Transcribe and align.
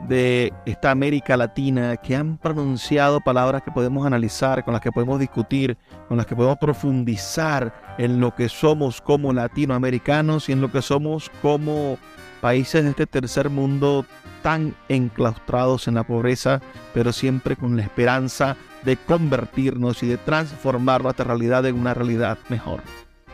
de 0.00 0.52
esta 0.64 0.90
América 0.90 1.36
Latina 1.36 1.96
que 1.96 2.14
han 2.14 2.38
pronunciado 2.38 3.20
palabras 3.20 3.62
que 3.62 3.70
podemos 3.70 4.06
analizar, 4.06 4.64
con 4.64 4.72
las 4.72 4.80
que 4.80 4.92
podemos 4.92 5.18
discutir, 5.18 5.76
con 6.08 6.16
las 6.16 6.26
que 6.26 6.36
podemos 6.36 6.58
profundizar 6.58 7.96
en 7.98 8.20
lo 8.20 8.34
que 8.34 8.48
somos 8.48 9.00
como 9.00 9.32
latinoamericanos 9.32 10.48
y 10.48 10.52
en 10.52 10.60
lo 10.60 10.70
que 10.70 10.82
somos 10.82 11.30
como 11.42 11.98
países 12.40 12.84
de 12.84 12.90
este 12.90 13.06
tercer 13.06 13.50
mundo 13.50 14.06
tan 14.42 14.74
enclaustrados 14.88 15.88
en 15.88 15.94
la 15.94 16.04
pobreza, 16.04 16.60
pero 16.94 17.12
siempre 17.12 17.56
con 17.56 17.76
la 17.76 17.82
esperanza 17.82 18.56
de 18.84 18.96
convertirnos 18.96 20.02
y 20.02 20.06
de 20.06 20.16
transformar 20.16 21.02
nuestra 21.02 21.24
realidad 21.24 21.66
en 21.66 21.74
una 21.74 21.94
realidad 21.94 22.38
mejor. 22.48 22.80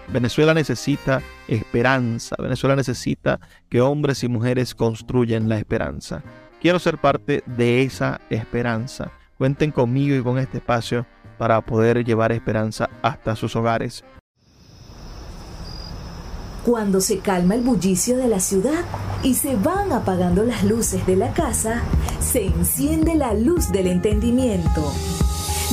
Venezuela 0.08 0.54
necesita 0.54 1.22
esperanza, 1.48 2.36
Venezuela 2.38 2.76
necesita 2.76 3.40
que 3.68 3.80
hombres 3.80 4.22
y 4.22 4.28
mujeres 4.28 4.74
construyan 4.74 5.48
la 5.48 5.58
esperanza. 5.58 6.22
Quiero 6.64 6.78
ser 6.78 6.96
parte 6.96 7.44
de 7.44 7.82
esa 7.82 8.22
esperanza. 8.30 9.12
Cuenten 9.36 9.70
conmigo 9.70 10.16
y 10.16 10.22
con 10.22 10.38
este 10.38 10.56
espacio 10.56 11.04
para 11.36 11.60
poder 11.60 12.02
llevar 12.06 12.32
esperanza 12.32 12.88
hasta 13.02 13.36
sus 13.36 13.54
hogares. 13.54 14.02
Cuando 16.64 17.02
se 17.02 17.18
calma 17.18 17.54
el 17.54 17.60
bullicio 17.60 18.16
de 18.16 18.28
la 18.28 18.40
ciudad 18.40 18.82
y 19.22 19.34
se 19.34 19.56
van 19.56 19.92
apagando 19.92 20.42
las 20.42 20.64
luces 20.64 21.04
de 21.04 21.16
la 21.16 21.34
casa, 21.34 21.82
se 22.18 22.46
enciende 22.46 23.14
la 23.14 23.34
luz 23.34 23.70
del 23.70 23.86
entendimiento. 23.86 24.90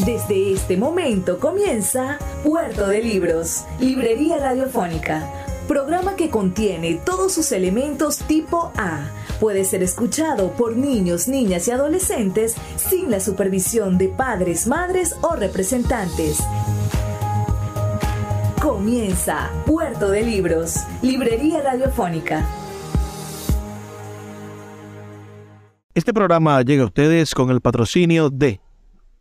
Desde 0.05 0.51
este 0.51 0.75
momento 0.75 1.39
comienza 1.39 2.19
Puerto 2.43 2.89
de 2.89 3.01
Libros, 3.01 3.63
Librería 3.79 4.39
Radiofónica, 4.39 5.25
programa 5.71 6.17
que 6.17 6.29
contiene 6.29 6.99
todos 7.05 7.31
sus 7.31 7.53
elementos 7.53 8.17
tipo 8.17 8.73
A. 8.75 9.09
Puede 9.39 9.63
ser 9.63 9.81
escuchado 9.83 10.51
por 10.51 10.75
niños, 10.75 11.29
niñas 11.29 11.65
y 11.69 11.71
adolescentes 11.71 12.57
sin 12.75 13.09
la 13.09 13.21
supervisión 13.21 13.97
de 13.97 14.09
padres, 14.09 14.67
madres 14.67 15.15
o 15.21 15.33
representantes. 15.37 16.39
Comienza 18.61 19.49
Puerto 19.65 20.09
de 20.09 20.23
Libros, 20.23 20.75
Librería 21.01 21.61
Radiofónica. 21.61 22.45
Este 25.95 26.13
programa 26.13 26.61
llega 26.63 26.83
a 26.83 26.87
ustedes 26.87 27.33
con 27.33 27.49
el 27.49 27.61
patrocinio 27.61 28.29
de 28.29 28.59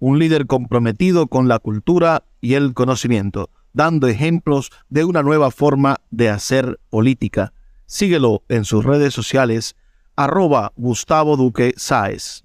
un 0.00 0.18
líder 0.18 0.46
comprometido 0.46 1.28
con 1.28 1.46
la 1.46 1.58
cultura 1.58 2.24
y 2.40 2.54
el 2.54 2.72
conocimiento, 2.72 3.50
dando 3.74 4.08
ejemplos 4.08 4.72
de 4.88 5.04
una 5.04 5.22
nueva 5.22 5.50
forma 5.50 5.98
de 6.10 6.30
hacer 6.30 6.80
política. 6.88 7.52
Síguelo 7.84 8.42
en 8.48 8.64
sus 8.64 8.84
redes 8.84 9.12
sociales, 9.12 9.76
arroba 10.16 10.72
Gustavo 10.76 11.36
Duque 11.36 11.74
Sáez. 11.76 12.44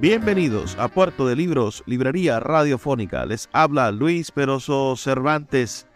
Bienvenidos 0.00 0.76
a 0.78 0.88
Puerto 0.88 1.26
de 1.26 1.36
Libros, 1.36 1.82
Librería 1.86 2.40
Radiofónica. 2.40 3.24
Les 3.24 3.48
habla 3.52 3.90
Luis 3.90 4.30
Peroso 4.30 4.96
Cervantes, 4.96 5.86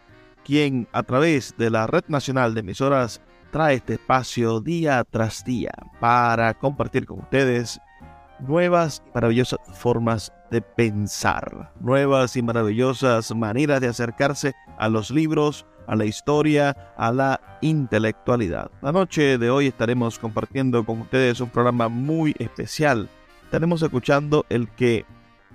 quien 0.44 0.88
a 0.92 1.02
través 1.02 1.54
de 1.58 1.70
la 1.70 1.86
Red 1.86 2.04
Nacional 2.08 2.54
de 2.54 2.60
Emisoras 2.60 3.20
trae 3.54 3.76
este 3.76 3.94
espacio 3.94 4.58
día 4.58 5.04
tras 5.08 5.44
día 5.44 5.70
para 6.00 6.54
compartir 6.54 7.06
con 7.06 7.20
ustedes 7.20 7.80
nuevas 8.40 9.00
y 9.06 9.14
maravillosas 9.14 9.60
formas 9.74 10.32
de 10.50 10.60
pensar, 10.60 11.70
nuevas 11.78 12.34
y 12.34 12.42
maravillosas 12.42 13.32
maneras 13.32 13.80
de 13.80 13.86
acercarse 13.86 14.54
a 14.76 14.88
los 14.88 15.12
libros, 15.12 15.66
a 15.86 15.94
la 15.94 16.04
historia, 16.04 16.94
a 16.96 17.12
la 17.12 17.58
intelectualidad. 17.60 18.72
La 18.82 18.90
noche 18.90 19.38
de 19.38 19.50
hoy 19.50 19.68
estaremos 19.68 20.18
compartiendo 20.18 20.84
con 20.84 21.02
ustedes 21.02 21.40
un 21.40 21.50
programa 21.50 21.88
muy 21.88 22.34
especial. 22.40 23.08
Estaremos 23.44 23.80
escuchando 23.82 24.46
el 24.48 24.68
que 24.70 25.06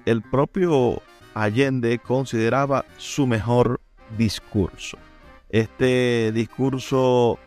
el 0.05 0.21
propio 0.21 1.01
Allende 1.33 1.99
consideraba 1.99 2.85
su 2.95 3.27
mejor 3.27 3.81
discurso. 4.17 4.97
Este 5.49 6.31
discurso 6.31 7.39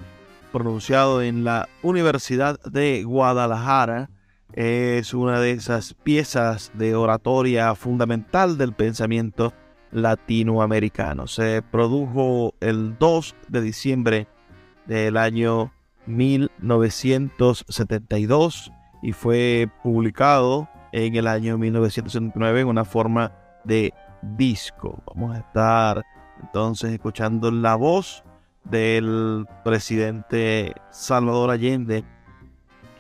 pronunciado 0.52 1.22
en 1.22 1.44
la 1.44 1.70
Universidad 1.82 2.60
de 2.62 3.04
Guadalajara. 3.04 4.10
Es 4.52 5.14
una 5.14 5.40
de 5.40 5.52
esas 5.52 5.94
piezas 5.94 6.70
de 6.74 6.94
oratoria 6.94 7.74
fundamental 7.74 8.58
del 8.58 8.74
pensamiento 8.74 9.54
latinoamericano. 9.90 11.26
Se 11.26 11.62
produjo 11.62 12.52
el 12.60 12.98
2 12.98 13.34
de 13.48 13.62
diciembre 13.62 14.28
del 14.86 15.16
año 15.16 15.72
1972 16.06 18.72
y 19.02 19.12
fue 19.12 19.70
publicado 19.82 20.69
en 20.92 21.16
el 21.16 21.26
año 21.26 21.58
1979 21.58 22.60
en 22.60 22.69
una 22.69 22.84
forma 22.84 23.32
de 23.64 23.92
disco. 24.22 25.02
Vamos 25.06 25.34
a 25.34 25.40
estar 25.40 26.04
entonces 26.42 26.92
escuchando 26.92 27.50
la 27.50 27.74
voz 27.76 28.22
del 28.64 29.46
presidente 29.64 30.74
Salvador 30.90 31.50
Allende, 31.50 32.04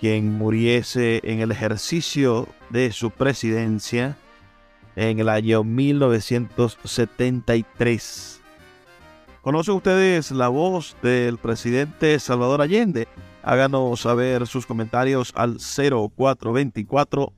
quien 0.00 0.32
muriese 0.32 1.20
en 1.24 1.40
el 1.40 1.50
ejercicio 1.50 2.48
de 2.70 2.92
su 2.92 3.10
presidencia 3.10 4.16
en 4.96 5.18
el 5.18 5.28
año 5.28 5.64
1973. 5.64 8.40
¿Conocen 9.42 9.74
ustedes 9.74 10.30
la 10.30 10.48
voz 10.48 10.96
del 11.02 11.36
presidente 11.38 12.18
Salvador 12.20 12.62
Allende? 12.62 13.08
Háganos 13.42 14.02
saber 14.02 14.46
sus 14.46 14.66
comentarios 14.66 15.32
al 15.34 15.58
0424 15.58 17.32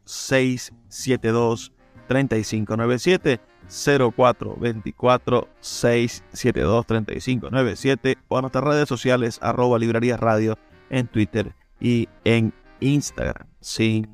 672 3.67 4.47
3597 4.47 5.47
0424 5.47 5.49
672 5.61 6.87
3597 6.87 8.19
o 8.29 8.39
a 8.39 8.41
nuestras 8.41 8.65
redes 8.65 8.89
sociales 8.89 9.39
arroba 9.43 9.79
radio 10.17 10.59
en 10.91 11.07
Twitter 11.07 11.53
y 11.81 12.09
en 12.25 12.53
Instagram. 12.81 13.47
Sin 13.61 14.09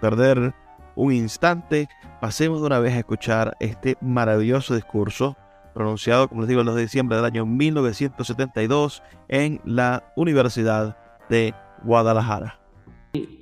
perder 0.00 0.54
un 0.94 1.12
instante, 1.12 1.88
pasemos 2.20 2.60
de 2.60 2.66
una 2.66 2.78
vez 2.78 2.94
a 2.94 2.98
escuchar 2.98 3.56
este 3.60 3.96
maravilloso 4.00 4.74
discurso 4.74 5.36
pronunciado, 5.74 6.28
como 6.28 6.42
les 6.42 6.48
digo, 6.48 6.60
el 6.60 6.66
2 6.66 6.76
de 6.76 6.82
diciembre 6.82 7.16
del 7.16 7.24
año 7.24 7.46
1972 7.46 9.02
en 9.28 9.60
la 9.64 10.04
Universidad 10.16 10.96
de 11.28 11.54
Guadalajara. 11.84 12.58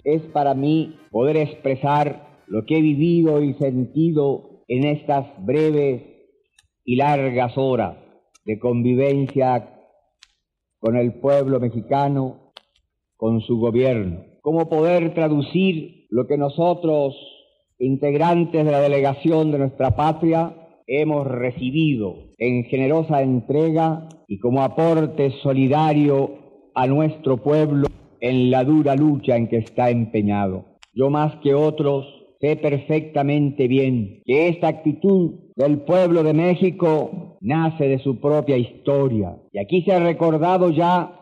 Es 0.04 0.22
para 0.32 0.54
mí 0.54 0.98
poder 1.10 1.36
expresar 1.36 2.28
lo 2.46 2.64
que 2.66 2.78
he 2.78 2.82
vivido 2.82 3.42
y 3.42 3.54
sentido 3.54 4.49
en 4.70 4.84
estas 4.84 5.26
breves 5.44 6.00
y 6.84 6.94
largas 6.94 7.58
horas 7.58 7.96
de 8.44 8.60
convivencia 8.60 9.68
con 10.78 10.96
el 10.96 11.14
pueblo 11.14 11.58
mexicano, 11.58 12.52
con 13.16 13.40
su 13.40 13.58
gobierno. 13.58 14.22
¿Cómo 14.42 14.68
poder 14.68 15.12
traducir 15.12 16.06
lo 16.08 16.28
que 16.28 16.38
nosotros, 16.38 17.16
integrantes 17.80 18.64
de 18.64 18.70
la 18.70 18.80
delegación 18.80 19.50
de 19.50 19.58
nuestra 19.58 19.96
patria, 19.96 20.54
hemos 20.86 21.26
recibido 21.26 22.14
en 22.38 22.62
generosa 22.64 23.22
entrega 23.22 24.08
y 24.28 24.38
como 24.38 24.62
aporte 24.62 25.32
solidario 25.42 26.70
a 26.76 26.86
nuestro 26.86 27.38
pueblo 27.38 27.88
en 28.20 28.52
la 28.52 28.62
dura 28.62 28.94
lucha 28.94 29.36
en 29.36 29.48
que 29.48 29.56
está 29.56 29.90
empeñado? 29.90 30.78
Yo 30.94 31.10
más 31.10 31.34
que 31.42 31.54
otros 31.54 32.19
sé 32.40 32.56
perfectamente 32.56 33.68
bien 33.68 34.22
que 34.24 34.48
esta 34.48 34.68
actitud 34.68 35.50
del 35.56 35.82
pueblo 35.82 36.22
de 36.22 36.32
México 36.32 37.36
nace 37.40 37.88
de 37.88 37.98
su 37.98 38.18
propia 38.18 38.56
historia. 38.56 39.36
Y 39.52 39.58
aquí 39.58 39.82
se 39.82 39.92
ha 39.92 40.00
recordado 40.00 40.70
ya 40.70 41.20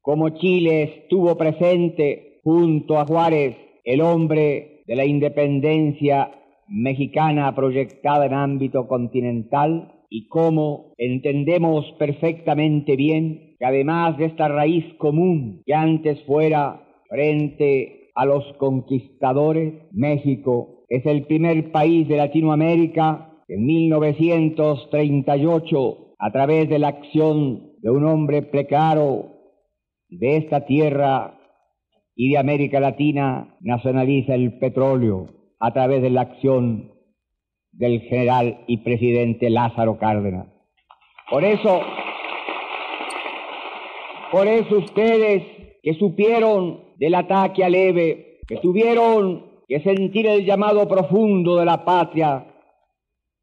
cómo 0.00 0.30
Chile 0.30 0.82
estuvo 0.82 1.36
presente 1.36 2.40
junto 2.42 2.98
a 2.98 3.06
Juárez, 3.06 3.56
el 3.84 4.00
hombre 4.00 4.82
de 4.86 4.96
la 4.96 5.04
independencia 5.04 6.32
mexicana 6.66 7.54
proyectada 7.54 8.26
en 8.26 8.34
ámbito 8.34 8.88
continental, 8.88 9.92
y 10.10 10.28
cómo 10.28 10.94
entendemos 10.96 11.84
perfectamente 11.98 12.96
bien 12.96 13.56
que 13.58 13.66
además 13.66 14.16
de 14.16 14.26
esta 14.26 14.48
raíz 14.48 14.84
común 14.94 15.62
que 15.66 15.74
antes 15.74 16.22
fuera 16.24 16.82
frente 17.10 17.97
a 18.18 18.26
los 18.26 18.44
conquistadores, 18.54 19.74
México 19.92 20.84
es 20.88 21.06
el 21.06 21.26
primer 21.26 21.70
país 21.70 22.08
de 22.08 22.16
Latinoamérica 22.16 23.30
que 23.46 23.54
en 23.54 23.64
1938, 23.64 26.16
a 26.18 26.32
través 26.32 26.68
de 26.68 26.80
la 26.80 26.88
acción 26.88 27.74
de 27.80 27.90
un 27.90 28.04
hombre 28.04 28.42
precario 28.42 29.36
de 30.08 30.36
esta 30.36 30.66
tierra 30.66 31.38
y 32.16 32.32
de 32.32 32.38
América 32.38 32.80
Latina, 32.80 33.56
nacionaliza 33.60 34.34
el 34.34 34.58
petróleo 34.58 35.28
a 35.60 35.72
través 35.72 36.02
de 36.02 36.10
la 36.10 36.22
acción 36.22 36.90
del 37.70 38.00
general 38.00 38.64
y 38.66 38.78
presidente 38.78 39.48
Lázaro 39.48 39.96
Cárdenas. 39.96 40.48
Por 41.30 41.44
eso, 41.44 41.82
por 44.32 44.48
eso 44.48 44.78
ustedes 44.78 45.44
que 45.84 45.94
supieron 45.94 46.87
del 46.98 47.14
ataque 47.14 47.68
leve, 47.70 48.40
que 48.46 48.56
tuvieron 48.56 49.46
que 49.68 49.80
sentir 49.80 50.26
el 50.26 50.44
llamado 50.44 50.88
profundo 50.88 51.56
de 51.56 51.64
la 51.64 51.84
patria 51.84 52.46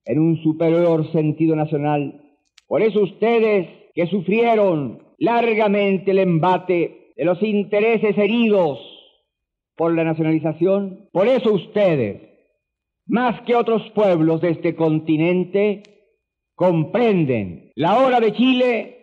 en 0.05 0.19
un 0.19 0.41
superior 0.43 1.11
sentido 1.11 1.55
nacional, 1.55 2.21
por 2.67 2.81
eso 2.81 3.01
ustedes 3.01 3.67
que 3.93 4.07
sufrieron 4.07 5.03
largamente 5.17 6.11
el 6.11 6.19
embate 6.19 7.13
de 7.15 7.25
los 7.25 7.41
intereses 7.41 8.17
heridos 8.17 8.79
por 9.75 9.93
la 9.93 10.03
nacionalización, 10.03 11.09
por 11.11 11.27
eso 11.27 11.53
ustedes, 11.53 12.21
más 13.07 13.41
que 13.41 13.55
otros 13.55 13.89
pueblos 13.91 14.41
de 14.41 14.49
este 14.49 14.75
continente, 14.75 15.83
comprenden 16.55 17.71
la 17.75 17.99
hora 17.99 18.19
de 18.19 18.33
Chile, 18.33 18.97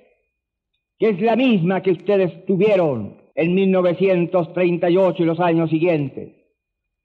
que 0.99 1.10
es 1.10 1.20
la 1.20 1.37
misma 1.37 1.82
que 1.82 1.93
ustedes 1.93 2.44
tuvieron 2.46 3.21
en 3.34 3.55
1938 3.55 5.23
y 5.23 5.26
los 5.26 5.40
años 5.40 5.70
siguientes. 5.70 6.31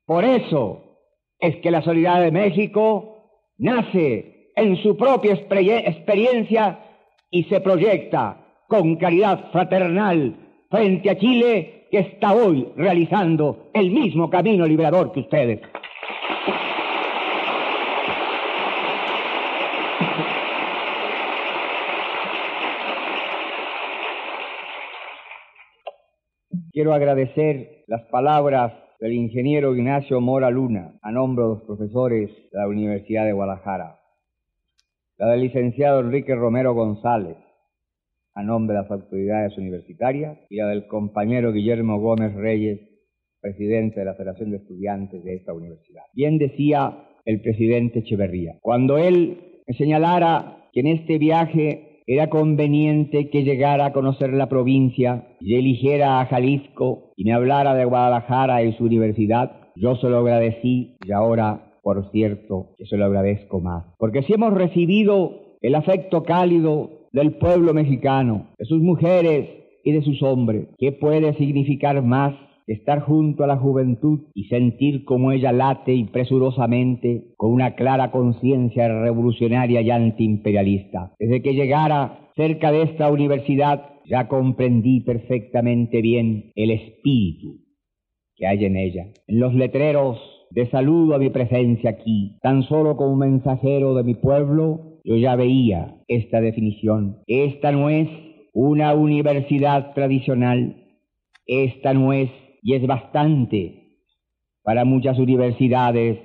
Por 0.05 0.23
eso 0.23 0.83
es 1.39 1.57
que 1.57 1.71
la 1.71 1.81
solidaridad 1.81 2.23
de 2.23 2.31
México 2.31 3.17
nace 3.57 4.51
en 4.55 4.77
su 4.77 4.97
propia 4.97 5.33
experiencia 5.33 6.79
y 7.29 7.43
se 7.43 7.61
proyecta 7.61 8.45
con 8.67 8.95
caridad 8.95 9.51
fraternal 9.51 10.35
frente 10.69 11.09
a 11.09 11.17
Chile 11.17 11.87
que 11.91 11.99
está 11.99 12.33
hoy 12.33 12.67
realizando 12.75 13.69
el 13.73 13.91
mismo 13.91 14.29
camino 14.29 14.65
liberador 14.65 15.11
que 15.11 15.21
ustedes. 15.21 15.61
Quiero 26.77 26.93
agradecer 26.93 27.85
las 27.87 28.03
palabras 28.11 28.71
del 28.99 29.13
ingeniero 29.13 29.75
Ignacio 29.75 30.21
Mora 30.21 30.51
Luna 30.51 30.99
a 31.01 31.11
nombre 31.11 31.41
de 31.43 31.49
los 31.49 31.63
profesores 31.63 32.29
de 32.29 32.59
la 32.59 32.67
Universidad 32.67 33.25
de 33.25 33.33
Guadalajara, 33.33 33.99
la 35.17 35.31
del 35.31 35.41
licenciado 35.41 36.01
Enrique 36.01 36.35
Romero 36.35 36.75
González 36.75 37.35
a 38.35 38.43
nombre 38.43 38.75
de 38.75 38.83
las 38.83 38.91
autoridades 38.91 39.57
universitarias 39.57 40.37
y 40.51 40.57
la 40.57 40.67
del 40.67 40.85
compañero 40.85 41.51
Guillermo 41.51 41.99
Gómez 41.99 42.35
Reyes, 42.35 42.79
presidente 43.41 44.01
de 44.01 44.05
la 44.05 44.13
Federación 44.13 44.51
de 44.51 44.57
Estudiantes 44.57 45.23
de 45.23 45.33
esta 45.33 45.53
universidad. 45.53 46.03
Bien 46.13 46.37
decía 46.37 47.07
el 47.25 47.41
presidente 47.41 48.01
Echeverría, 48.01 48.59
cuando 48.61 48.99
él 48.99 49.63
señalara 49.75 50.69
que 50.73 50.81
en 50.81 50.87
este 50.89 51.17
viaje 51.17 51.86
era 52.07 52.29
conveniente 52.29 53.29
que 53.29 53.43
llegara 53.43 53.87
a 53.87 53.93
conocer 53.93 54.31
la 54.31 54.47
provincia 54.47 55.27
y 55.41 55.55
eligiera 55.55 56.21
a 56.21 56.25
Jalisco 56.25 57.11
y 57.17 57.25
me 57.25 57.33
hablara 57.33 57.75
de 57.75 57.83
Guadalajara 57.83 58.63
y 58.63 58.71
su 58.73 58.85
universidad. 58.85 59.51
Yo 59.75 59.97
se 59.97 60.09
lo 60.09 60.19
agradecí 60.19 60.97
y 61.05 61.11
ahora, 61.11 61.73
por 61.83 62.09
cierto, 62.11 62.69
que 62.77 62.85
se 62.85 62.95
lo 62.95 63.05
agradezco 63.05 63.59
más. 63.59 63.85
Porque 63.97 64.23
si 64.23 64.33
hemos 64.33 64.53
recibido 64.53 65.57
el 65.61 65.75
afecto 65.75 66.23
cálido 66.23 66.91
del 67.11 67.33
pueblo 67.33 67.73
mexicano, 67.73 68.47
de 68.57 68.65
sus 68.65 68.81
mujeres 68.81 69.49
y 69.83 69.91
de 69.91 70.01
sus 70.01 70.23
hombres, 70.23 70.67
¿qué 70.77 70.93
puede 70.93 71.33
significar 71.33 72.01
más 72.03 72.33
estar 72.67 73.01
junto 73.01 73.43
a 73.43 73.47
la 73.47 73.57
juventud 73.57 74.27
y 74.33 74.45
sentir 74.45 75.05
cómo 75.05 75.31
ella 75.31 75.51
late 75.51 75.93
impresurosamente 75.93 77.33
con 77.37 77.53
una 77.53 77.75
clara 77.75 78.11
conciencia 78.11 78.87
revolucionaria 78.87 79.81
y 79.81 79.89
antiimperialista. 79.89 81.13
Desde 81.17 81.41
que 81.41 81.53
llegara 81.53 82.31
cerca 82.35 82.71
de 82.71 82.83
esta 82.83 83.09
universidad 83.11 83.89
ya 84.05 84.27
comprendí 84.27 85.01
perfectamente 85.01 86.01
bien 86.01 86.51
el 86.55 86.71
espíritu 86.71 87.59
que 88.35 88.47
hay 88.47 88.65
en 88.65 88.77
ella. 88.77 89.07
En 89.27 89.39
los 89.39 89.53
letreros 89.53 90.19
de 90.51 90.69
saludo 90.69 91.15
a 91.15 91.19
mi 91.19 91.29
presencia 91.29 91.89
aquí, 91.89 92.37
tan 92.41 92.63
solo 92.63 92.95
como 92.95 93.15
mensajero 93.15 93.95
de 93.95 94.03
mi 94.03 94.13
pueblo, 94.13 94.99
yo 95.03 95.15
ya 95.15 95.35
veía 95.35 95.95
esta 96.07 96.41
definición. 96.41 97.19
Esta 97.27 97.71
no 97.71 97.89
es 97.89 98.09
una 98.53 98.93
universidad 98.93 99.93
tradicional, 99.93 100.85
esta 101.45 101.93
no 101.93 102.13
es 102.13 102.29
y 102.67 102.75
es 102.75 102.85
bastante 102.85 104.01
para 104.61 104.83
muchas 104.83 105.17
universidades 105.19 106.19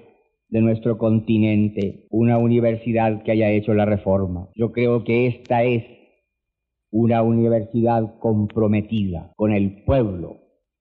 de 0.49 0.61
nuestro 0.61 0.99
continente, 0.99 2.09
una 2.11 2.37
universidad 2.37 3.23
que 3.23 3.31
haya 3.31 3.49
hecho 3.53 3.75
la 3.75 3.85
reforma. 3.85 4.49
Yo 4.57 4.73
creo 4.73 5.05
que 5.05 5.29
esta 5.29 5.63
es 5.63 5.85
una 6.91 7.23
universidad 7.23 8.19
comprometida 8.19 9.31
con 9.37 9.53
el 9.53 9.85
pueblo, 9.85 10.41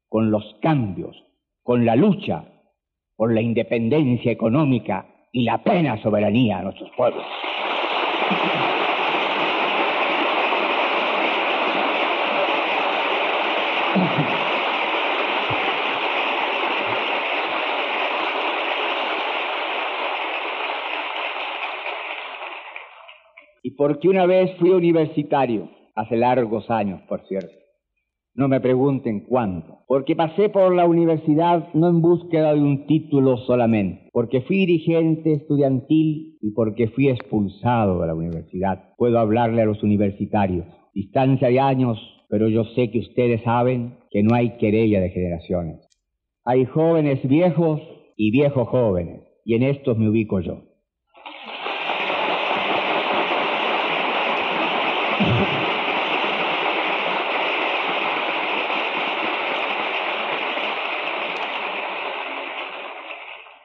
con 0.10 0.32
los 0.32 0.44
cambios, 0.64 1.16
con 1.62 1.86
la 1.86 1.96
lucha 1.96 2.44
por 3.16 3.32
la 3.32 3.42
independencia 3.42 4.32
económica 4.32 5.06
y 5.32 5.44
la 5.44 5.64
plena 5.64 6.02
soberanía 6.02 6.58
de 6.58 6.64
nuestros 6.64 6.90
pueblos. 6.98 7.24
Porque 23.82 24.10
una 24.10 24.28
vez 24.28 24.52
fui 24.60 24.70
universitario, 24.70 25.68
hace 25.96 26.16
largos 26.16 26.70
años, 26.70 27.02
por 27.10 27.26
cierto. 27.28 27.50
No 28.36 28.48
me 28.48 28.62
pregunten 28.62 29.22
cuándo, 29.22 29.80
porque 29.88 30.16
pasé 30.16 30.50
por 30.50 30.76
la 30.76 30.86
universidad 30.86 31.74
no 31.74 31.90
en 31.90 32.00
búsqueda 32.00 32.54
de 32.54 32.62
un 32.62 32.86
título 32.86 33.38
solamente, 33.38 34.08
porque 34.14 34.42
fui 34.42 34.58
dirigente 34.58 35.34
estudiantil 35.34 36.38
y 36.40 36.52
porque 36.52 36.90
fui 36.90 37.10
expulsado 37.10 38.02
de 38.02 38.06
la 38.06 38.14
universidad. 38.14 38.94
Puedo 38.98 39.18
hablarle 39.18 39.64
a 39.64 39.66
los 39.66 39.82
universitarios. 39.82 40.68
Distancia 40.94 41.48
de 41.48 41.60
años, 41.60 41.98
pero 42.30 42.50
yo 42.50 42.66
sé 42.76 42.92
que 42.92 43.00
ustedes 43.00 43.42
saben 43.42 43.98
que 44.12 44.22
no 44.22 44.36
hay 44.36 44.58
querella 44.60 45.02
de 45.02 45.10
generaciones. 45.10 45.90
Hay 46.46 46.66
jóvenes 46.66 47.28
viejos 47.28 47.82
y 48.16 48.30
viejos 48.30 48.68
jóvenes, 48.68 49.24
y 49.44 49.56
en 49.56 49.64
estos 49.64 49.98
me 49.98 50.08
ubico 50.08 50.40
yo. 50.40 50.71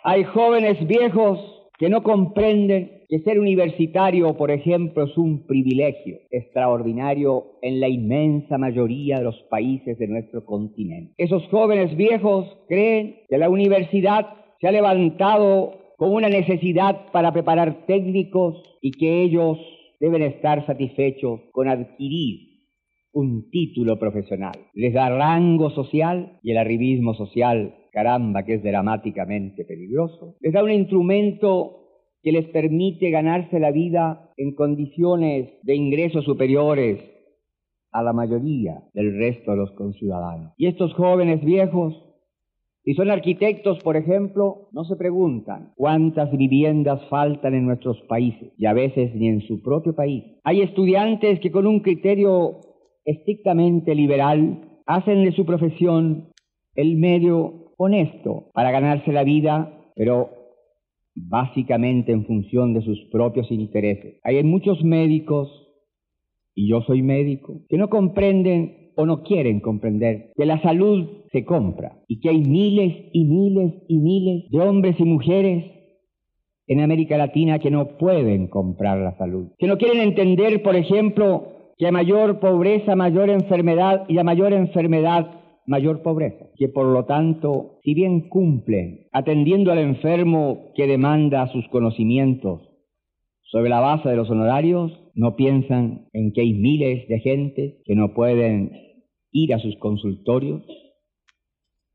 Hay 0.08 0.22
jóvenes 0.22 0.86
viejos 0.86 1.40
que 1.80 1.88
no 1.88 2.04
comprenden 2.04 3.02
que 3.08 3.18
ser 3.18 3.40
universitario, 3.40 4.36
por 4.36 4.52
ejemplo, 4.52 5.02
es 5.02 5.18
un 5.18 5.48
privilegio 5.48 6.18
extraordinario 6.30 7.58
en 7.60 7.80
la 7.80 7.88
inmensa 7.88 8.56
mayoría 8.56 9.18
de 9.18 9.24
los 9.24 9.34
países 9.50 9.98
de 9.98 10.06
nuestro 10.06 10.44
continente. 10.44 11.12
Esos 11.18 11.42
jóvenes 11.48 11.96
viejos 11.96 12.46
creen 12.68 13.16
que 13.28 13.36
la 13.36 13.50
universidad 13.50 14.28
se 14.60 14.68
ha 14.68 14.70
levantado 14.70 15.72
con 15.96 16.12
una 16.12 16.28
necesidad 16.28 17.10
para 17.10 17.32
preparar 17.32 17.84
técnicos 17.88 18.62
y 18.80 18.92
que 18.92 19.22
ellos 19.22 19.58
deben 19.98 20.22
estar 20.22 20.64
satisfechos 20.66 21.40
con 21.50 21.68
adquirir 21.68 22.46
un 23.12 23.50
título 23.50 23.98
profesional. 23.98 24.54
Les 24.72 24.94
da 24.94 25.08
rango 25.08 25.70
social 25.70 26.38
y 26.44 26.52
el 26.52 26.58
arribismo 26.58 27.14
social 27.14 27.74
caramba, 27.96 28.44
que 28.44 28.56
es 28.56 28.62
dramáticamente 28.62 29.64
peligroso, 29.64 30.36
les 30.40 30.52
da 30.52 30.62
un 30.62 30.70
instrumento 30.70 31.78
que 32.22 32.30
les 32.30 32.44
permite 32.48 33.08
ganarse 33.08 33.58
la 33.58 33.70
vida 33.70 34.32
en 34.36 34.54
condiciones 34.54 35.48
de 35.62 35.74
ingresos 35.74 36.22
superiores 36.26 37.00
a 37.92 38.02
la 38.02 38.12
mayoría 38.12 38.82
del 38.92 39.16
resto 39.16 39.52
de 39.52 39.56
los 39.56 39.70
conciudadanos. 39.72 40.52
Y 40.58 40.66
estos 40.66 40.92
jóvenes 40.92 41.42
viejos, 41.42 41.94
si 42.84 42.92
son 42.92 43.10
arquitectos, 43.10 43.78
por 43.78 43.96
ejemplo, 43.96 44.68
no 44.72 44.84
se 44.84 44.96
preguntan 44.96 45.72
cuántas 45.74 46.30
viviendas 46.36 47.00
faltan 47.08 47.54
en 47.54 47.64
nuestros 47.64 47.98
países 48.10 48.52
y 48.58 48.66
a 48.66 48.74
veces 48.74 49.14
ni 49.14 49.28
en 49.28 49.40
su 49.40 49.62
propio 49.62 49.94
país. 49.94 50.22
Hay 50.44 50.60
estudiantes 50.60 51.40
que 51.40 51.50
con 51.50 51.66
un 51.66 51.80
criterio 51.80 52.60
estrictamente 53.06 53.94
liberal 53.94 54.82
hacen 54.84 55.24
de 55.24 55.32
su 55.32 55.46
profesión 55.46 56.28
el 56.74 56.96
medio 56.96 57.65
honesto 57.76 58.50
para 58.54 58.70
ganarse 58.70 59.12
la 59.12 59.24
vida, 59.24 59.72
pero 59.94 60.30
básicamente 61.14 62.12
en 62.12 62.26
función 62.26 62.74
de 62.74 62.82
sus 62.82 62.98
propios 63.10 63.50
intereses. 63.50 64.20
Hay 64.22 64.42
muchos 64.44 64.84
médicos, 64.84 65.50
y 66.54 66.68
yo 66.68 66.82
soy 66.82 67.02
médico, 67.02 67.62
que 67.68 67.78
no 67.78 67.88
comprenden 67.88 68.92
o 68.96 69.06
no 69.06 69.22
quieren 69.22 69.60
comprender 69.60 70.32
que 70.36 70.46
la 70.46 70.60
salud 70.62 71.06
se 71.32 71.44
compra 71.44 71.98
y 72.08 72.20
que 72.20 72.30
hay 72.30 72.40
miles 72.40 73.10
y 73.12 73.24
miles 73.24 73.74
y 73.88 73.98
miles 73.98 74.50
de 74.50 74.60
hombres 74.60 74.98
y 74.98 75.04
mujeres 75.04 75.64
en 76.66 76.80
América 76.80 77.16
Latina 77.16 77.58
que 77.58 77.70
no 77.70 77.96
pueden 77.98 78.48
comprar 78.48 78.98
la 78.98 79.16
salud, 79.18 79.48
que 79.58 79.66
no 79.66 79.78
quieren 79.78 80.00
entender, 80.00 80.62
por 80.62 80.76
ejemplo, 80.76 81.72
que 81.78 81.86
a 81.86 81.92
mayor 81.92 82.40
pobreza, 82.40 82.96
mayor 82.96 83.28
enfermedad 83.28 84.04
y 84.08 84.18
a 84.18 84.24
mayor 84.24 84.52
enfermedad, 84.52 85.35
mayor 85.66 86.02
pobreza, 86.02 86.46
que 86.56 86.68
por 86.68 86.86
lo 86.86 87.04
tanto, 87.04 87.78
si 87.82 87.94
bien 87.94 88.28
cumplen 88.28 89.06
atendiendo 89.12 89.72
al 89.72 89.78
enfermo 89.78 90.72
que 90.74 90.86
demanda 90.86 91.48
sus 91.48 91.66
conocimientos 91.68 92.62
sobre 93.42 93.70
la 93.70 93.80
base 93.80 94.08
de 94.08 94.16
los 94.16 94.30
honorarios, 94.30 94.92
no 95.14 95.36
piensan 95.36 96.08
en 96.12 96.32
que 96.32 96.42
hay 96.42 96.52
miles 96.52 97.08
de 97.08 97.20
gente 97.20 97.78
que 97.84 97.94
no 97.94 98.14
pueden 98.14 98.72
ir 99.32 99.54
a 99.54 99.58
sus 99.58 99.76
consultorios 99.76 100.62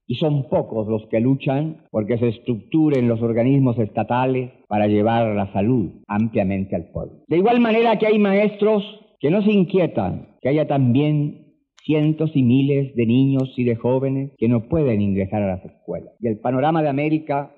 y 0.07 0.15
son 0.15 0.49
pocos 0.49 0.87
los 0.87 1.07
que 1.07 1.21
luchan 1.21 1.85
porque 1.89 2.17
se 2.17 2.27
estructuren 2.27 3.07
los 3.07 3.21
organismos 3.21 3.79
estatales 3.79 4.51
para 4.67 4.87
llevar 4.87 5.35
la 5.35 5.51
salud 5.53 6.01
ampliamente 6.07 6.75
al 6.75 6.91
pueblo. 6.91 7.23
De 7.27 7.37
igual 7.37 7.61
manera 7.61 7.97
que 7.97 8.07
hay 8.07 8.19
maestros 8.19 8.83
que 9.21 9.29
no 9.29 9.41
se 9.41 9.51
inquietan, 9.51 10.35
que 10.41 10.49
haya 10.49 10.67
también 10.67 11.40
cientos 11.85 12.31
y 12.35 12.43
miles 12.43 12.95
de 12.95 13.05
niños 13.05 13.53
y 13.57 13.63
de 13.63 13.75
jóvenes 13.75 14.31
que 14.37 14.47
no 14.47 14.67
pueden 14.67 15.01
ingresar 15.01 15.41
a 15.43 15.47
las 15.47 15.65
escuelas. 15.65 16.13
Y 16.19 16.27
el 16.27 16.39
panorama 16.39 16.81
de 16.81 16.89
América 16.89 17.55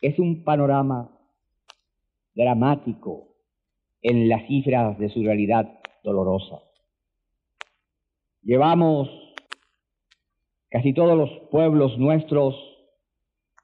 es 0.00 0.18
un 0.18 0.44
panorama 0.44 1.10
dramático 2.34 3.34
en 4.02 4.28
las 4.28 4.46
cifras 4.46 4.98
de 4.98 5.08
su 5.08 5.22
realidad 5.22 5.80
dolorosa. 6.04 6.60
Llevamos 8.42 9.08
casi 10.70 10.92
todos 10.92 11.16
los 11.16 11.30
pueblos 11.50 11.98
nuestros 11.98 12.54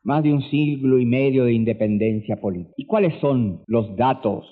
más 0.02 0.22
de 0.22 0.32
un 0.32 0.42
siglo 0.42 0.98
y 0.98 1.06
medio 1.06 1.44
de 1.44 1.54
independencia 1.54 2.36
política. 2.36 2.74
¿Y 2.76 2.86
cuáles 2.86 3.18
son 3.20 3.62
los 3.66 3.96
datos 3.96 4.46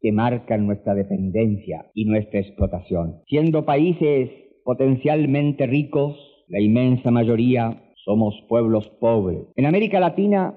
que 0.00 0.12
marcan 0.12 0.66
nuestra 0.66 0.94
dependencia 0.94 1.90
y 1.94 2.06
nuestra 2.06 2.40
explotación? 2.40 3.20
Siendo 3.26 3.64
países 3.64 4.30
potencialmente 4.64 5.66
ricos, 5.66 6.16
la 6.48 6.60
inmensa 6.60 7.10
mayoría 7.10 7.92
somos 8.04 8.34
pueblos 8.48 8.88
pobres. 9.00 9.46
En 9.56 9.66
América 9.66 10.00
Latina, 10.00 10.54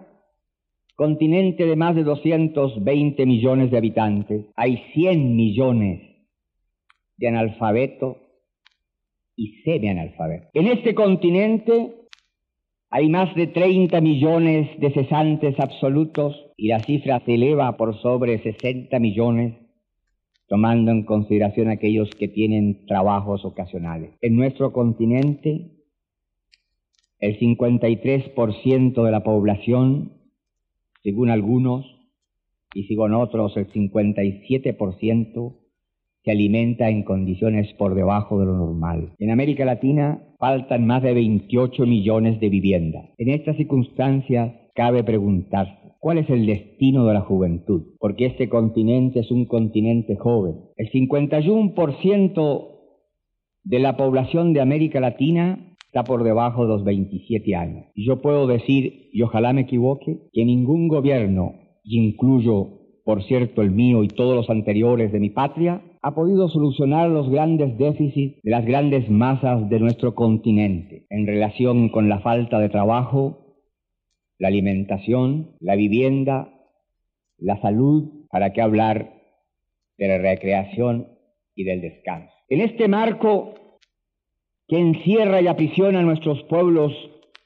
continente 0.95 1.65
de 1.65 1.75
más 1.75 1.95
de 1.95 2.03
220 2.03 3.25
millones 3.25 3.69
de 3.69 3.77
habitantes, 3.77 4.45
hay 4.55 4.77
100 4.93 5.35
millones 5.35 6.01
de 7.17 7.27
analfabetos 7.27 8.17
y 9.35 9.61
semianalfabetos. 9.63 10.49
En 10.53 10.67
este 10.67 10.95
continente 10.95 11.93
hay 12.89 13.09
más 13.09 13.35
de 13.35 13.47
30 13.47 13.99
millones 14.01 14.79
de 14.79 14.91
cesantes 14.91 15.59
absolutos 15.59 16.35
y 16.55 16.69
la 16.69 16.79
cifra 16.79 17.21
se 17.25 17.35
eleva 17.35 17.75
por 17.77 17.99
sobre 18.01 18.39
60 18.39 18.97
millones, 18.99 19.55
tomando 20.47 20.91
en 20.91 21.03
consideración 21.03 21.69
aquellos 21.69 22.09
que 22.17 22.27
tienen 22.27 22.85
trabajos 22.85 23.43
ocasionales. 23.45 24.11
En 24.21 24.35
nuestro 24.35 24.71
continente, 24.71 25.71
el 27.19 27.39
53% 27.39 29.03
de 29.03 29.11
la 29.11 29.23
población, 29.23 30.13
según 31.03 31.29
algunos, 31.29 31.85
y 32.73 32.83
según 32.83 33.13
otros, 33.13 33.55
el 33.57 33.71
57%, 33.71 35.55
se 36.23 36.31
alimenta 36.31 36.89
en 36.89 37.03
condiciones 37.03 37.73
por 37.73 37.95
debajo 37.95 38.39
de 38.39 38.45
lo 38.45 38.53
normal. 38.53 39.13
En 39.17 39.31
América 39.31 39.65
Latina 39.65 40.21
faltan 40.37 40.85
más 40.85 41.01
de 41.01 41.13
28 41.13 41.85
millones 41.85 42.39
de 42.39 42.49
viviendas. 42.49 43.09
En 43.17 43.29
estas 43.29 43.55
circunstancias 43.55 44.53
cabe 44.75 45.03
preguntarse, 45.03 45.86
¿cuál 45.99 46.17
es 46.17 46.29
el 46.29 46.45
destino 46.45 47.05
de 47.05 47.13
la 47.13 47.21
juventud? 47.21 47.95
Porque 47.99 48.25
este 48.25 48.49
continente 48.49 49.19
es 49.19 49.31
un 49.31 49.45
continente 49.45 50.15
joven. 50.15 50.55
El 50.75 50.89
51% 50.91 52.67
de 53.63 53.79
la 53.79 53.97
población 53.97 54.53
de 54.53 54.61
América 54.61 54.99
Latina 54.99 55.75
está 55.85 56.03
por 56.03 56.23
debajo 56.23 56.63
de 56.63 56.69
los 56.69 56.83
27 56.83 57.55
años. 57.55 57.85
Y 57.95 58.05
yo 58.05 58.21
puedo 58.21 58.47
decir, 58.47 59.09
y 59.11 59.21
ojalá 59.21 59.53
me 59.53 59.61
equivoque, 59.61 60.19
que 60.31 60.45
ningún 60.45 60.87
gobierno, 60.87 61.53
y 61.83 61.99
incluyo 61.99 62.77
por 63.07 63.23
cierto 63.23 63.61
el 63.61 63.71
mío 63.71 64.03
y 64.03 64.09
todos 64.09 64.35
los 64.35 64.49
anteriores 64.49 65.13
de 65.13 65.21
mi 65.21 65.29
patria, 65.29 65.81
ha 66.01 66.13
podido 66.13 66.49
solucionar 66.49 67.09
los 67.09 67.29
grandes 67.29 67.77
déficits 67.77 68.41
de 68.43 68.51
las 68.51 68.65
grandes 68.65 69.09
masas 69.09 69.69
de 69.69 69.79
nuestro 69.79 70.13
continente 70.13 71.05
en 71.09 71.25
relación 71.25 71.87
con 71.87 72.09
la 72.09 72.19
falta 72.19 72.59
de 72.59 72.67
trabajo, 72.67 73.46
la 74.39 74.47
alimentación, 74.49 75.55
la 75.59 75.75
vivienda, 75.75 76.53
la 77.37 77.59
salud, 77.61 78.25
para 78.29 78.53
qué 78.53 78.61
hablar 78.61 79.13
de 79.97 80.07
la 80.07 80.17
recreación 80.17 81.07
y 81.55 81.63
del 81.63 81.81
descanso. 81.81 82.33
En 82.49 82.61
este 82.61 82.87
marco 82.87 83.55
que 84.67 84.77
encierra 84.77 85.41
y 85.41 85.47
aprisiona 85.47 85.99
a 85.99 86.03
nuestros 86.03 86.43
pueblos 86.43 86.93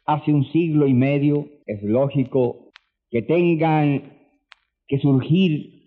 hace 0.06 0.34
un 0.34 0.46
siglo 0.52 0.88
y 0.88 0.94
medio, 0.94 1.48
es 1.66 1.82
lógico 1.84 2.72
que 3.10 3.22
tengan 3.22 4.18
que 4.88 5.00
surgir 5.00 5.82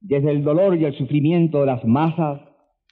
desde 0.00 0.30
el 0.30 0.42
dolor 0.42 0.78
y 0.78 0.84
el 0.84 0.96
sufrimiento 0.96 1.60
de 1.60 1.66
las 1.66 1.84
masas 1.84 2.40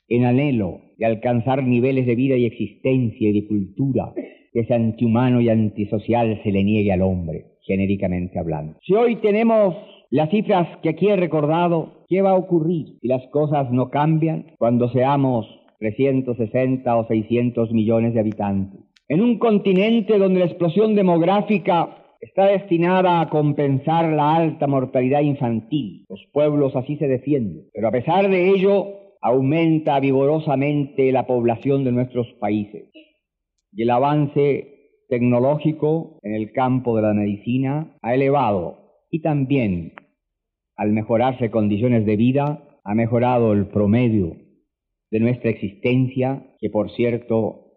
en 0.08 0.24
anhelo 0.24 0.82
de 0.98 1.06
alcanzar 1.06 1.62
niveles 1.62 2.06
de 2.06 2.14
vida 2.14 2.36
y 2.36 2.44
existencia 2.44 3.30
y 3.30 3.40
de 3.40 3.46
cultura 3.46 4.12
que 4.58 4.64
es 4.64 4.70
antihumano 4.72 5.40
y 5.40 5.48
antisocial 5.50 6.40
se 6.42 6.50
le 6.50 6.64
niegue 6.64 6.92
al 6.92 7.02
hombre, 7.02 7.44
genéricamente 7.62 8.40
hablando. 8.40 8.74
Si 8.84 8.92
hoy 8.92 9.14
tenemos 9.16 9.76
las 10.10 10.30
cifras 10.30 10.66
que 10.82 10.88
aquí 10.88 11.06
he 11.06 11.14
recordado, 11.14 12.04
¿qué 12.08 12.22
va 12.22 12.30
a 12.30 12.34
ocurrir 12.36 12.98
si 13.00 13.06
las 13.06 13.24
cosas 13.28 13.70
no 13.70 13.88
cambian 13.90 14.46
cuando 14.58 14.88
seamos 14.88 15.46
360 15.78 16.96
o 16.96 17.06
600 17.06 17.70
millones 17.70 18.14
de 18.14 18.20
habitantes? 18.20 18.80
En 19.08 19.22
un 19.22 19.38
continente 19.38 20.18
donde 20.18 20.40
la 20.40 20.46
explosión 20.46 20.96
demográfica 20.96 22.16
está 22.20 22.46
destinada 22.46 23.20
a 23.20 23.28
compensar 23.28 24.12
la 24.12 24.34
alta 24.34 24.66
mortalidad 24.66 25.20
infantil. 25.20 26.04
Los 26.08 26.26
pueblos 26.32 26.74
así 26.74 26.96
se 26.96 27.06
defienden. 27.06 27.66
Pero 27.72 27.86
a 27.86 27.92
pesar 27.92 28.28
de 28.28 28.50
ello, 28.50 28.86
aumenta 29.20 30.00
vigorosamente 30.00 31.12
la 31.12 31.28
población 31.28 31.84
de 31.84 31.92
nuestros 31.92 32.26
países. 32.40 32.88
Y 33.72 33.82
el 33.82 33.90
avance 33.90 34.78
tecnológico 35.08 36.18
en 36.22 36.34
el 36.34 36.52
campo 36.52 36.96
de 36.96 37.02
la 37.02 37.14
medicina 37.14 37.96
ha 38.02 38.14
elevado 38.14 39.04
y 39.10 39.20
también 39.20 39.94
al 40.76 40.92
mejorarse 40.92 41.50
condiciones 41.50 42.06
de 42.06 42.16
vida 42.16 42.80
ha 42.84 42.94
mejorado 42.94 43.52
el 43.52 43.66
promedio 43.66 44.36
de 45.10 45.20
nuestra 45.20 45.50
existencia, 45.50 46.54
que 46.60 46.70
por 46.70 46.90
cierto 46.94 47.72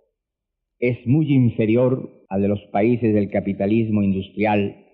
es 0.79 1.05
muy 1.05 1.33
inferior 1.33 2.25
al 2.29 2.41
de 2.41 2.47
los 2.47 2.61
países 2.71 3.13
del 3.13 3.29
capitalismo 3.29 4.03
industrial 4.03 4.85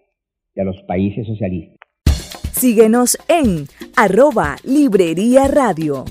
y 0.56 0.60
a 0.60 0.64
los 0.64 0.82
países 0.84 1.26
socialistas. 1.28 1.78
Síguenos 2.52 3.18
en 3.28 3.68
arroba 3.96 4.56
Librería 4.64 5.48
Radio. 5.48 6.06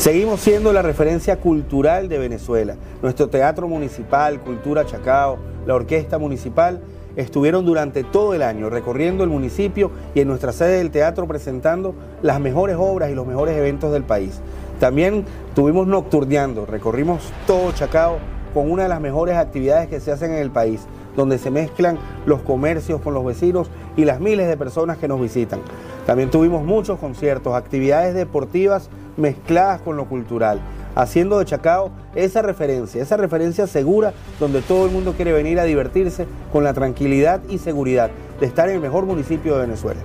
Seguimos 0.00 0.40
siendo 0.40 0.72
la 0.72 0.80
referencia 0.80 1.36
cultural 1.40 2.08
de 2.08 2.16
Venezuela. 2.16 2.74
Nuestro 3.02 3.28
teatro 3.28 3.68
municipal, 3.68 4.40
Cultura 4.40 4.86
Chacao, 4.86 5.36
la 5.66 5.74
orquesta 5.74 6.16
municipal 6.16 6.80
estuvieron 7.16 7.66
durante 7.66 8.02
todo 8.02 8.32
el 8.32 8.40
año 8.40 8.70
recorriendo 8.70 9.24
el 9.24 9.28
municipio 9.28 9.90
y 10.14 10.20
en 10.20 10.28
nuestra 10.28 10.52
sede 10.52 10.78
del 10.78 10.90
teatro 10.90 11.28
presentando 11.28 11.94
las 12.22 12.40
mejores 12.40 12.76
obras 12.78 13.10
y 13.10 13.14
los 13.14 13.26
mejores 13.26 13.54
eventos 13.58 13.92
del 13.92 14.04
país. 14.04 14.40
También 14.78 15.26
tuvimos 15.54 15.86
nocturneando, 15.86 16.64
recorrimos 16.64 17.20
todo 17.46 17.70
Chacao 17.72 18.20
con 18.54 18.70
una 18.70 18.84
de 18.84 18.88
las 18.88 19.02
mejores 19.02 19.36
actividades 19.36 19.90
que 19.90 20.00
se 20.00 20.12
hacen 20.12 20.32
en 20.32 20.38
el 20.38 20.50
país, 20.50 20.80
donde 21.16 21.38
se 21.38 21.50
mezclan 21.50 21.98
los 22.26 22.42
comercios 22.42 23.00
con 23.00 23.14
los 23.14 23.24
vecinos 23.24 23.70
y 23.96 24.04
las 24.04 24.20
miles 24.20 24.48
de 24.48 24.56
personas 24.56 24.98
que 24.98 25.08
nos 25.08 25.20
visitan. 25.20 25.60
También 26.06 26.30
tuvimos 26.30 26.64
muchos 26.64 26.98
conciertos, 26.98 27.54
actividades 27.54 28.14
deportivas 28.14 28.90
mezcladas 29.16 29.80
con 29.80 29.96
lo 29.96 30.06
cultural, 30.06 30.60
haciendo 30.94 31.38
de 31.38 31.44
Chacao 31.44 31.90
esa 32.14 32.42
referencia, 32.42 33.02
esa 33.02 33.16
referencia 33.16 33.66
segura 33.66 34.12
donde 34.38 34.62
todo 34.62 34.86
el 34.86 34.92
mundo 34.92 35.14
quiere 35.14 35.32
venir 35.32 35.60
a 35.60 35.64
divertirse 35.64 36.26
con 36.52 36.64
la 36.64 36.74
tranquilidad 36.74 37.40
y 37.48 37.58
seguridad 37.58 38.10
de 38.40 38.46
estar 38.46 38.68
en 38.68 38.76
el 38.76 38.80
mejor 38.80 39.06
municipio 39.06 39.54
de 39.54 39.66
Venezuela. 39.66 40.00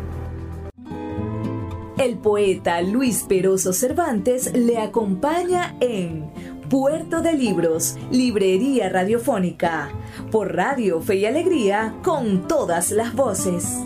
El 1.97 2.17
poeta 2.17 2.81
Luis 2.81 3.23
Peroso 3.23 3.71
Cervantes 3.71 4.51
le 4.53 4.79
acompaña 4.79 5.75
en 5.79 6.29
Puerto 6.69 7.21
de 7.21 7.33
Libros, 7.33 7.95
Librería 8.11 8.89
Radiofónica, 8.89 9.89
por 10.35 10.53
Radio 10.53 10.99
Fe 10.99 11.15
y 11.15 11.25
Alegría, 11.25 11.95
con 12.03 12.45
todas 12.45 12.91
las 12.91 13.15
voces. 13.15 13.81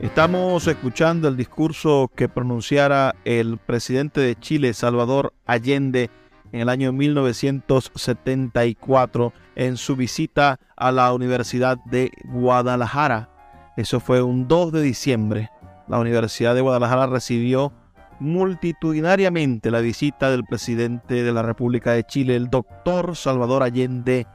Estamos 0.00 0.66
escuchando 0.66 1.28
el 1.28 1.36
discurso 1.36 2.10
que 2.16 2.30
pronunciara 2.30 3.16
el 3.26 3.58
presidente 3.58 4.22
de 4.22 4.34
Chile, 4.34 4.72
Salvador 4.72 5.34
Allende, 5.44 6.08
en 6.52 6.62
el 6.62 6.70
año 6.70 6.90
1974 6.94 9.34
en 9.56 9.76
su 9.76 9.94
visita 9.94 10.58
a 10.74 10.90
la 10.90 11.12
Universidad 11.12 11.76
de 11.84 12.12
Guadalajara. 12.24 13.28
Eso 13.76 14.00
fue 14.00 14.22
un 14.22 14.48
2 14.48 14.72
de 14.72 14.80
diciembre. 14.80 15.50
La 15.86 15.98
Universidad 15.98 16.54
de 16.54 16.62
Guadalajara 16.62 17.08
recibió 17.08 17.74
multitudinariamente 18.20 19.70
la 19.70 19.80
visita 19.80 20.30
del 20.30 20.44
presidente 20.44 21.22
de 21.22 21.32
la 21.32 21.42
República 21.42 21.92
de 21.92 22.04
Chile, 22.04 22.36
el 22.36 22.48
doctor 22.48 23.16
Salvador 23.16 23.62
Allende 23.62 24.26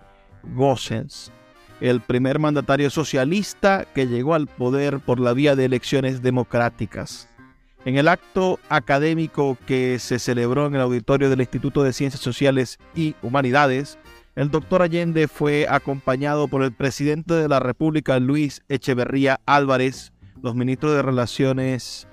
Gossens 0.44 1.32
el 1.82 2.02
primer 2.02 2.40
mandatario 2.40 2.90
socialista 2.90 3.86
que 3.94 4.08
llegó 4.08 4.34
al 4.34 4.48
poder 4.48 5.00
por 5.00 5.20
la 5.20 5.34
vía 5.34 5.56
de 5.56 5.66
elecciones 5.66 6.22
democráticas. 6.22 7.30
En 7.84 7.98
el 7.98 8.08
acto 8.08 8.60
académico 8.70 9.58
que 9.68 10.00
se 10.00 10.18
celebró 10.18 10.66
en 10.66 10.76
el 10.76 10.82
auditorio 10.82 11.30
del 11.30 11.42
Instituto 11.42 11.84
de 11.84 11.94
Ciencias 11.94 12.24
Sociales 12.24 12.80
y 12.96 13.16
Humanidades, 13.22 14.00
el 14.36 14.50
doctor 14.50 14.82
Allende 14.82 15.28
fue 15.28 15.68
acompañado 15.70 16.48
por 16.48 16.64
el 16.64 16.74
presidente 16.74 17.36
de 17.36 17.48
la 17.48 17.60
República, 17.60 18.20
Luis 18.20 18.64
Echeverría 18.68 19.40
Álvarez, 19.46 20.14
los 20.42 20.56
ministros 20.56 20.94
de 20.94 21.04
Relaciones 21.04 22.08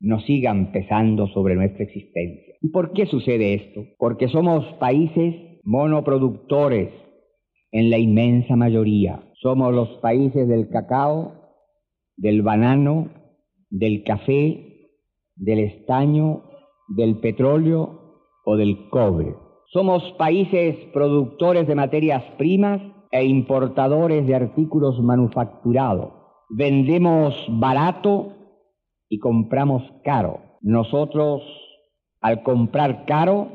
no 0.00 0.20
sigan 0.20 0.72
pesando 0.72 1.28
sobre 1.28 1.54
nuestra 1.54 1.84
existencia. 1.84 2.47
¿Y 2.60 2.68
por 2.68 2.92
qué 2.92 3.06
sucede 3.06 3.54
esto? 3.54 3.82
Porque 3.98 4.28
somos 4.28 4.64
países 4.74 5.34
monoproductores, 5.64 6.90
en 7.72 7.90
la 7.90 7.98
inmensa 7.98 8.56
mayoría. 8.56 9.22
Somos 9.40 9.72
los 9.74 9.88
países 10.00 10.48
del 10.48 10.68
cacao, 10.68 11.32
del 12.16 12.42
banano, 12.42 13.10
del 13.70 14.02
café, 14.02 14.90
del 15.36 15.60
estaño, 15.60 16.44
del 16.88 17.18
petróleo 17.18 18.22
o 18.44 18.56
del 18.56 18.88
cobre. 18.88 19.34
Somos 19.72 20.02
países 20.14 20.76
productores 20.92 21.66
de 21.66 21.74
materias 21.74 22.24
primas 22.38 22.80
e 23.10 23.24
importadores 23.24 24.26
de 24.26 24.34
artículos 24.34 25.00
manufacturados. 25.00 26.12
Vendemos 26.48 27.34
barato 27.48 28.32
y 29.10 29.18
compramos 29.18 29.82
caro. 30.02 30.40
Nosotros, 30.62 31.42
al 32.20 32.42
comprar 32.42 33.04
caro, 33.06 33.48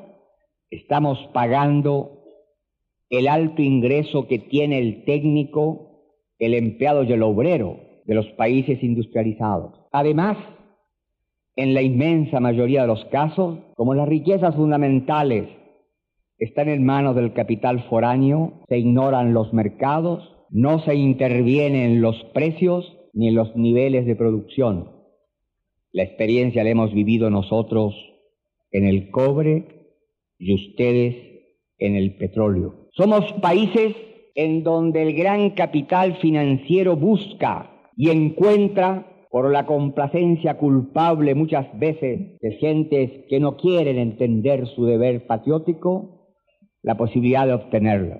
estamos 0.69 1.19
pagando 1.33 2.23
el 3.09 3.27
alto 3.27 3.61
ingreso 3.61 4.27
que 4.27 4.39
tiene 4.39 4.79
el 4.79 5.05
técnico, 5.05 6.17
el 6.39 6.53
empleado 6.53 7.03
y 7.03 7.13
el 7.13 7.23
obrero 7.23 7.79
de 8.05 8.15
los 8.15 8.27
países 8.31 8.81
industrializados. 8.81 9.73
Además, 9.91 10.37
en 11.55 11.73
la 11.73 11.81
inmensa 11.81 12.39
mayoría 12.39 12.81
de 12.81 12.87
los 12.87 13.05
casos, 13.05 13.59
como 13.75 13.93
las 13.93 14.07
riquezas 14.07 14.55
fundamentales 14.55 15.47
están 16.39 16.69
en 16.69 16.83
manos 16.83 17.15
del 17.15 17.33
capital 17.33 17.83
foráneo, 17.89 18.63
se 18.67 18.79
ignoran 18.79 19.33
los 19.33 19.53
mercados, 19.53 20.35
no 20.49 20.79
se 20.79 20.95
interviene 20.95 21.85
en 21.85 22.01
los 22.01 22.21
precios 22.33 22.97
ni 23.13 23.29
los 23.31 23.55
niveles 23.55 24.05
de 24.07 24.15
producción. 24.15 24.89
La 25.91 26.03
experiencia 26.03 26.63
la 26.63 26.71
hemos 26.71 26.91
vivido 26.91 27.29
nosotros 27.29 27.93
en 28.73 28.85
el 28.85 29.09
cobre 29.09 29.93
y 30.37 30.53
ustedes 30.53 31.15
en 31.77 31.95
el 31.95 32.15
petróleo. 32.17 32.89
Somos 32.91 33.31
países 33.41 33.95
en 34.35 34.63
donde 34.63 35.03
el 35.03 35.15
gran 35.15 35.51
capital 35.51 36.17
financiero 36.17 36.97
busca 36.97 37.71
y 37.95 38.09
encuentra 38.09 39.07
por 39.29 39.51
la 39.51 39.65
complacencia 39.65 40.57
culpable 40.57 41.33
muchas 41.33 41.67
veces 41.79 42.39
de 42.39 42.51
gentes 42.59 43.25
que 43.29 43.39
no 43.39 43.57
quieren 43.57 43.97
entender 43.97 44.67
su 44.67 44.85
deber 44.85 45.25
patriótico, 45.25 46.35
la 46.81 46.97
posibilidad 46.97 47.47
de 47.47 47.53
obtenerlo. 47.53 48.19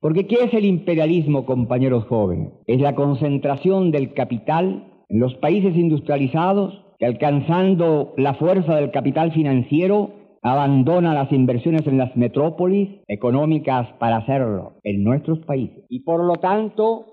Porque 0.00 0.26
¿qué 0.26 0.44
es 0.44 0.54
el 0.54 0.64
imperialismo, 0.64 1.46
compañeros 1.46 2.04
jóvenes? 2.06 2.52
Es 2.66 2.80
la 2.80 2.94
concentración 2.94 3.90
del 3.90 4.14
capital 4.14 5.04
en 5.08 5.20
los 5.20 5.34
países 5.36 5.76
industrializados 5.76 6.81
que 7.02 7.06
alcanzando 7.06 8.14
la 8.16 8.34
fuerza 8.34 8.76
del 8.76 8.92
capital 8.92 9.32
financiero 9.32 10.12
abandona 10.40 11.12
las 11.12 11.32
inversiones 11.32 11.84
en 11.88 11.98
las 11.98 12.16
metrópolis 12.16 13.00
económicas 13.08 13.88
para 13.98 14.18
hacerlo 14.18 14.74
en 14.84 15.02
nuestros 15.02 15.40
países. 15.40 15.84
Y 15.88 16.04
por 16.04 16.22
lo 16.22 16.36
tanto, 16.36 17.06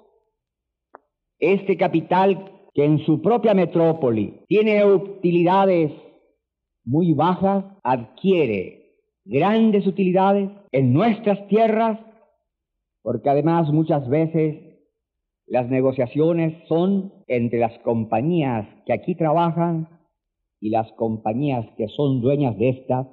este 1.39 1.75
capital 1.75 2.52
que 2.75 2.86
en 2.86 2.99
su 2.99 3.23
propia 3.23 3.56
metrópoli 3.56 4.41
tiene 4.47 4.86
utilidades 4.86 5.91
muy 6.86 7.13
bajas, 7.13 7.65
adquiere 7.82 8.91
grandes 9.25 9.88
utilidades 9.88 10.52
en 10.71 10.93
nuestras 10.93 11.47
tierras, 11.47 11.99
porque 13.02 13.28
además 13.28 13.71
muchas 13.71 14.08
veces 14.08 14.68
las 15.49 15.69
negociaciones 15.69 16.53
son 16.67 17.12
entre 17.27 17.59
las 17.59 17.77
compañías 17.79 18.67
que 18.85 18.93
aquí 18.93 19.15
trabajan 19.15 19.88
y 20.62 20.69
las 20.69 20.91
compañías 20.93 21.65
que 21.77 21.88
son 21.88 22.21
dueñas 22.21 22.57
de 22.57 22.69
estas 22.69 23.07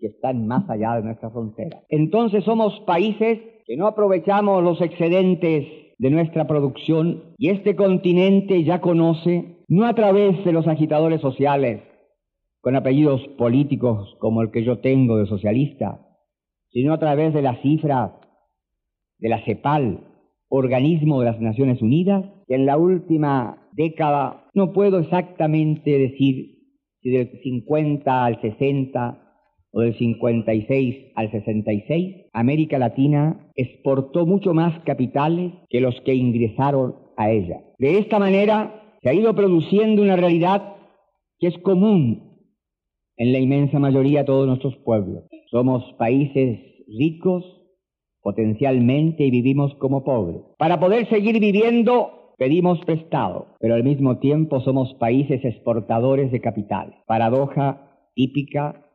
que 0.00 0.08
están 0.08 0.46
más 0.46 0.68
allá 0.68 0.96
de 0.96 1.02
nuestra 1.02 1.30
frontera. 1.30 1.82
Entonces 1.88 2.44
somos 2.44 2.80
países 2.80 3.38
que 3.66 3.76
no 3.76 3.86
aprovechamos 3.86 4.62
los 4.62 4.80
excedentes 4.80 5.66
de 5.98 6.10
nuestra 6.10 6.46
producción 6.46 7.34
y 7.38 7.50
este 7.50 7.76
continente 7.76 8.64
ya 8.64 8.80
conoce, 8.80 9.58
no 9.68 9.86
a 9.86 9.94
través 9.94 10.44
de 10.44 10.52
los 10.52 10.66
agitadores 10.66 11.20
sociales, 11.20 11.82
con 12.60 12.76
apellidos 12.76 13.26
políticos 13.38 14.16
como 14.18 14.42
el 14.42 14.50
que 14.50 14.64
yo 14.64 14.78
tengo 14.78 15.18
de 15.18 15.26
socialista, 15.26 16.00
sino 16.70 16.94
a 16.94 16.98
través 16.98 17.32
de 17.32 17.42
la 17.42 17.60
cifra 17.62 18.20
de 19.18 19.28
la 19.28 19.44
CEPAL, 19.44 20.00
organismo 20.48 21.20
de 21.20 21.26
las 21.26 21.40
Naciones 21.40 21.82
Unidas, 21.82 22.24
que 22.46 22.54
en 22.54 22.66
la 22.66 22.76
última 22.76 23.68
década, 23.72 24.44
no 24.54 24.72
puedo 24.72 24.98
exactamente 24.98 25.98
decir 25.98 26.54
si 27.02 27.10
del 27.10 27.40
50 27.42 28.24
al 28.24 28.40
60 28.40 29.20
o 29.72 29.80
del 29.80 29.98
56 29.98 31.12
al 31.16 31.30
66, 31.30 32.26
América 32.32 32.78
Latina 32.78 33.50
exportó 33.56 34.24
mucho 34.24 34.54
más 34.54 34.78
capitales 34.84 35.52
que 35.68 35.80
los 35.80 36.00
que 36.02 36.14
ingresaron 36.14 36.94
a 37.16 37.30
ella. 37.30 37.60
De 37.78 37.98
esta 37.98 38.18
manera 38.18 38.98
se 39.02 39.08
ha 39.10 39.14
ido 39.14 39.34
produciendo 39.34 40.02
una 40.02 40.16
realidad 40.16 40.76
que 41.38 41.48
es 41.48 41.58
común 41.58 42.38
en 43.16 43.32
la 43.32 43.38
inmensa 43.38 43.78
mayoría 43.78 44.20
de 44.20 44.26
todos 44.26 44.46
nuestros 44.46 44.76
pueblos. 44.76 45.24
Somos 45.50 45.92
países 45.98 46.60
ricos 46.98 47.44
potencialmente 48.24 49.22
y 49.22 49.30
vivimos 49.30 49.74
como 49.74 50.02
pobres. 50.02 50.40
Para 50.58 50.80
poder 50.80 51.08
seguir 51.10 51.38
viviendo 51.38 52.32
pedimos 52.38 52.80
prestado, 52.84 53.48
pero 53.60 53.74
al 53.74 53.84
mismo 53.84 54.18
tiempo 54.18 54.60
somos 54.60 54.94
países 54.94 55.44
exportadores 55.44 56.32
de 56.32 56.40
capital. 56.40 57.02
Paradoja 57.06 58.10
típica 58.14 58.90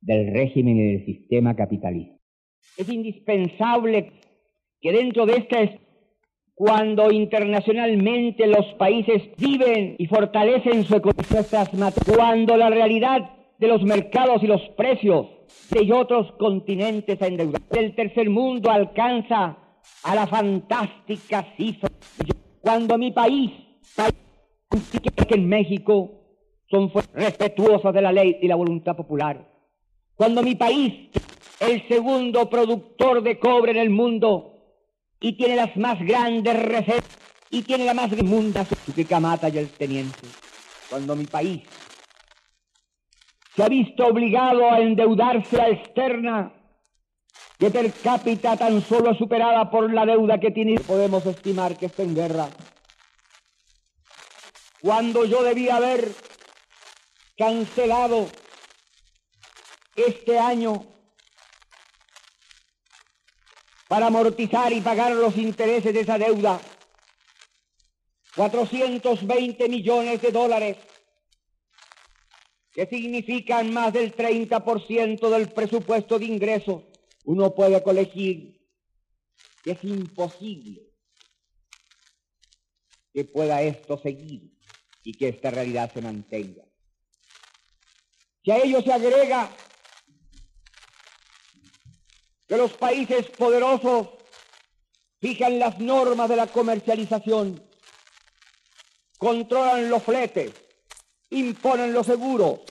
del 0.00 0.32
régimen 0.32 0.76
y 0.76 0.92
del 0.92 1.04
sistema 1.04 1.56
capitalista. 1.56 2.16
Es 2.76 2.88
indispensable 2.88 4.12
que 4.80 4.92
dentro 4.92 5.26
de 5.26 5.38
este, 5.38 5.80
cuando 6.54 7.10
internacionalmente 7.10 8.46
los 8.46 8.64
países 8.78 9.22
viven 9.38 9.96
y 9.98 10.06
fortalecen 10.06 10.84
su 10.84 10.94
economía, 10.94 11.42
cuando 12.14 12.56
la 12.56 12.70
realidad 12.70 13.30
de 13.58 13.66
los 13.66 13.82
mercados 13.82 14.40
y 14.44 14.46
los 14.46 14.62
precios 14.76 15.26
de 15.70 15.92
otros 15.92 16.32
continentes 16.38 17.18
del 17.18 17.94
tercer 17.94 18.30
mundo 18.30 18.70
alcanza 18.70 19.56
a 20.02 20.14
la 20.14 20.26
fantástica 20.26 21.54
cifra, 21.56 21.88
cuando 22.60 22.98
mi 22.98 23.10
país, 23.12 23.50
que 25.28 25.34
en 25.34 25.48
México, 25.48 26.14
son 26.70 26.92
respetuosos 27.14 27.94
de 27.94 28.02
la 28.02 28.12
ley 28.12 28.38
y 28.42 28.48
la 28.48 28.56
voluntad 28.56 28.94
popular, 28.94 29.50
cuando 30.14 30.42
mi 30.42 30.54
país, 30.54 31.10
el 31.60 31.86
segundo 31.88 32.48
productor 32.50 33.22
de 33.22 33.38
cobre 33.38 33.72
en 33.72 33.78
el 33.78 33.90
mundo, 33.90 34.54
y 35.20 35.32
tiene 35.36 35.56
las 35.56 35.76
más 35.76 35.98
grandes 36.00 36.62
reservas, 36.62 37.18
y 37.50 37.62
tiene 37.62 37.84
la 37.86 37.94
más 37.94 38.12
inmunda 38.12 38.66
que 38.94 39.04
Camata 39.04 39.48
y 39.48 39.58
el 39.58 39.70
teniente. 39.70 40.28
Cuando 40.90 41.16
mi 41.16 41.24
país 41.24 41.62
se 43.58 43.64
ha 43.64 43.68
visto 43.68 44.06
obligado 44.06 44.70
a 44.70 44.78
endeudarse 44.78 45.60
a 45.60 45.68
externa, 45.68 46.54
que 47.58 47.72
per 47.72 47.92
cápita 47.92 48.56
tan 48.56 48.80
solo 48.80 49.12
superada 49.14 49.68
por 49.68 49.92
la 49.92 50.06
deuda 50.06 50.38
que 50.38 50.52
tiene, 50.52 50.78
podemos 50.78 51.26
estimar 51.26 51.76
que 51.76 51.86
está 51.86 52.04
en 52.04 52.14
guerra. 52.14 52.48
Cuando 54.80 55.24
yo 55.24 55.42
debía 55.42 55.74
haber 55.74 56.06
cancelado 57.36 58.28
este 59.96 60.38
año 60.38 60.84
para 63.88 64.06
amortizar 64.06 64.72
y 64.72 64.80
pagar 64.80 65.16
los 65.16 65.36
intereses 65.36 65.92
de 65.92 66.00
esa 66.02 66.16
deuda. 66.16 66.60
420 68.36 69.68
millones 69.68 70.22
de 70.22 70.30
dólares, 70.30 70.76
que 72.78 72.86
significan 72.86 73.72
más 73.72 73.92
del 73.92 74.14
30% 74.14 75.28
del 75.30 75.48
presupuesto 75.48 76.16
de 76.16 76.26
ingresos. 76.26 76.84
Uno 77.24 77.52
puede 77.52 77.82
colegir 77.82 78.64
que 79.64 79.72
es 79.72 79.82
imposible 79.82 80.82
que 83.12 83.24
pueda 83.24 83.62
esto 83.62 83.98
seguir 84.00 84.56
y 85.02 85.12
que 85.14 85.30
esta 85.30 85.50
realidad 85.50 85.92
se 85.92 86.02
mantenga. 86.02 86.62
Si 88.44 88.52
a 88.52 88.58
ello 88.58 88.80
se 88.80 88.92
agrega 88.92 89.50
que 92.46 92.56
los 92.56 92.74
países 92.74 93.26
poderosos 93.30 94.06
fijan 95.20 95.58
las 95.58 95.80
normas 95.80 96.28
de 96.28 96.36
la 96.36 96.46
comercialización, 96.46 97.60
controlan 99.18 99.90
los 99.90 100.04
fletes, 100.04 100.52
imponen 101.30 101.92
los 101.92 102.06
seguros, 102.06 102.67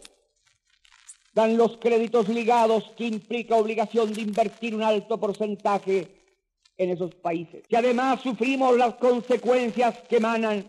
dan 1.38 1.56
los 1.56 1.78
créditos 1.78 2.28
ligados 2.30 2.84
que 2.97 3.06
implica 3.06 3.58
obligación 3.58 4.12
de 4.12 4.21
invertir 4.21 4.73
un 4.73 4.82
alto 4.82 5.19
porcentaje 5.19 6.08
en 6.76 6.89
esos 6.89 7.13
países. 7.13 7.63
Y 7.69 7.76
además 7.76 8.21
sufrimos 8.21 8.76
las 8.76 8.95
consecuencias 8.95 10.00
que 10.10 10.17
emanan 10.17 10.67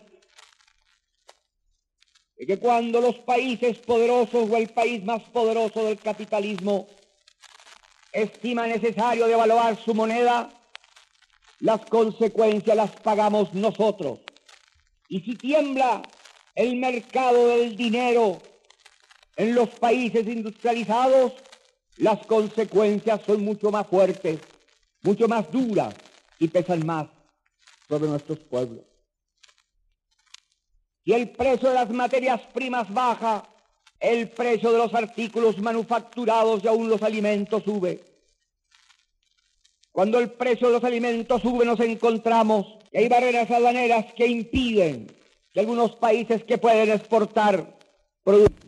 de 2.36 2.46
que 2.46 2.58
cuando 2.58 3.00
los 3.00 3.16
países 3.20 3.78
poderosos 3.78 4.50
o 4.50 4.56
el 4.58 4.68
país 4.68 5.02
más 5.02 5.22
poderoso 5.30 5.84
del 5.84 5.98
capitalismo 5.98 6.86
estima 8.12 8.66
necesario 8.66 9.26
devaluar 9.26 9.82
su 9.82 9.94
moneda, 9.94 10.50
las 11.60 11.80
consecuencias 11.86 12.76
las 12.76 12.90
pagamos 12.90 13.54
nosotros. 13.54 14.18
Y 15.08 15.20
si 15.20 15.34
tiembla 15.34 16.02
el 16.54 16.76
mercado 16.76 17.48
del 17.48 17.74
dinero 17.74 18.42
en 19.38 19.54
los 19.54 19.68
países 19.70 20.26
industrializados, 20.26 21.32
las 21.96 22.26
consecuencias 22.26 23.20
son 23.24 23.44
mucho 23.44 23.70
más 23.70 23.86
fuertes, 23.86 24.40
mucho 25.02 25.28
más 25.28 25.50
duras 25.50 25.94
y 26.40 26.48
pesan 26.48 26.84
más 26.84 27.06
sobre 27.88 28.08
nuestros 28.08 28.40
pueblos. 28.40 28.84
Si 31.04 31.12
el 31.12 31.30
precio 31.30 31.68
de 31.68 31.74
las 31.76 31.88
materias 31.88 32.40
primas 32.52 32.92
baja, 32.92 33.48
el 34.00 34.28
precio 34.28 34.72
de 34.72 34.78
los 34.78 34.92
artículos 34.92 35.58
manufacturados 35.58 36.62
y 36.64 36.68
aún 36.68 36.88
los 36.88 37.02
alimentos 37.02 37.62
sube. 37.62 38.04
Cuando 39.92 40.18
el 40.18 40.32
precio 40.32 40.66
de 40.66 40.74
los 40.74 40.84
alimentos 40.84 41.42
sube 41.42 41.64
nos 41.64 41.80
encontramos 41.80 42.66
que 42.90 42.98
hay 42.98 43.08
barreras 43.08 43.50
aduaneras 43.50 44.12
que 44.14 44.26
impiden 44.26 45.06
que 45.52 45.60
algunos 45.60 45.94
países 45.94 46.42
que 46.42 46.58
pueden 46.58 46.90
exportar 46.90 47.77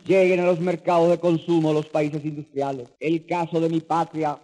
lleguen 0.05 0.39
a 0.39 0.45
los 0.45 0.59
mercados 0.59 1.09
de 1.09 1.19
consumo, 1.19 1.73
los 1.73 1.87
países 1.87 2.23
industriales. 2.25 2.89
El 2.99 3.25
caso 3.25 3.59
de 3.59 3.69
mi 3.69 3.79
patria 3.79 4.39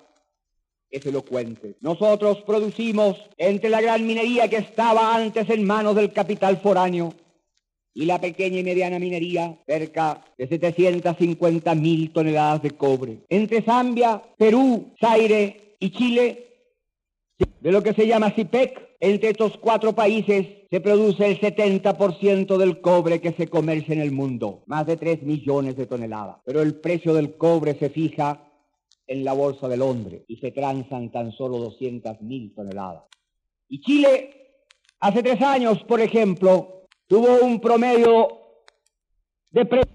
es 0.90 1.06
elocuente. 1.06 1.76
Nosotros 1.82 2.44
producimos 2.46 3.18
entre 3.38 3.70
la 3.70 3.82
gran 3.82 4.06
minería 4.06 4.48
que 4.48 4.58
estaba 4.58 5.16
antes 5.16 5.50
en 5.50 5.66
manos 5.66 5.96
del 5.96 6.14
capital 6.14 6.58
foráneo 6.58 7.14
y 7.94 8.06
la 8.06 8.22
pequeña 8.22 8.60
y 8.60 8.64
mediana 8.64 9.00
minería, 9.00 9.58
cerca 9.66 10.24
de 10.38 10.48
750 10.48 11.74
mil 11.74 12.12
toneladas 12.12 12.62
de 12.62 12.72
cobre. 12.72 13.24
Entre 13.28 13.64
Zambia, 13.64 14.22
Perú, 14.38 14.94
Zaire 15.00 15.76
y 15.80 15.90
Chile, 15.90 16.48
de 17.60 17.72
lo 17.72 17.82
que 17.82 17.94
se 17.94 18.06
llama 18.06 18.30
CIPEC, 18.30 18.87
entre 19.00 19.30
estos 19.30 19.58
cuatro 19.58 19.94
países 19.94 20.48
se 20.70 20.82
produce 20.82 21.26
el 21.28 21.40
70% 21.40 22.58
del 22.58 22.82
cobre 22.82 23.22
que 23.22 23.34
se 23.34 23.48
comercia 23.48 23.94
en 23.94 24.02
el 24.02 24.12
mundo, 24.12 24.64
más 24.66 24.88
de 24.88 24.98
3 24.98 25.24
millones 25.24 25.78
de 25.78 25.86
toneladas. 25.86 26.38
Pero 26.46 26.62
el 26.62 26.80
precio 26.80 27.14
del 27.14 27.38
cobre 27.38 27.78
se 27.78 27.90
fija 27.90 28.44
en 29.06 29.24
la 29.24 29.34
bolsa 29.34 29.68
de 29.68 29.78
Londres 29.78 30.24
y 30.28 30.38
se 30.38 30.52
transan 30.52 31.12
tan 31.12 31.32
solo 31.32 31.58
200 31.60 32.22
mil 32.22 32.54
toneladas. 32.54 33.04
Y 33.70 33.82
Chile, 33.82 34.64
hace 35.00 35.22
tres 35.24 35.42
años, 35.42 35.84
por 35.84 36.02
ejemplo, 36.02 36.88
tuvo 37.08 37.46
un 37.46 37.60
promedio 37.60 38.28
de 39.52 39.66
precio 39.66 39.94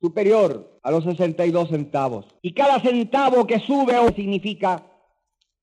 superior 0.00 0.80
a 0.82 0.90
los 0.90 1.04
62 1.04 1.68
centavos. 1.68 2.26
Y 2.42 2.52
cada 2.52 2.80
centavo 2.80 3.46
que 3.46 3.60
sube 3.60 3.94
significa 4.14 4.84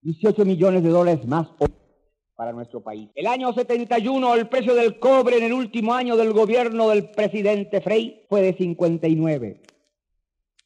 18 0.01 0.45
millones 0.45 0.83
de 0.83 0.89
dólares 0.89 1.27
más 1.27 1.47
para 2.37 2.53
nuestro 2.53 2.81
país. 2.81 3.09
El 3.15 3.25
año 3.25 3.51
71 3.51 4.35
el 4.35 4.47
precio 4.47 4.75
del 4.75 4.99
cobre 4.99 5.39
en 5.39 5.43
el 5.45 5.53
último 5.53 5.95
año 5.95 6.15
del 6.15 6.33
gobierno 6.33 6.89
del 6.89 7.09
presidente 7.09 7.81
Frey 7.81 8.25
fue 8.29 8.43
de 8.43 8.53
59. 8.53 9.61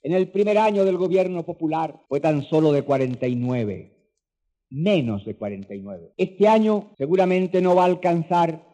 En 0.03 0.13
el 0.13 0.29
primer 0.29 0.57
año 0.57 0.83
del 0.83 0.97
gobierno 0.97 1.43
popular 1.45 2.01
fue 2.09 2.19
tan 2.19 2.43
solo 2.43 2.73
de 2.73 2.83
49. 2.83 3.97
Menos 4.69 5.23
de 5.23 5.35
49. 5.35 6.11
Este 6.17 6.47
año 6.49 6.91
seguramente 6.97 7.61
no 7.61 7.73
va 7.73 7.83
a 7.83 7.85
alcanzar 7.85 8.67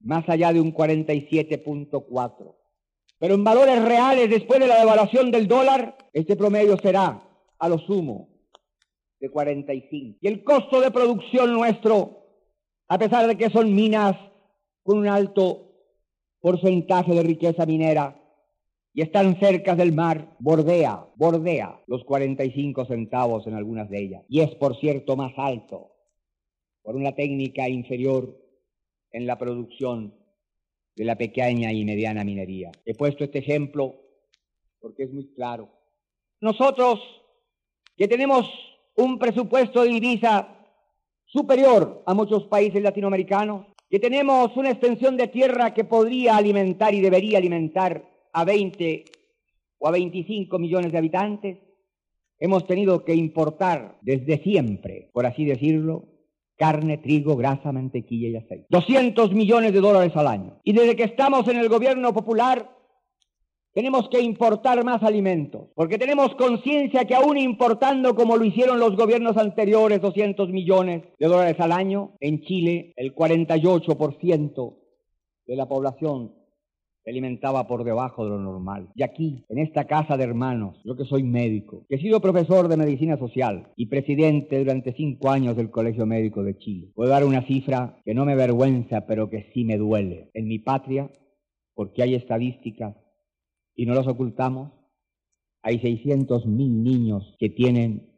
más 0.00 0.26
allá 0.26 0.52
de 0.54 0.62
un 0.62 0.72
47.4. 0.72 2.54
Pero 3.18 3.34
en 3.34 3.44
valores 3.44 3.84
reales, 3.84 4.30
después 4.30 4.60
de 4.60 4.66
la 4.66 4.78
devaluación 4.78 5.30
del 5.30 5.46
dólar, 5.46 5.96
este 6.14 6.36
promedio 6.36 6.78
será, 6.78 7.22
a 7.58 7.68
lo 7.68 7.78
sumo, 7.80 8.33
de 9.24 9.30
45. 9.30 10.18
Y 10.20 10.28
el 10.28 10.44
costo 10.44 10.80
de 10.82 10.90
producción 10.90 11.54
nuestro, 11.54 12.26
a 12.88 12.98
pesar 12.98 13.26
de 13.26 13.38
que 13.38 13.48
son 13.48 13.74
minas 13.74 14.16
con 14.82 14.98
un 14.98 15.08
alto 15.08 15.72
porcentaje 16.40 17.14
de 17.14 17.22
riqueza 17.22 17.64
minera 17.64 18.20
y 18.92 19.00
están 19.00 19.40
cerca 19.40 19.74
del 19.74 19.94
mar, 19.94 20.36
bordea, 20.38 21.06
bordea 21.16 21.80
los 21.86 22.04
45 22.04 22.84
centavos 22.84 23.46
en 23.46 23.54
algunas 23.54 23.88
de 23.88 24.02
ellas. 24.02 24.22
Y 24.28 24.40
es, 24.40 24.54
por 24.56 24.78
cierto, 24.78 25.16
más 25.16 25.32
alto 25.38 25.92
por 26.82 26.94
una 26.94 27.14
técnica 27.14 27.66
inferior 27.66 28.38
en 29.10 29.26
la 29.26 29.38
producción 29.38 30.14
de 30.96 31.04
la 31.06 31.16
pequeña 31.16 31.72
y 31.72 31.82
mediana 31.86 32.24
minería. 32.24 32.70
He 32.84 32.94
puesto 32.94 33.24
este 33.24 33.38
ejemplo 33.38 34.02
porque 34.80 35.04
es 35.04 35.12
muy 35.12 35.32
claro. 35.32 35.70
Nosotros, 36.42 37.00
que 37.96 38.06
tenemos 38.06 38.46
un 38.96 39.18
presupuesto 39.18 39.82
de 39.82 39.90
divisa 39.90 40.48
superior 41.24 42.02
a 42.06 42.14
muchos 42.14 42.44
países 42.44 42.82
latinoamericanos, 42.82 43.66
que 43.90 43.98
tenemos 43.98 44.56
una 44.56 44.70
extensión 44.70 45.16
de 45.16 45.28
tierra 45.28 45.74
que 45.74 45.84
podría 45.84 46.36
alimentar 46.36 46.94
y 46.94 47.00
debería 47.00 47.38
alimentar 47.38 48.04
a 48.32 48.44
20 48.44 49.04
o 49.78 49.88
a 49.88 49.90
25 49.90 50.58
millones 50.58 50.92
de 50.92 50.98
habitantes, 50.98 51.58
hemos 52.38 52.66
tenido 52.66 53.04
que 53.04 53.14
importar 53.14 53.98
desde 54.02 54.42
siempre, 54.42 55.10
por 55.12 55.26
así 55.26 55.44
decirlo, 55.44 56.08
carne, 56.56 56.98
trigo, 56.98 57.36
grasa, 57.36 57.72
mantequilla 57.72 58.28
y 58.28 58.36
aceite. 58.36 58.66
200 58.70 59.32
millones 59.32 59.72
de 59.72 59.80
dólares 59.80 60.16
al 60.16 60.28
año. 60.28 60.60
Y 60.64 60.72
desde 60.72 60.96
que 60.96 61.04
estamos 61.04 61.46
en 61.48 61.56
el 61.56 61.68
gobierno 61.68 62.12
popular, 62.12 62.73
tenemos 63.74 64.08
que 64.08 64.20
importar 64.20 64.82
más 64.84 65.02
alimentos, 65.02 65.68
porque 65.74 65.98
tenemos 65.98 66.34
conciencia 66.36 67.04
que 67.04 67.14
aún 67.16 67.36
importando 67.36 68.14
como 68.14 68.36
lo 68.36 68.44
hicieron 68.44 68.78
los 68.78 68.96
gobiernos 68.96 69.36
anteriores, 69.36 70.00
200 70.00 70.48
millones 70.50 71.02
de 71.18 71.26
dólares 71.26 71.58
al 71.58 71.72
año, 71.72 72.12
en 72.20 72.40
Chile 72.42 72.94
el 72.96 73.14
48% 73.14 74.76
de 75.46 75.56
la 75.56 75.66
población 75.66 76.32
se 77.02 77.10
alimentaba 77.10 77.66
por 77.66 77.84
debajo 77.84 78.24
de 78.24 78.30
lo 78.30 78.38
normal. 78.38 78.88
Y 78.94 79.02
aquí, 79.02 79.44
en 79.50 79.58
esta 79.58 79.86
casa 79.86 80.16
de 80.16 80.24
hermanos, 80.24 80.80
yo 80.84 80.96
que 80.96 81.04
soy 81.04 81.22
médico, 81.22 81.84
que 81.88 81.96
he 81.96 82.00
sido 82.00 82.20
profesor 82.20 82.68
de 82.68 82.78
medicina 82.78 83.18
social 83.18 83.72
y 83.76 83.86
presidente 83.86 84.58
durante 84.58 84.94
cinco 84.94 85.30
años 85.30 85.56
del 85.56 85.70
Colegio 85.70 86.06
Médico 86.06 86.42
de 86.42 86.56
Chile, 86.56 86.92
puedo 86.94 87.10
dar 87.10 87.24
una 87.24 87.46
cifra 87.46 88.00
que 88.04 88.14
no 88.14 88.24
me 88.24 88.32
avergüenza, 88.32 89.06
pero 89.06 89.28
que 89.28 89.50
sí 89.52 89.64
me 89.64 89.76
duele. 89.76 90.30
En 90.32 90.46
mi 90.46 90.60
patria, 90.60 91.10
porque 91.74 92.02
hay 92.02 92.14
estadísticas 92.14 92.94
y 93.74 93.86
no 93.86 93.94
los 93.94 94.06
ocultamos, 94.06 94.70
hay 95.62 95.78
600 95.80 96.46
mil 96.46 96.82
niños 96.82 97.34
que 97.38 97.48
tienen 97.48 98.14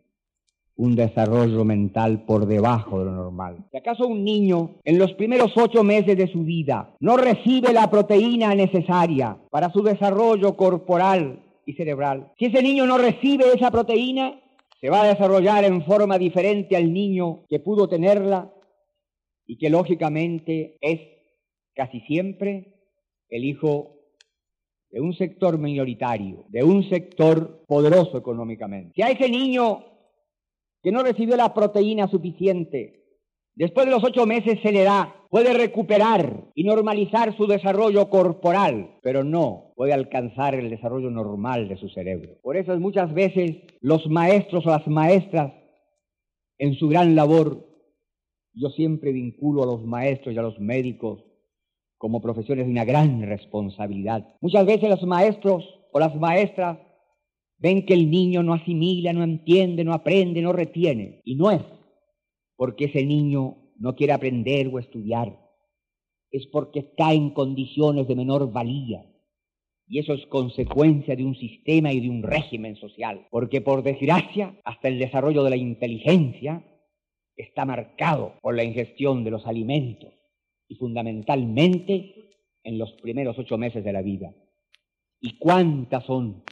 un 0.76 0.94
desarrollo 0.94 1.64
mental 1.64 2.24
por 2.26 2.46
debajo 2.46 2.98
de 2.98 3.06
lo 3.06 3.12
normal. 3.12 3.64
Si 3.70 3.78
acaso 3.78 4.06
un 4.06 4.24
niño 4.24 4.76
en 4.84 4.98
los 4.98 5.14
primeros 5.14 5.52
ocho 5.56 5.82
meses 5.82 6.16
de 6.18 6.30
su 6.30 6.44
vida 6.44 6.94
no 7.00 7.16
recibe 7.16 7.72
la 7.72 7.90
proteína 7.90 8.54
necesaria 8.54 9.38
para 9.50 9.70
su 9.72 9.82
desarrollo 9.82 10.56
corporal 10.56 11.40
y 11.64 11.72
cerebral, 11.72 12.32
si 12.38 12.46
ese 12.46 12.62
niño 12.62 12.86
no 12.86 12.98
recibe 12.98 13.44
esa 13.54 13.70
proteína, 13.70 14.38
se 14.80 14.90
va 14.90 15.02
a 15.02 15.08
desarrollar 15.08 15.64
en 15.64 15.82
forma 15.84 16.18
diferente 16.18 16.76
al 16.76 16.92
niño 16.92 17.44
que 17.48 17.60
pudo 17.60 17.88
tenerla 17.88 18.52
y 19.46 19.56
que 19.56 19.70
lógicamente 19.70 20.76
es 20.80 21.00
casi 21.74 22.00
siempre 22.00 22.74
el 23.30 23.44
hijo 23.44 23.95
de 24.90 25.00
un 25.00 25.14
sector 25.14 25.58
minoritario, 25.58 26.44
de 26.48 26.62
un 26.62 26.88
sector 26.88 27.64
poderoso 27.66 28.18
económicamente. 28.18 28.92
Si 28.94 29.02
a 29.02 29.10
ese 29.10 29.28
niño 29.28 29.84
que 30.82 30.92
no 30.92 31.02
recibió 31.02 31.36
la 31.36 31.52
proteína 31.52 32.08
suficiente, 32.08 33.04
después 33.54 33.86
de 33.86 33.92
los 33.92 34.04
ocho 34.04 34.26
meses 34.26 34.58
se 34.62 34.72
le 34.72 34.84
da, 34.84 35.16
puede 35.30 35.52
recuperar 35.52 36.44
y 36.54 36.64
normalizar 36.64 37.36
su 37.36 37.46
desarrollo 37.46 38.08
corporal, 38.08 38.98
pero 39.02 39.24
no 39.24 39.72
puede 39.76 39.92
alcanzar 39.92 40.54
el 40.54 40.70
desarrollo 40.70 41.10
normal 41.10 41.68
de 41.68 41.76
su 41.76 41.88
cerebro. 41.88 42.38
Por 42.42 42.56
eso 42.56 42.78
muchas 42.78 43.12
veces 43.12 43.56
los 43.80 44.06
maestros 44.08 44.64
o 44.66 44.70
las 44.70 44.86
maestras 44.86 45.52
en 46.58 46.74
su 46.74 46.88
gran 46.88 47.14
labor, 47.14 47.66
yo 48.54 48.70
siempre 48.70 49.12
vinculo 49.12 49.62
a 49.62 49.66
los 49.66 49.84
maestros 49.84 50.34
y 50.34 50.38
a 50.38 50.42
los 50.42 50.58
médicos 50.58 51.22
como 51.98 52.20
profesores 52.20 52.66
de 52.66 52.70
una 52.70 52.84
gran 52.84 53.22
responsabilidad. 53.22 54.26
Muchas 54.40 54.66
veces 54.66 54.90
los 54.90 55.02
maestros 55.04 55.64
o 55.92 55.98
las 55.98 56.14
maestras 56.16 56.78
Ven 57.58 57.86
que 57.86 57.94
el 57.94 58.10
niño 58.10 58.42
no 58.42 58.52
asimila, 58.52 59.12
no 59.12 59.24
entiende, 59.24 59.82
no 59.84 59.94
aprende, 59.94 60.42
no 60.42 60.52
retiene. 60.52 61.20
Y 61.24 61.36
no 61.36 61.50
es 61.50 61.62
porque 62.56 62.86
ese 62.86 63.04
niño 63.04 63.56
no 63.78 63.94
quiere 63.94 64.12
aprender 64.12 64.68
o 64.68 64.78
estudiar. 64.78 65.38
Es 66.30 66.46
porque 66.46 66.80
está 66.80 67.12
en 67.12 67.30
condiciones 67.30 68.08
de 68.08 68.16
menor 68.16 68.52
valía. 68.52 69.04
Y 69.88 70.00
eso 70.00 70.14
es 70.14 70.26
consecuencia 70.26 71.14
de 71.14 71.24
un 71.24 71.36
sistema 71.36 71.92
y 71.92 72.00
de 72.00 72.10
un 72.10 72.22
régimen 72.22 72.76
social. 72.76 73.26
Porque 73.30 73.60
por 73.60 73.82
desgracia, 73.82 74.58
hasta 74.64 74.88
el 74.88 74.98
desarrollo 74.98 75.44
de 75.44 75.50
la 75.50 75.56
inteligencia 75.56 76.64
está 77.36 77.64
marcado 77.64 78.34
por 78.42 78.54
la 78.54 78.64
ingestión 78.64 79.22
de 79.24 79.30
los 79.30 79.46
alimentos 79.46 80.12
y 80.68 80.74
fundamentalmente 80.76 82.26
en 82.62 82.78
los 82.78 82.92
primeros 82.94 83.38
ocho 83.38 83.56
meses 83.56 83.84
de 83.84 83.92
la 83.92 84.02
vida. 84.02 84.34
¿Y 85.20 85.38
cuántas 85.38 86.04
son 86.04 86.42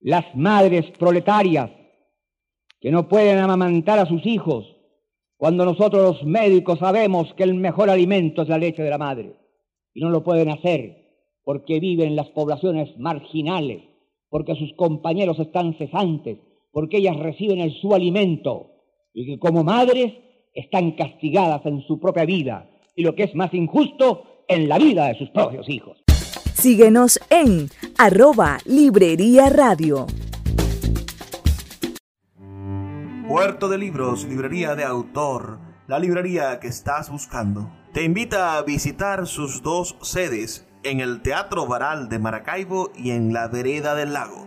las 0.00 0.34
madres 0.36 0.90
proletarias 0.98 1.70
que 2.80 2.90
no 2.90 3.08
pueden 3.08 3.38
amamantar 3.38 3.98
a 3.98 4.06
sus 4.06 4.24
hijos 4.26 4.66
cuando 5.36 5.64
nosotros 5.64 6.02
los 6.02 6.24
médicos 6.24 6.78
sabemos 6.78 7.32
que 7.34 7.42
el 7.42 7.54
mejor 7.54 7.90
alimento 7.90 8.42
es 8.42 8.48
la 8.48 8.58
leche 8.58 8.82
de 8.82 8.90
la 8.90 8.98
madre 8.98 9.34
y 9.92 10.00
no 10.00 10.10
lo 10.10 10.22
pueden 10.22 10.50
hacer 10.50 11.04
porque 11.42 11.80
viven 11.80 12.08
en 12.08 12.16
las 12.16 12.28
poblaciones 12.28 12.96
marginales, 12.98 13.82
porque 14.30 14.54
sus 14.54 14.72
compañeros 14.74 15.38
están 15.38 15.74
cesantes, 15.74 16.38
porque 16.72 16.98
ellas 16.98 17.16
reciben 17.18 17.60
el 17.60 17.72
su 17.74 17.94
alimento 17.94 18.70
y 19.12 19.26
que 19.26 19.38
como 19.38 19.64
madres 19.64 20.14
están 20.54 20.92
castigadas 20.92 21.64
en 21.66 21.82
su 21.82 21.98
propia 22.00 22.24
vida 22.24 22.70
y 22.94 23.02
lo 23.02 23.14
que 23.14 23.24
es 23.24 23.34
más 23.34 23.52
injusto, 23.54 24.44
en 24.48 24.68
la 24.68 24.78
vida 24.78 25.06
de 25.06 25.18
sus 25.18 25.30
propios 25.30 25.68
hijos. 25.68 26.04
Síguenos 26.54 27.18
en 27.30 27.68
arroba 27.98 28.58
Librería 28.64 29.48
Radio. 29.50 30.06
Puerto 33.26 33.68
de 33.68 33.78
Libros, 33.78 34.24
librería 34.24 34.74
de 34.74 34.84
autor, 34.84 35.58
la 35.88 35.98
librería 35.98 36.60
que 36.60 36.68
estás 36.68 37.10
buscando. 37.10 37.70
Te 37.92 38.04
invita 38.04 38.56
a 38.56 38.62
visitar 38.62 39.26
sus 39.26 39.62
dos 39.62 39.96
sedes 40.02 40.66
en 40.84 41.00
el 41.00 41.22
Teatro 41.22 41.66
Varal 41.66 42.08
de 42.08 42.18
Maracaibo 42.18 42.92
y 42.94 43.10
en 43.10 43.32
la 43.32 43.48
Vereda 43.48 43.94
del 43.94 44.12
Lago. 44.12 44.46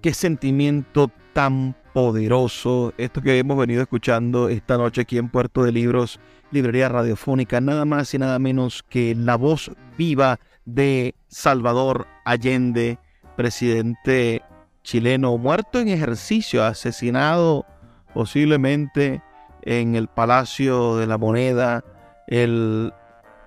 Qué 0.00 0.14
sentimiento 0.14 1.10
tan 1.32 1.74
poderoso 1.92 2.94
esto 2.98 3.20
que 3.20 3.36
hemos 3.38 3.58
venido 3.58 3.82
escuchando 3.82 4.48
esta 4.48 4.78
noche 4.78 5.00
aquí 5.00 5.18
en 5.18 5.28
Puerto 5.28 5.64
de 5.64 5.72
Libros, 5.72 6.20
Librería 6.52 6.88
Radiofónica, 6.88 7.60
nada 7.60 7.84
más 7.84 8.14
y 8.14 8.18
nada 8.18 8.38
menos 8.38 8.84
que 8.88 9.16
la 9.16 9.34
voz 9.34 9.72
viva 9.96 10.38
de 10.64 11.16
Salvador 11.26 12.06
Allende, 12.24 13.00
presidente 13.36 14.42
chileno, 14.84 15.36
muerto 15.36 15.80
en 15.80 15.88
ejercicio, 15.88 16.64
asesinado 16.64 17.66
posiblemente 18.14 19.20
en 19.62 19.96
el 19.96 20.06
Palacio 20.06 20.96
de 20.96 21.08
la 21.08 21.18
Moneda 21.18 21.82
el 22.28 22.92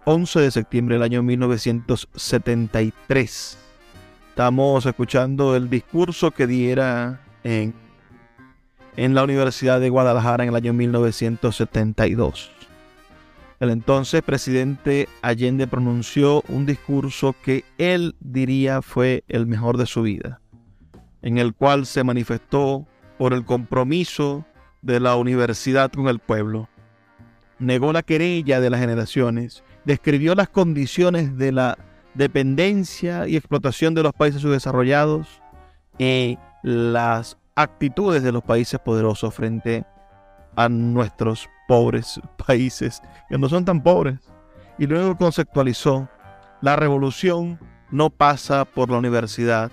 11 0.03 0.41
de 0.41 0.51
septiembre 0.51 0.95
del 0.95 1.03
año 1.03 1.23
1973. 1.23 3.57
Estamos 4.41 4.87
escuchando 4.87 5.55
el 5.55 5.69
discurso 5.69 6.31
que 6.31 6.47
diera 6.47 7.21
en, 7.43 7.75
en 8.97 9.13
la 9.13 9.23
Universidad 9.23 9.79
de 9.79 9.89
Guadalajara 9.89 10.43
en 10.43 10.49
el 10.49 10.55
año 10.55 10.73
1972. 10.73 12.51
El 13.59 13.69
entonces 13.69 14.23
presidente 14.23 15.07
Allende 15.21 15.67
pronunció 15.67 16.41
un 16.47 16.65
discurso 16.65 17.35
que 17.45 17.65
él 17.77 18.15
diría 18.19 18.81
fue 18.81 19.23
el 19.27 19.45
mejor 19.45 19.77
de 19.77 19.85
su 19.85 20.01
vida, 20.01 20.41
en 21.21 21.37
el 21.37 21.53
cual 21.53 21.85
se 21.85 22.03
manifestó 22.03 22.87
por 23.19 23.33
el 23.33 23.45
compromiso 23.45 24.43
de 24.81 24.99
la 24.99 25.17
universidad 25.17 25.91
con 25.91 26.07
el 26.07 26.17
pueblo. 26.17 26.67
Negó 27.59 27.93
la 27.93 28.01
querella 28.01 28.59
de 28.59 28.71
las 28.71 28.79
generaciones, 28.79 29.63
describió 29.85 30.33
las 30.33 30.49
condiciones 30.49 31.37
de 31.37 31.51
la 31.51 31.77
dependencia 32.13 33.27
y 33.27 33.35
explotación 33.35 33.93
de 33.93 34.03
los 34.03 34.13
países 34.13 34.41
subdesarrollados 34.41 35.41
y 35.97 36.37
las 36.63 37.37
actitudes 37.55 38.23
de 38.23 38.31
los 38.31 38.43
países 38.43 38.79
poderosos 38.79 39.33
frente 39.33 39.85
a 40.55 40.69
nuestros 40.69 41.49
pobres 41.67 42.19
países, 42.45 43.01
que 43.29 43.37
no 43.37 43.49
son 43.49 43.65
tan 43.65 43.81
pobres. 43.81 44.19
Y 44.77 44.87
luego 44.87 45.17
conceptualizó, 45.17 46.09
la 46.61 46.75
revolución 46.75 47.59
no 47.91 48.09
pasa 48.09 48.65
por 48.65 48.89
la 48.89 48.97
universidad, 48.97 49.71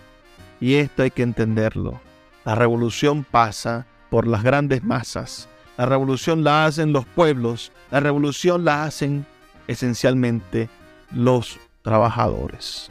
y 0.60 0.74
esto 0.74 1.02
hay 1.02 1.10
que 1.10 1.22
entenderlo. 1.22 2.00
La 2.44 2.54
revolución 2.54 3.24
pasa 3.24 3.86
por 4.10 4.26
las 4.26 4.42
grandes 4.42 4.82
masas. 4.82 5.48
La 5.76 5.86
revolución 5.86 6.42
la 6.42 6.64
hacen 6.64 6.92
los 6.92 7.04
pueblos. 7.06 7.72
La 7.90 8.00
revolución 8.00 8.64
la 8.64 8.84
hacen 8.84 9.24
esencialmente 9.68 10.68
los 11.12 11.60
trabajadores. 11.82 12.90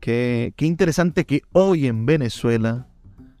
Qué, 0.00 0.52
qué 0.56 0.66
interesante 0.66 1.24
que 1.24 1.42
hoy 1.52 1.86
en 1.86 2.06
Venezuela 2.06 2.86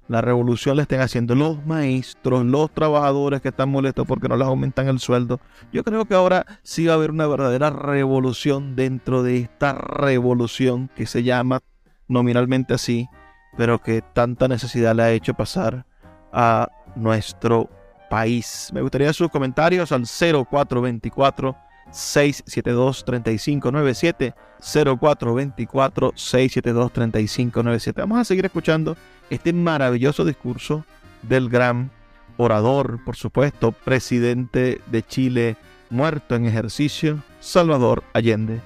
la 0.08 0.20
revolución 0.20 0.76
la 0.76 0.82
estén 0.82 1.00
haciendo 1.00 1.34
los 1.34 1.64
maestros, 1.66 2.44
los 2.44 2.70
trabajadores 2.72 3.40
que 3.40 3.48
están 3.48 3.70
molestos 3.70 4.06
porque 4.06 4.28
no 4.28 4.36
les 4.36 4.46
aumentan 4.46 4.86
el 4.88 5.00
sueldo. 5.00 5.40
Yo 5.72 5.82
creo 5.82 6.04
que 6.04 6.14
ahora 6.14 6.46
sí 6.62 6.86
va 6.86 6.92
a 6.92 6.96
haber 6.96 7.10
una 7.10 7.26
verdadera 7.26 7.70
revolución 7.70 8.76
dentro 8.76 9.22
de 9.22 9.38
esta 9.38 9.72
revolución 9.72 10.90
que 10.94 11.06
se 11.06 11.24
llama 11.24 11.60
nominalmente 12.06 12.74
así, 12.74 13.08
pero 13.56 13.80
que 13.80 14.00
tanta 14.00 14.46
necesidad 14.46 14.94
le 14.94 15.02
ha 15.02 15.12
hecho 15.12 15.34
pasar 15.34 15.86
a 16.32 16.68
nuestro 16.94 17.68
país. 18.08 18.70
Me 18.72 18.82
gustaría 18.82 19.12
sus 19.12 19.28
comentarios 19.28 19.90
al 19.90 20.04
0424 20.06 21.56
672 21.90 23.04
3597 23.04 24.34
0424 24.60 26.12
672 26.14 26.92
3597. 26.92 28.00
Vamos 28.00 28.18
a 28.18 28.24
seguir 28.24 28.44
escuchando 28.44 28.96
este 29.30 29.52
maravilloso 29.52 30.24
discurso 30.24 30.84
del 31.22 31.48
gran 31.48 31.90
orador, 32.36 33.02
por 33.04 33.16
supuesto, 33.16 33.72
presidente 33.72 34.80
de 34.86 35.02
Chile, 35.02 35.56
muerto 35.90 36.34
en 36.34 36.46
ejercicio, 36.46 37.18
Salvador 37.40 38.04
Allende. 38.12 38.60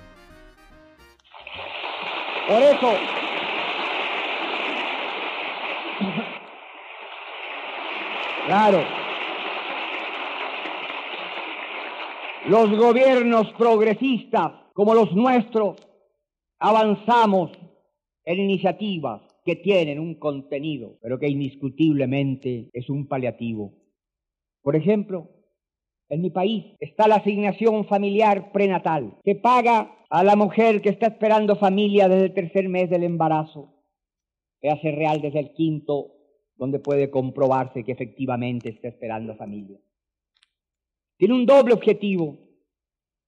Por 2.48 2.62
eso, 2.62 2.94
claro, 8.46 8.99
los 12.48 12.70
gobiernos 12.76 13.52
progresistas 13.58 14.52
como 14.72 14.94
los 14.94 15.12
nuestros 15.14 15.76
avanzamos 16.58 17.52
en 18.24 18.38
iniciativas 18.38 19.22
que 19.44 19.56
tienen 19.56 19.98
un 19.98 20.14
contenido, 20.14 20.98
pero 21.02 21.18
que 21.18 21.28
indiscutiblemente 21.28 22.70
es 22.72 22.88
un 22.88 23.06
paliativo. 23.06 23.72
Por 24.62 24.76
ejemplo, 24.76 25.28
en 26.08 26.22
mi 26.22 26.30
país 26.30 26.76
está 26.80 27.08
la 27.08 27.16
asignación 27.16 27.86
familiar 27.86 28.52
prenatal, 28.52 29.18
que 29.24 29.34
paga 29.34 29.96
a 30.10 30.24
la 30.24 30.36
mujer 30.36 30.82
que 30.82 30.90
está 30.90 31.08
esperando 31.08 31.56
familia 31.56 32.08
desde 32.08 32.26
el 32.26 32.34
tercer 32.34 32.68
mes 32.68 32.90
del 32.90 33.04
embarazo, 33.04 33.74
que 34.60 34.70
hace 34.70 34.92
real 34.92 35.20
desde 35.20 35.40
el 35.40 35.52
quinto, 35.52 36.12
donde 36.56 36.78
puede 36.78 37.10
comprobarse 37.10 37.84
que 37.84 37.92
efectivamente 37.92 38.70
está 38.70 38.88
esperando 38.88 39.34
familia. 39.36 39.78
Tiene 41.20 41.34
un 41.34 41.44
doble 41.44 41.74
objetivo, 41.74 42.38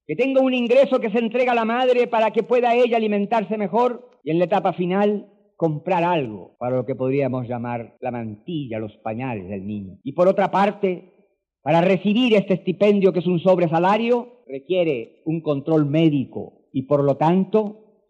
que 0.06 0.16
tenga 0.16 0.40
un 0.40 0.54
ingreso 0.54 0.98
que 0.98 1.10
se 1.10 1.18
entrega 1.18 1.52
a 1.52 1.54
la 1.54 1.66
madre 1.66 2.06
para 2.06 2.30
que 2.30 2.42
pueda 2.42 2.74
ella 2.74 2.96
alimentarse 2.96 3.58
mejor 3.58 4.08
y 4.24 4.30
en 4.30 4.38
la 4.38 4.46
etapa 4.46 4.72
final 4.72 5.30
comprar 5.58 6.02
algo 6.02 6.56
para 6.58 6.76
lo 6.76 6.86
que 6.86 6.94
podríamos 6.94 7.46
llamar 7.46 7.98
la 8.00 8.10
mantilla, 8.10 8.78
los 8.78 8.96
pañales 8.96 9.46
del 9.46 9.66
niño. 9.66 9.98
Y 10.04 10.12
por 10.12 10.26
otra 10.26 10.50
parte, 10.50 11.12
para 11.60 11.82
recibir 11.82 12.34
este 12.34 12.54
estipendio 12.54 13.12
que 13.12 13.18
es 13.18 13.26
un 13.26 13.40
sobresalario, 13.40 14.42
requiere 14.46 15.20
un 15.26 15.42
control 15.42 15.84
médico 15.84 16.70
y 16.72 16.84
por 16.84 17.04
lo 17.04 17.18
tanto 17.18 18.06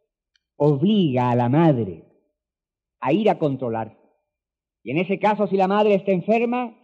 obliga 0.58 1.28
a 1.28 1.34
la 1.34 1.48
madre 1.48 2.04
a 3.00 3.12
ir 3.12 3.28
a 3.28 3.36
controlar. 3.40 3.98
Y 4.84 4.92
en 4.92 4.98
ese 4.98 5.18
caso, 5.18 5.48
si 5.48 5.56
la 5.56 5.66
madre 5.66 5.94
está 5.94 6.12
enferma 6.12 6.78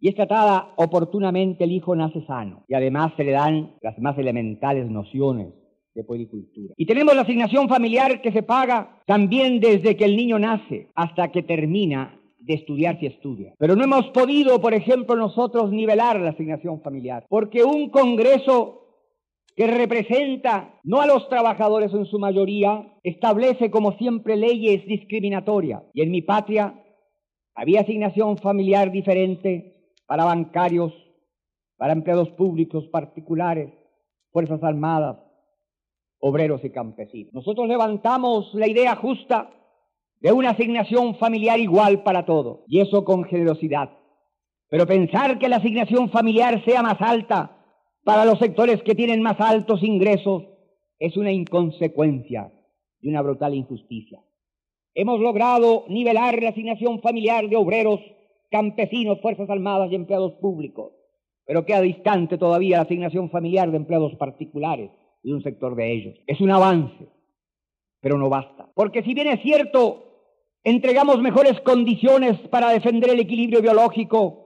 y 0.00 0.08
es 0.08 0.14
tratada 0.14 0.72
oportunamente, 0.76 1.64
el 1.64 1.72
hijo 1.72 1.94
nace 1.94 2.24
sano. 2.26 2.64
Y 2.68 2.74
además 2.74 3.12
se 3.16 3.24
le 3.24 3.32
dan 3.32 3.76
las 3.82 3.98
más 3.98 4.18
elementales 4.18 4.90
nociones 4.90 5.48
de 5.94 6.04
puericultura. 6.04 6.72
Y 6.76 6.86
tenemos 6.86 7.14
la 7.14 7.22
asignación 7.22 7.68
familiar 7.68 8.22
que 8.22 8.32
se 8.32 8.42
paga 8.42 9.00
también 9.06 9.60
desde 9.60 9.96
que 9.96 10.04
el 10.04 10.16
niño 10.16 10.38
nace 10.38 10.88
hasta 10.94 11.30
que 11.30 11.42
termina 11.42 12.18
de 12.38 12.54
estudiar 12.54 12.98
si 12.98 13.06
estudia. 13.06 13.52
Pero 13.58 13.76
no 13.76 13.84
hemos 13.84 14.06
podido, 14.08 14.60
por 14.60 14.72
ejemplo, 14.72 15.16
nosotros 15.16 15.70
nivelar 15.70 16.18
la 16.18 16.30
asignación 16.30 16.80
familiar, 16.80 17.26
porque 17.28 17.62
un 17.62 17.90
Congreso 17.90 18.78
que 19.54 19.66
representa 19.66 20.80
no 20.84 21.02
a 21.02 21.06
los 21.06 21.28
trabajadores 21.28 21.92
en 21.92 22.06
su 22.06 22.18
mayoría, 22.18 22.94
establece 23.02 23.70
como 23.70 23.92
siempre 23.98 24.36
leyes 24.36 24.86
discriminatorias. 24.86 25.82
Y 25.92 26.00
en 26.00 26.10
mi 26.10 26.22
patria 26.22 26.82
había 27.54 27.82
asignación 27.82 28.38
familiar 28.38 28.90
diferente 28.90 29.79
para 30.10 30.24
bancarios, 30.24 30.92
para 31.76 31.92
empleados 31.92 32.30
públicos 32.30 32.84
particulares, 32.88 33.72
Fuerzas 34.32 34.60
Armadas, 34.64 35.18
obreros 36.18 36.64
y 36.64 36.70
campesinos. 36.70 37.32
Nosotros 37.32 37.68
levantamos 37.68 38.52
la 38.54 38.66
idea 38.66 38.96
justa 38.96 39.50
de 40.18 40.32
una 40.32 40.50
asignación 40.50 41.14
familiar 41.14 41.60
igual 41.60 42.02
para 42.02 42.26
todos, 42.26 42.64
y 42.66 42.80
eso 42.80 43.04
con 43.04 43.22
generosidad. 43.22 43.88
Pero 44.68 44.84
pensar 44.84 45.38
que 45.38 45.48
la 45.48 45.58
asignación 45.58 46.10
familiar 46.10 46.60
sea 46.64 46.82
más 46.82 47.00
alta 47.00 47.56
para 48.02 48.24
los 48.24 48.40
sectores 48.40 48.82
que 48.82 48.96
tienen 48.96 49.22
más 49.22 49.38
altos 49.38 49.80
ingresos 49.84 50.42
es 50.98 51.16
una 51.16 51.30
inconsecuencia 51.30 52.52
y 53.00 53.10
una 53.10 53.22
brutal 53.22 53.54
injusticia. 53.54 54.18
Hemos 54.92 55.20
logrado 55.20 55.84
nivelar 55.86 56.42
la 56.42 56.48
asignación 56.48 57.00
familiar 57.00 57.48
de 57.48 57.54
obreros, 57.54 58.00
campesinos, 58.50 59.20
fuerzas 59.20 59.48
armadas 59.48 59.90
y 59.90 59.94
empleados 59.94 60.34
públicos, 60.34 60.92
pero 61.46 61.64
queda 61.64 61.80
distante 61.80 62.38
todavía 62.38 62.78
la 62.78 62.82
asignación 62.82 63.30
familiar 63.30 63.70
de 63.70 63.76
empleados 63.76 64.14
particulares 64.16 64.90
y 65.22 65.32
un 65.32 65.42
sector 65.42 65.74
de 65.74 65.92
ellos. 65.92 66.14
Es 66.26 66.40
un 66.40 66.50
avance, 66.50 67.08
pero 68.00 68.18
no 68.18 68.28
basta. 68.28 68.68
Porque 68.74 69.02
si 69.02 69.14
bien 69.14 69.28
es 69.28 69.40
cierto, 69.42 70.04
entregamos 70.64 71.20
mejores 71.20 71.60
condiciones 71.60 72.38
para 72.48 72.70
defender 72.70 73.10
el 73.10 73.20
equilibrio 73.20 73.62
biológico 73.62 74.40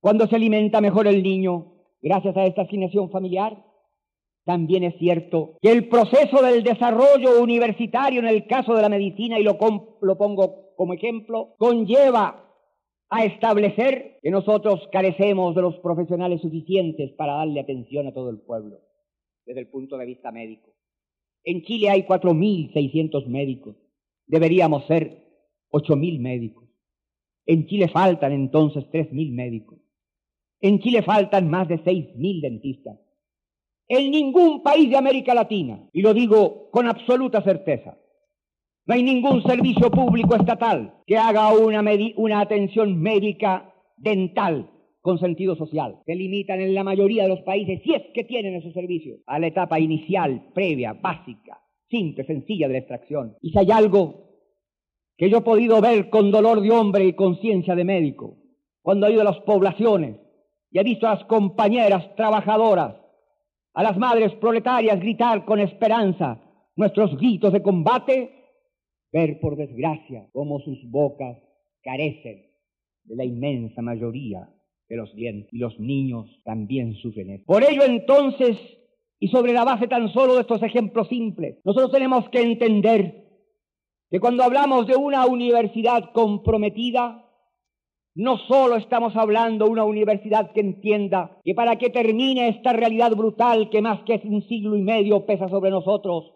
cuando 0.00 0.26
se 0.26 0.36
alimenta 0.36 0.80
mejor 0.80 1.06
el 1.06 1.22
niño, 1.22 1.72
gracias 2.00 2.36
a 2.36 2.44
esta 2.44 2.62
asignación 2.62 3.10
familiar, 3.10 3.64
también 4.44 4.84
es 4.84 4.96
cierto 4.98 5.56
que 5.60 5.70
el 5.70 5.88
proceso 5.88 6.40
del 6.42 6.62
desarrollo 6.62 7.42
universitario 7.42 8.20
en 8.20 8.28
el 8.28 8.46
caso 8.46 8.74
de 8.74 8.82
la 8.82 8.88
medicina, 8.88 9.38
y 9.38 9.42
lo, 9.42 9.58
lo 10.00 10.16
pongo 10.16 10.74
como 10.76 10.94
ejemplo, 10.94 11.54
conlleva 11.58 12.47
a 13.10 13.24
establecer 13.24 14.18
que 14.22 14.30
nosotros 14.30 14.88
carecemos 14.92 15.54
de 15.54 15.62
los 15.62 15.76
profesionales 15.78 16.40
suficientes 16.42 17.12
para 17.12 17.34
darle 17.34 17.60
atención 17.60 18.06
a 18.06 18.12
todo 18.12 18.30
el 18.30 18.38
pueblo 18.38 18.80
desde 19.46 19.60
el 19.60 19.68
punto 19.68 19.96
de 19.96 20.06
vista 20.06 20.30
médico. 20.30 20.74
En 21.42 21.62
Chile 21.62 21.88
hay 21.88 22.02
4.600 22.02 23.26
médicos. 23.26 23.76
Deberíamos 24.26 24.86
ser 24.86 25.24
8.000 25.70 26.20
médicos. 26.20 26.68
En 27.46 27.66
Chile 27.66 27.88
faltan 27.88 28.32
entonces 28.32 28.84
3.000 28.92 29.32
médicos. 29.32 29.78
En 30.60 30.80
Chile 30.80 31.02
faltan 31.02 31.48
más 31.48 31.66
de 31.68 31.78
6.000 31.82 32.42
dentistas. 32.42 32.98
En 33.86 34.10
ningún 34.10 34.62
país 34.62 34.90
de 34.90 34.98
América 34.98 35.32
Latina, 35.32 35.88
y 35.94 36.02
lo 36.02 36.12
digo 36.12 36.68
con 36.70 36.86
absoluta 36.86 37.42
certeza, 37.42 37.96
no 38.88 38.94
hay 38.94 39.02
ningún 39.02 39.42
servicio 39.42 39.90
público 39.90 40.34
estatal 40.34 40.94
que 41.06 41.18
haga 41.18 41.52
una, 41.52 41.84
una 42.16 42.40
atención 42.40 42.98
médica 42.98 43.74
dental 43.98 44.70
con 45.02 45.18
sentido 45.18 45.56
social. 45.56 46.00
Se 46.06 46.14
limitan 46.14 46.58
en 46.62 46.74
la 46.74 46.84
mayoría 46.84 47.24
de 47.24 47.28
los 47.28 47.42
países, 47.42 47.82
si 47.84 47.92
es 47.92 48.02
que 48.14 48.24
tienen 48.24 48.54
esos 48.54 48.72
servicios, 48.72 49.20
a 49.26 49.38
la 49.38 49.48
etapa 49.48 49.78
inicial, 49.78 50.48
previa, 50.54 50.94
básica, 50.94 51.60
simple, 51.90 52.24
sencilla 52.24 52.66
de 52.66 52.72
la 52.72 52.78
extracción. 52.78 53.36
Y 53.42 53.50
si 53.50 53.58
hay 53.58 53.70
algo 53.70 54.24
que 55.18 55.28
yo 55.28 55.38
he 55.38 55.42
podido 55.42 55.82
ver 55.82 56.08
con 56.08 56.30
dolor 56.30 56.62
de 56.62 56.70
hombre 56.70 57.04
y 57.04 57.12
conciencia 57.12 57.74
de 57.74 57.84
médico, 57.84 58.38
cuando 58.80 59.06
he 59.06 59.12
ido 59.12 59.20
a 59.20 59.24
las 59.24 59.40
poblaciones 59.40 60.16
y 60.70 60.78
he 60.78 60.82
visto 60.82 61.06
a 61.06 61.16
las 61.16 61.24
compañeras 61.24 62.16
trabajadoras, 62.16 62.96
a 63.74 63.82
las 63.82 63.98
madres 63.98 64.32
proletarias 64.36 64.98
gritar 64.98 65.44
con 65.44 65.60
esperanza 65.60 66.40
nuestros 66.74 67.18
gritos 67.18 67.52
de 67.52 67.62
combate, 67.62 68.37
ver 69.12 69.40
por 69.40 69.56
desgracia 69.56 70.28
cómo 70.32 70.60
sus 70.60 70.78
bocas 70.90 71.38
carecen 71.82 72.46
de 73.04 73.16
la 73.16 73.24
inmensa 73.24 73.82
mayoría 73.82 74.48
de 74.88 74.96
los 74.96 75.14
dientes. 75.14 75.52
Y 75.52 75.58
los 75.58 75.78
niños 75.78 76.26
también 76.44 76.94
sufren 76.94 77.30
esto. 77.30 77.46
Por 77.46 77.62
ello 77.64 77.82
entonces, 77.84 78.56
y 79.18 79.28
sobre 79.28 79.52
la 79.52 79.64
base 79.64 79.88
tan 79.88 80.12
solo 80.12 80.34
de 80.34 80.42
estos 80.42 80.62
ejemplos 80.62 81.08
simples, 81.08 81.58
nosotros 81.64 81.92
tenemos 81.92 82.28
que 82.30 82.40
entender 82.40 83.24
que 84.10 84.20
cuando 84.20 84.42
hablamos 84.42 84.86
de 84.86 84.96
una 84.96 85.26
universidad 85.26 86.12
comprometida, 86.12 87.24
no 88.14 88.38
solo 88.38 88.76
estamos 88.76 89.14
hablando 89.16 89.66
de 89.66 89.70
una 89.70 89.84
universidad 89.84 90.52
que 90.52 90.60
entienda 90.60 91.38
que 91.44 91.54
para 91.54 91.76
que 91.76 91.90
termine 91.90 92.48
esta 92.48 92.72
realidad 92.72 93.12
brutal 93.12 93.70
que 93.70 93.82
más 93.82 94.00
que 94.02 94.20
un 94.24 94.42
siglo 94.48 94.76
y 94.76 94.82
medio 94.82 95.24
pesa 95.24 95.48
sobre 95.48 95.70
nosotros, 95.70 96.32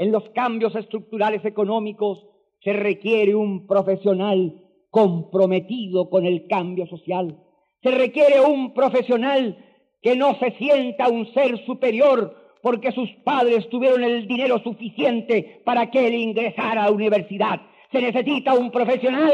en 0.00 0.12
los 0.12 0.26
cambios 0.30 0.74
estructurales 0.74 1.44
económicos 1.44 2.24
se 2.64 2.72
requiere 2.72 3.34
un 3.34 3.66
profesional 3.66 4.64
comprometido 4.88 6.08
con 6.08 6.24
el 6.24 6.46
cambio 6.48 6.86
social. 6.86 7.38
Se 7.82 7.90
requiere 7.90 8.40
un 8.40 8.72
profesional 8.72 9.62
que 10.00 10.16
no 10.16 10.38
se 10.38 10.52
sienta 10.52 11.10
un 11.10 11.30
ser 11.34 11.62
superior 11.66 12.34
porque 12.62 12.92
sus 12.92 13.10
padres 13.24 13.68
tuvieron 13.68 14.02
el 14.02 14.26
dinero 14.26 14.58
suficiente 14.60 15.60
para 15.66 15.90
que 15.90 16.06
él 16.06 16.14
ingresara 16.14 16.84
a 16.84 16.86
la 16.86 16.92
universidad. 16.92 17.60
Se 17.92 18.00
necesita 18.00 18.54
un 18.54 18.70
profesional 18.70 19.32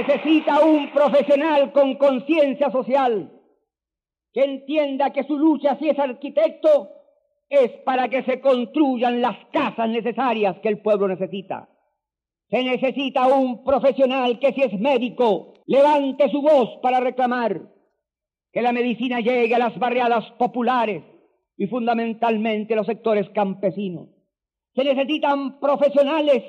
necesita 0.00 0.64
un 0.64 0.90
profesional 0.92 1.72
con 1.72 1.96
conciencia 1.96 2.70
social 2.70 3.30
que 4.32 4.44
entienda 4.44 5.12
que 5.12 5.24
su 5.24 5.36
lucha 5.36 5.76
si 5.78 5.88
es 5.88 5.98
arquitecto 5.98 6.90
es 7.48 7.72
para 7.84 8.08
que 8.08 8.22
se 8.22 8.40
construyan 8.40 9.20
las 9.20 9.36
casas 9.52 9.88
necesarias 9.88 10.56
que 10.62 10.68
el 10.68 10.80
pueblo 10.80 11.08
necesita. 11.08 11.68
Se 12.48 12.62
necesita 12.62 13.26
un 13.26 13.64
profesional 13.64 14.38
que 14.38 14.52
si 14.52 14.62
es 14.62 14.78
médico 14.78 15.54
levante 15.66 16.30
su 16.30 16.40
voz 16.40 16.78
para 16.82 17.00
reclamar 17.00 17.60
que 18.52 18.62
la 18.62 18.72
medicina 18.72 19.20
llegue 19.20 19.54
a 19.54 19.58
las 19.58 19.78
barriadas 19.78 20.30
populares 20.32 21.02
y 21.56 21.66
fundamentalmente 21.66 22.74
a 22.74 22.78
los 22.78 22.86
sectores 22.86 23.28
campesinos. 23.30 24.08
Se 24.74 24.84
necesitan 24.84 25.60
profesionales 25.60 26.42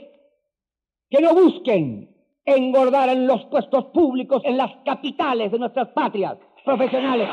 que 1.09 1.21
no 1.21 1.33
busquen 1.33 2.10
engordar 2.45 3.09
en 3.09 3.27
los 3.27 3.45
puestos 3.45 3.85
públicos 3.85 4.41
en 4.45 4.57
las 4.57 4.71
capitales 4.85 5.51
de 5.51 5.59
nuestras 5.59 5.89
patrias, 5.89 6.37
profesionales. 6.65 7.29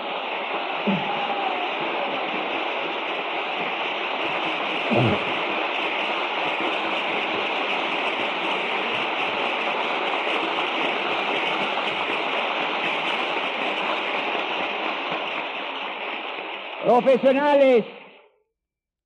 Profesionales, 16.85 17.85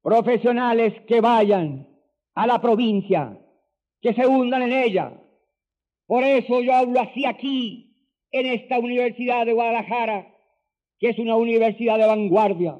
profesionales 0.02 0.94
que 1.06 1.20
vayan 1.20 1.88
a 2.34 2.46
la 2.46 2.60
provincia, 2.60 3.36
que 4.00 4.14
se 4.14 4.26
hundan 4.26 4.62
en 4.62 4.72
ella. 4.72 5.21
Por 6.12 6.24
eso 6.24 6.60
yo 6.60 6.74
hablo 6.74 7.00
así 7.00 7.24
aquí, 7.24 7.96
en 8.30 8.44
esta 8.44 8.78
Universidad 8.78 9.46
de 9.46 9.54
Guadalajara, 9.54 10.28
que 10.98 11.08
es 11.08 11.18
una 11.18 11.36
universidad 11.36 11.96
de 11.96 12.04
vanguardia, 12.04 12.78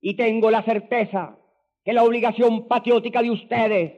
y 0.00 0.14
tengo 0.14 0.52
la 0.52 0.62
certeza 0.62 1.36
que 1.84 1.92
la 1.92 2.04
obligación 2.04 2.68
patriótica 2.68 3.22
de 3.22 3.32
ustedes 3.32 3.92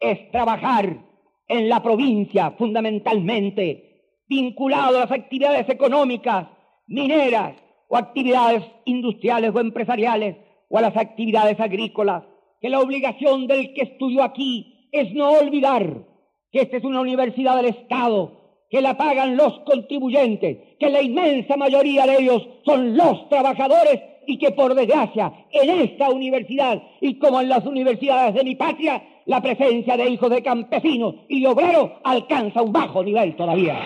es 0.00 0.32
trabajar 0.32 0.98
en 1.46 1.68
la 1.68 1.80
provincia 1.80 2.50
fundamentalmente, 2.58 4.24
vinculado 4.26 4.96
a 4.96 5.00
las 5.02 5.12
actividades 5.12 5.68
económicas, 5.68 6.48
mineras 6.88 7.54
o 7.88 7.96
actividades 7.96 8.64
industriales 8.84 9.54
o 9.54 9.60
empresariales 9.60 10.38
o 10.68 10.76
a 10.76 10.82
las 10.82 10.96
actividades 10.96 11.60
agrícolas, 11.60 12.24
que 12.60 12.68
la 12.68 12.80
obligación 12.80 13.46
del 13.46 13.72
que 13.72 13.82
estudió 13.82 14.24
aquí 14.24 14.88
es 14.90 15.14
no 15.14 15.30
olvidar 15.30 16.10
que 16.52 16.60
esta 16.60 16.76
es 16.76 16.84
una 16.84 17.00
universidad 17.00 17.56
del 17.56 17.66
Estado, 17.66 18.32
que 18.68 18.80
la 18.80 18.96
pagan 18.96 19.36
los 19.36 19.60
contribuyentes, 19.60 20.76
que 20.78 20.90
la 20.90 21.02
inmensa 21.02 21.56
mayoría 21.56 22.06
de 22.06 22.18
ellos 22.18 22.46
son 22.64 22.96
los 22.96 23.28
trabajadores 23.28 24.00
y 24.26 24.38
que 24.38 24.52
por 24.52 24.74
desgracia 24.74 25.32
en 25.50 25.80
esta 25.80 26.10
universidad 26.10 26.80
y 27.00 27.18
como 27.18 27.40
en 27.40 27.48
las 27.48 27.66
universidades 27.66 28.34
de 28.34 28.44
mi 28.44 28.54
patria, 28.54 29.02
la 29.26 29.40
presencia 29.40 29.96
de 29.96 30.08
hijos 30.10 30.30
de 30.30 30.42
campesinos 30.42 31.14
y 31.28 31.44
obreros 31.46 31.90
alcanza 32.04 32.62
un 32.62 32.72
bajo 32.72 33.02
nivel 33.02 33.34
todavía. 33.36 33.78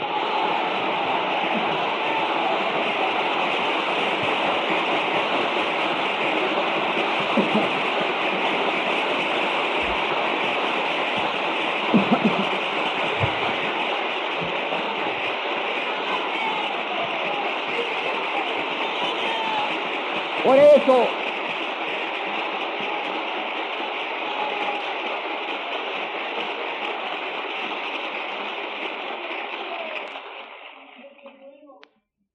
Por 20.47 20.57
eso, 20.57 21.05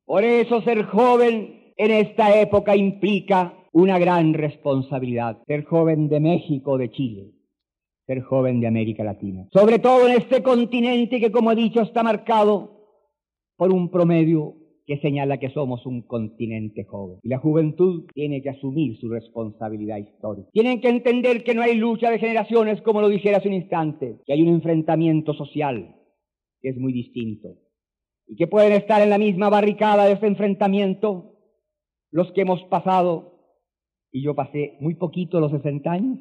por 0.06 0.24
eso 0.26 0.62
ser 0.64 0.84
joven 0.88 1.74
en 1.78 1.92
esta 1.92 2.38
época 2.38 2.76
implica 2.76 3.54
una 3.72 3.98
gran 3.98 4.34
responsabilidad. 4.34 5.42
Ser 5.48 5.64
joven 5.64 6.10
de 6.10 6.20
México, 6.20 6.78
de 6.78 6.92
Chile, 6.92 7.32
ser 8.08 8.24
joven 8.24 8.60
de 8.60 8.68
América 8.68 9.06
Latina. 9.06 9.48
Sobre 9.54 9.80
todo 9.80 10.10
en 10.10 10.18
este 10.18 10.44
continente 10.44 11.22
que, 11.22 11.32
como 11.32 11.54
he 11.54 11.56
dicho, 11.56 11.80
está 11.80 12.04
marcado 12.04 12.72
por 13.56 13.72
un 13.72 13.90
promedio 13.90 14.56
que 14.86 14.98
señala 15.00 15.38
que 15.38 15.50
somos 15.50 15.86
un 15.86 16.02
continente 16.02 16.84
joven. 16.84 17.20
Y 17.24 17.30
la 17.30 17.38
juventud 17.38 18.06
tiene 18.14 18.42
que 18.42 18.50
asumir 18.50 18.98
su 18.98 19.10
responsabilidad 19.10 19.98
histórica. 19.98 20.50
Tienen 20.52 20.82
que 20.82 20.90
entender 20.90 21.44
que 21.44 21.54
no 21.54 21.62
hay 21.62 21.76
lucha 21.76 22.10
de 22.10 22.20
generaciones, 22.20 22.82
como 22.82 23.02
lo 23.02 23.10
dijera 23.10 23.38
hace 23.38 23.48
un 23.48 23.54
instante, 23.54 24.18
que 24.26 24.34
hay 24.34 24.42
un 24.42 24.50
enfrentamiento 24.50 25.34
social 25.34 25.96
que 26.62 26.70
es 26.70 26.78
muy 26.78 26.94
distinto. 26.94 27.56
Y 28.28 28.36
que 28.36 28.48
pueden 28.48 28.74
estar 28.74 29.02
en 29.02 29.10
la 29.10 29.18
misma 29.18 29.50
barricada 29.50 30.06
de 30.06 30.14
este 30.14 30.28
enfrentamiento 30.28 31.32
los 32.12 32.32
que 32.34 32.42
hemos 32.42 32.62
pasado, 32.66 33.40
y 34.12 34.24
yo 34.24 34.36
pasé 34.36 34.78
muy 34.80 34.96
poquito 34.96 35.40
los 35.40 35.52
60 35.52 35.90
años, 35.92 36.20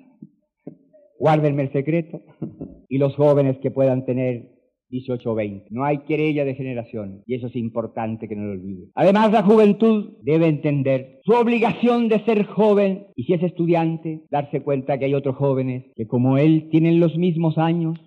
guárdenme 1.19 1.63
el 1.63 1.73
secreto, 1.73 2.23
y 2.89 2.99
los 2.99 3.15
jóvenes 3.17 3.59
que 3.59 3.71
puedan 3.71 4.07
tener 4.07 4.60
18 4.91 5.31
o 5.31 5.35
20. 5.35 5.67
No 5.71 5.85
hay 5.85 5.99
querella 5.99 6.45
de 6.45 6.55
generación 6.55 7.23
y 7.27 7.35
eso 7.35 7.47
es 7.47 7.57
importante 7.57 8.29
que 8.29 8.37
no 8.37 8.47
lo 8.47 8.53
olvide. 8.53 8.89
Además, 8.95 9.33
la 9.33 9.43
juventud 9.43 10.19
debe 10.23 10.49
entender 10.49 11.21
su 11.25 11.33
obligación 11.33 12.09
de 12.09 12.25
ser 12.25 12.45
joven 12.47 13.07
y 13.17 13.25
si 13.25 13.35
es 13.35 13.43
estudiante, 13.43 14.25
darse 14.31 14.63
cuenta 14.63 14.99
que 14.99 15.07
hay 15.07 15.15
otros 15.15 15.37
jóvenes 15.37 15.85
que 15.95 16.07
como 16.07 16.39
él 16.39 16.69
tienen 16.71 17.01
los 17.01 17.17
mismos 17.17 17.59
años, 17.59 17.99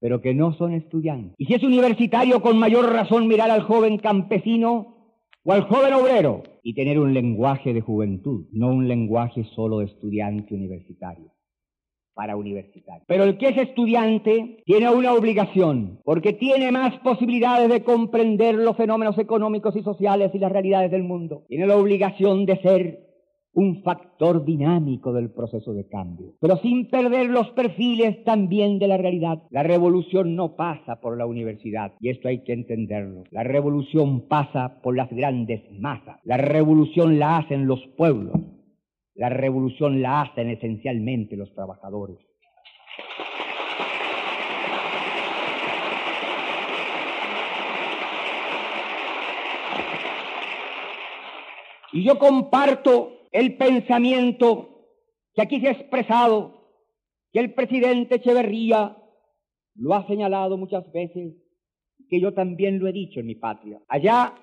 pero 0.00 0.20
que 0.20 0.34
no 0.34 0.54
son 0.54 0.74
estudiantes. 0.74 1.34
Y 1.38 1.46
si 1.46 1.54
es 1.54 1.62
universitario, 1.62 2.40
con 2.40 2.58
mayor 2.58 2.92
razón 2.92 3.28
mirar 3.28 3.50
al 3.50 3.62
joven 3.62 3.98
campesino 3.98 4.96
o 5.44 5.52
al 5.52 5.62
joven 5.62 5.92
obrero 5.94 6.42
y 6.62 6.74
tener 6.74 6.98
un 6.98 7.14
lenguaje 7.14 7.72
de 7.72 7.80
juventud, 7.80 8.46
no 8.52 8.68
un 8.68 8.88
lenguaje 8.88 9.44
solo 9.54 9.78
de 9.78 9.86
estudiante 9.86 10.54
universitario 10.54 11.30
para 12.14 12.36
universitario. 12.36 13.04
Pero 13.06 13.24
el 13.24 13.38
que 13.38 13.48
es 13.48 13.58
estudiante 13.58 14.62
tiene 14.64 14.90
una 14.90 15.12
obligación, 15.12 16.00
porque 16.04 16.32
tiene 16.32 16.70
más 16.72 16.98
posibilidades 17.00 17.68
de 17.68 17.82
comprender 17.82 18.54
los 18.54 18.76
fenómenos 18.76 19.18
económicos 19.18 19.76
y 19.76 19.82
sociales 19.82 20.30
y 20.34 20.38
las 20.38 20.52
realidades 20.52 20.90
del 20.90 21.02
mundo. 21.02 21.44
Tiene 21.48 21.66
la 21.66 21.76
obligación 21.76 22.46
de 22.46 22.60
ser 22.60 23.10
un 23.52 23.82
factor 23.82 24.44
dinámico 24.44 25.12
del 25.12 25.30
proceso 25.30 25.72
de 25.72 25.88
cambio, 25.88 26.34
pero 26.40 26.56
sin 26.58 26.88
perder 26.88 27.28
los 27.30 27.50
perfiles 27.50 28.22
también 28.24 28.78
de 28.78 28.88
la 28.88 28.96
realidad. 28.96 29.42
La 29.50 29.62
revolución 29.62 30.36
no 30.36 30.54
pasa 30.56 31.00
por 31.00 31.18
la 31.18 31.26
universidad, 31.26 31.92
y 32.00 32.10
esto 32.10 32.28
hay 32.28 32.44
que 32.44 32.52
entenderlo. 32.52 33.24
La 33.30 33.42
revolución 33.42 34.28
pasa 34.28 34.80
por 34.82 34.96
las 34.96 35.10
grandes 35.10 35.62
masas. 35.72 36.20
La 36.24 36.36
revolución 36.36 37.18
la 37.18 37.38
hacen 37.38 37.66
los 37.66 37.80
pueblos. 37.96 38.34
La 39.14 39.28
revolución 39.28 40.00
la 40.02 40.22
hacen 40.22 40.50
esencialmente 40.50 41.36
los 41.36 41.52
trabajadores. 41.54 42.18
Y 51.92 52.04
yo 52.04 52.18
comparto 52.18 53.26
el 53.32 53.56
pensamiento 53.56 54.86
que 55.34 55.42
aquí 55.42 55.60
se 55.60 55.68
ha 55.68 55.72
expresado, 55.72 56.68
que 57.32 57.40
el 57.40 57.54
presidente 57.54 58.16
Echeverría 58.16 58.96
lo 59.74 59.94
ha 59.94 60.06
señalado 60.06 60.56
muchas 60.56 60.90
veces, 60.92 61.34
que 62.08 62.20
yo 62.20 62.34
también 62.34 62.78
lo 62.78 62.88
he 62.88 62.92
dicho 62.92 63.20
en 63.20 63.26
mi 63.26 63.34
patria. 63.34 63.80
Allá 63.88 64.34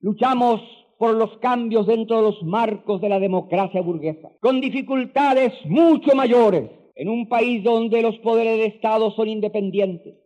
luchamos 0.00 0.60
por 1.00 1.14
los 1.14 1.38
cambios 1.38 1.86
dentro 1.86 2.18
de 2.18 2.22
los 2.24 2.42
marcos 2.42 3.00
de 3.00 3.08
la 3.08 3.18
democracia 3.18 3.80
burguesa, 3.80 4.28
con 4.38 4.60
dificultades 4.60 5.54
mucho 5.64 6.14
mayores 6.14 6.70
en 6.94 7.08
un 7.08 7.26
país 7.26 7.64
donde 7.64 8.02
los 8.02 8.18
poderes 8.18 8.58
de 8.58 8.66
Estado 8.66 9.10
son 9.12 9.30
independientes. 9.30 10.18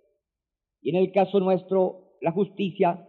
Y 0.83 0.91
en 0.91 0.97
el 0.97 1.13
caso 1.13 1.39
nuestro, 1.39 2.17
la 2.21 2.33
justicia, 2.33 3.09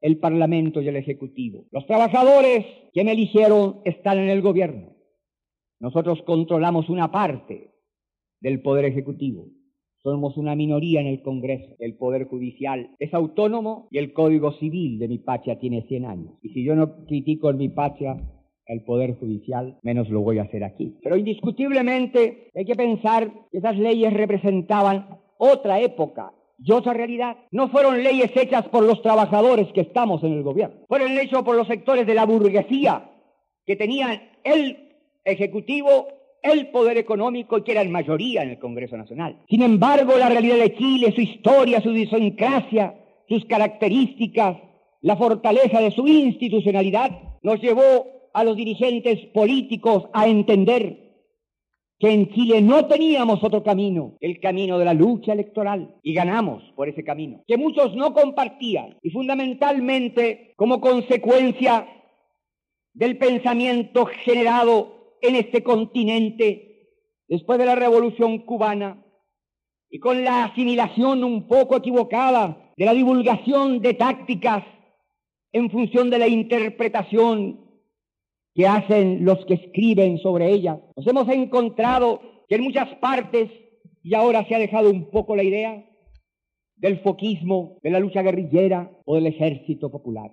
el 0.00 0.18
Parlamento 0.18 0.80
y 0.80 0.88
el 0.88 0.96
Ejecutivo. 0.96 1.66
Los 1.72 1.86
trabajadores 1.86 2.64
que 2.94 3.04
me 3.04 3.12
eligieron 3.12 3.82
están 3.84 4.16
en 4.16 4.30
el 4.30 4.40
gobierno. 4.40 4.96
Nosotros 5.78 6.22
controlamos 6.22 6.88
una 6.88 7.12
parte 7.12 7.74
del 8.40 8.62
Poder 8.62 8.86
Ejecutivo. 8.86 9.44
Somos 10.02 10.36
una 10.36 10.56
minoría 10.56 11.00
en 11.00 11.06
el 11.06 11.22
Congreso. 11.22 11.76
El 11.78 11.96
Poder 11.96 12.26
Judicial 12.26 12.90
es 12.98 13.14
autónomo 13.14 13.86
y 13.92 13.98
el 13.98 14.12
Código 14.12 14.52
Civil 14.52 14.98
de 14.98 15.06
mi 15.06 15.18
patria 15.18 15.60
tiene 15.60 15.82
100 15.82 16.06
años. 16.06 16.32
Y 16.42 16.48
si 16.48 16.64
yo 16.64 16.74
no 16.74 17.04
critico 17.06 17.50
en 17.50 17.58
mi 17.58 17.68
patria 17.68 18.16
el 18.66 18.82
Poder 18.82 19.14
Judicial, 19.14 19.78
menos 19.82 20.08
lo 20.08 20.22
voy 20.22 20.38
a 20.38 20.42
hacer 20.42 20.64
aquí. 20.64 20.98
Pero 21.04 21.16
indiscutiblemente 21.16 22.50
hay 22.52 22.64
que 22.64 22.74
pensar 22.74 23.32
que 23.52 23.58
esas 23.58 23.78
leyes 23.78 24.12
representaban 24.12 25.20
otra 25.38 25.80
época 25.80 26.32
y 26.58 26.72
otra 26.72 26.94
realidad. 26.94 27.36
No 27.52 27.68
fueron 27.68 28.02
leyes 28.02 28.32
hechas 28.36 28.68
por 28.70 28.84
los 28.84 29.02
trabajadores 29.02 29.72
que 29.72 29.82
estamos 29.82 30.24
en 30.24 30.32
el 30.32 30.42
gobierno. 30.42 30.80
Fueron 30.88 31.16
hechas 31.16 31.44
por 31.44 31.54
los 31.54 31.68
sectores 31.68 32.08
de 32.08 32.14
la 32.14 32.26
burguesía 32.26 33.08
que 33.64 33.76
tenían 33.76 34.20
el 34.42 34.88
Ejecutivo 35.24 36.08
el 36.42 36.68
poder 36.70 36.98
económico 36.98 37.58
y 37.58 37.62
que 37.62 37.72
eran 37.72 37.90
mayoría 37.90 38.42
en 38.42 38.50
el 38.50 38.58
Congreso 38.58 38.96
Nacional. 38.96 39.38
Sin 39.48 39.62
embargo, 39.62 40.18
la 40.18 40.28
realidad 40.28 40.56
de 40.56 40.74
Chile, 40.74 41.12
su 41.14 41.20
historia, 41.20 41.80
su 41.80 41.90
idiosincrasia, 41.90 42.94
sus 43.28 43.44
características, 43.44 44.56
la 45.00 45.16
fortaleza 45.16 45.80
de 45.80 45.90
su 45.92 46.06
institucionalidad, 46.06 47.10
nos 47.42 47.60
llevó 47.60 48.06
a 48.34 48.44
los 48.44 48.56
dirigentes 48.56 49.26
políticos 49.32 50.04
a 50.12 50.26
entender 50.26 51.02
que 51.98 52.10
en 52.10 52.30
Chile 52.30 52.60
no 52.60 52.86
teníamos 52.86 53.44
otro 53.44 53.62
camino, 53.62 54.16
el 54.20 54.40
camino 54.40 54.76
de 54.76 54.84
la 54.84 54.92
lucha 54.92 55.34
electoral, 55.34 55.94
y 56.02 56.12
ganamos 56.14 56.64
por 56.74 56.88
ese 56.88 57.04
camino, 57.04 57.44
que 57.46 57.56
muchos 57.56 57.94
no 57.94 58.12
compartían, 58.12 58.98
y 59.02 59.10
fundamentalmente 59.10 60.52
como 60.56 60.80
consecuencia 60.80 61.86
del 62.92 63.18
pensamiento 63.18 64.06
generado 64.06 65.01
en 65.22 65.36
este 65.36 65.62
continente 65.62 66.90
después 67.28 67.58
de 67.58 67.66
la 67.66 67.74
revolución 67.74 68.40
cubana 68.40 69.02
y 69.88 69.98
con 69.98 70.24
la 70.24 70.44
asimilación 70.44 71.24
un 71.24 71.46
poco 71.46 71.76
equivocada 71.76 72.72
de 72.76 72.84
la 72.84 72.94
divulgación 72.94 73.80
de 73.80 73.94
tácticas 73.94 74.64
en 75.52 75.70
función 75.70 76.10
de 76.10 76.18
la 76.18 76.28
interpretación 76.28 77.60
que 78.54 78.66
hacen 78.66 79.24
los 79.24 79.44
que 79.46 79.54
escriben 79.54 80.18
sobre 80.18 80.50
ella. 80.50 80.80
Nos 80.96 81.06
hemos 81.06 81.28
encontrado 81.28 82.20
que 82.48 82.56
en 82.56 82.62
muchas 82.62 82.88
partes, 82.96 83.50
y 84.02 84.14
ahora 84.14 84.46
se 84.46 84.54
ha 84.54 84.58
dejado 84.58 84.90
un 84.90 85.10
poco 85.10 85.36
la 85.36 85.42
idea, 85.42 85.86
del 86.76 87.00
foquismo, 87.00 87.78
de 87.82 87.90
la 87.90 88.00
lucha 88.00 88.22
guerrillera 88.22 88.90
o 89.04 89.14
del 89.14 89.26
ejército 89.26 89.90
popular. 89.90 90.32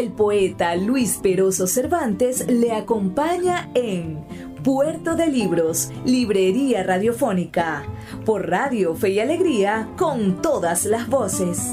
El 0.00 0.12
poeta 0.12 0.76
Luis 0.76 1.18
Peroso 1.22 1.66
Cervantes 1.66 2.46
le 2.48 2.72
acompaña 2.72 3.68
en 3.74 4.24
Puerto 4.64 5.14
de 5.14 5.26
Libros, 5.26 5.92
Librería 6.06 6.82
Radiofónica, 6.82 7.82
por 8.24 8.48
Radio 8.48 8.94
Fe 8.94 9.10
y 9.10 9.20
Alegría, 9.20 9.90
con 9.98 10.40
todas 10.40 10.86
las 10.86 11.06
voces. 11.06 11.70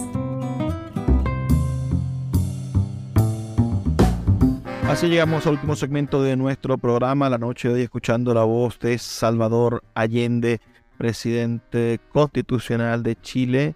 Así 4.89 5.07
llegamos 5.07 5.47
al 5.47 5.53
último 5.53 5.77
segmento 5.77 6.21
de 6.21 6.35
nuestro 6.35 6.77
programa, 6.77 7.29
la 7.29 7.37
noche 7.37 7.69
de 7.69 7.75
hoy 7.75 7.81
escuchando 7.83 8.33
la 8.33 8.43
voz 8.43 8.77
de 8.79 8.97
Salvador 8.97 9.83
Allende, 9.93 10.59
presidente 10.97 12.01
constitucional 12.11 13.03
de 13.03 13.15
Chile 13.21 13.75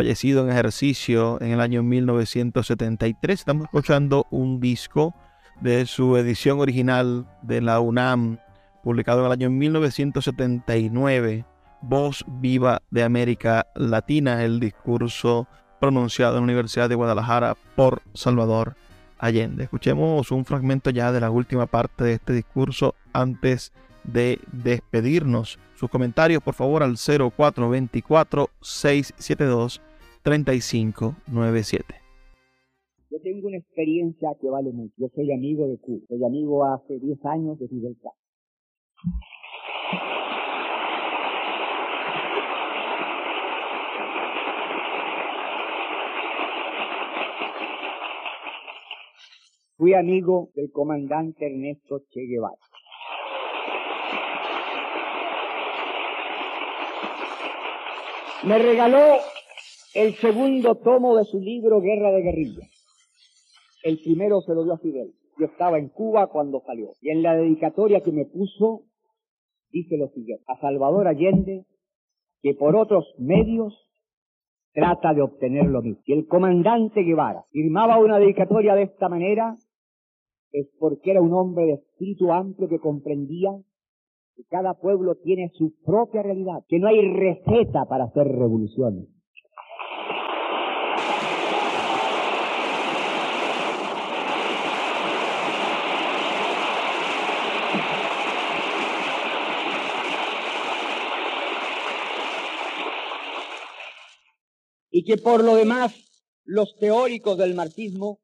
fallecido 0.00 0.44
en 0.44 0.50
ejercicio 0.50 1.38
en 1.42 1.50
el 1.50 1.60
año 1.60 1.82
1973. 1.82 3.38
Estamos 3.38 3.64
escuchando 3.64 4.26
un 4.30 4.58
disco 4.58 5.14
de 5.60 5.84
su 5.84 6.16
edición 6.16 6.58
original 6.58 7.26
de 7.42 7.60
la 7.60 7.80
UNAM, 7.80 8.38
publicado 8.82 9.20
en 9.20 9.26
el 9.26 9.32
año 9.32 9.50
1979, 9.50 11.44
Voz 11.82 12.24
Viva 12.26 12.80
de 12.90 13.02
América 13.02 13.66
Latina, 13.74 14.42
el 14.42 14.58
discurso 14.58 15.46
pronunciado 15.80 16.36
en 16.36 16.40
la 16.40 16.44
Universidad 16.44 16.88
de 16.88 16.94
Guadalajara 16.94 17.54
por 17.76 18.00
Salvador 18.14 18.76
Allende. 19.18 19.64
Escuchemos 19.64 20.30
un 20.30 20.46
fragmento 20.46 20.88
ya 20.88 21.12
de 21.12 21.20
la 21.20 21.28
última 21.28 21.66
parte 21.66 22.04
de 22.04 22.14
este 22.14 22.32
discurso 22.32 22.94
antes 23.12 23.70
de 24.04 24.40
despedirnos. 24.50 25.58
Sus 25.74 25.90
comentarios, 25.90 26.42
por 26.42 26.54
favor, 26.54 26.82
al 26.82 26.96
0424-672-3597. 30.24 31.84
Yo 33.10 33.20
tengo 33.22 33.48
una 33.48 33.56
experiencia 33.56 34.30
que 34.40 34.48
vale 34.48 34.72
mucho. 34.72 34.94
Yo 34.96 35.08
soy 35.14 35.32
amigo 35.32 35.66
de 35.66 35.78
Cuba. 35.78 36.00
Soy 36.08 36.24
amigo 36.24 36.64
hace 36.64 36.98
10 36.98 37.24
años 37.26 37.58
de 37.58 37.68
Fidel 37.68 37.96
Castro. 38.02 38.20
Fui 49.76 49.94
amigo 49.94 50.50
del 50.54 50.70
comandante 50.70 51.46
Ernesto 51.46 52.02
Che 52.10 52.26
Guevara. 52.26 52.58
me 58.42 58.58
regaló 58.58 59.18
el 59.94 60.14
segundo 60.14 60.76
tomo 60.76 61.16
de 61.16 61.24
su 61.24 61.40
libro 61.40 61.80
Guerra 61.80 62.12
de 62.12 62.22
Guerrillas. 62.22 62.70
El 63.82 63.98
primero 63.98 64.40
se 64.42 64.54
lo 64.54 64.64
dio 64.64 64.74
a 64.74 64.78
Fidel. 64.78 65.12
Yo 65.38 65.46
estaba 65.46 65.78
en 65.78 65.88
Cuba 65.88 66.28
cuando 66.28 66.62
salió. 66.66 66.92
Y 67.00 67.10
en 67.10 67.22
la 67.22 67.34
dedicatoria 67.34 68.00
que 68.02 68.12
me 68.12 68.26
puso, 68.26 68.84
dice 69.70 69.96
lo 69.96 70.08
siguiente. 70.08 70.44
A 70.48 70.60
Salvador 70.60 71.08
Allende, 71.08 71.64
que 72.42 72.54
por 72.54 72.76
otros 72.76 73.06
medios 73.18 73.74
trata 74.72 75.14
de 75.14 75.22
obtener 75.22 75.66
lo 75.66 75.82
mismo. 75.82 76.02
Y 76.04 76.12
el 76.12 76.26
comandante 76.26 77.02
Guevara 77.02 77.44
firmaba 77.50 77.98
una 77.98 78.18
dedicatoria 78.18 78.74
de 78.74 78.82
esta 78.82 79.08
manera, 79.08 79.56
es 80.52 80.68
porque 80.78 81.12
era 81.12 81.22
un 81.22 81.32
hombre 81.32 81.64
de 81.64 81.72
espíritu 81.74 82.32
amplio 82.32 82.68
que 82.68 82.78
comprendía 82.78 83.50
cada 84.48 84.74
pueblo 84.74 85.16
tiene 85.16 85.50
su 85.54 85.74
propia 85.84 86.22
realidad, 86.22 86.64
que 86.68 86.78
no 86.78 86.88
hay 86.88 87.00
receta 87.00 87.84
para 87.86 88.04
hacer 88.04 88.26
revoluciones. 88.26 89.08
Y 104.90 105.04
que 105.04 105.16
por 105.16 105.44
lo 105.44 105.54
demás 105.54 105.94
los 106.44 106.76
teóricos 106.76 107.38
del 107.38 107.54
marxismo, 107.54 108.20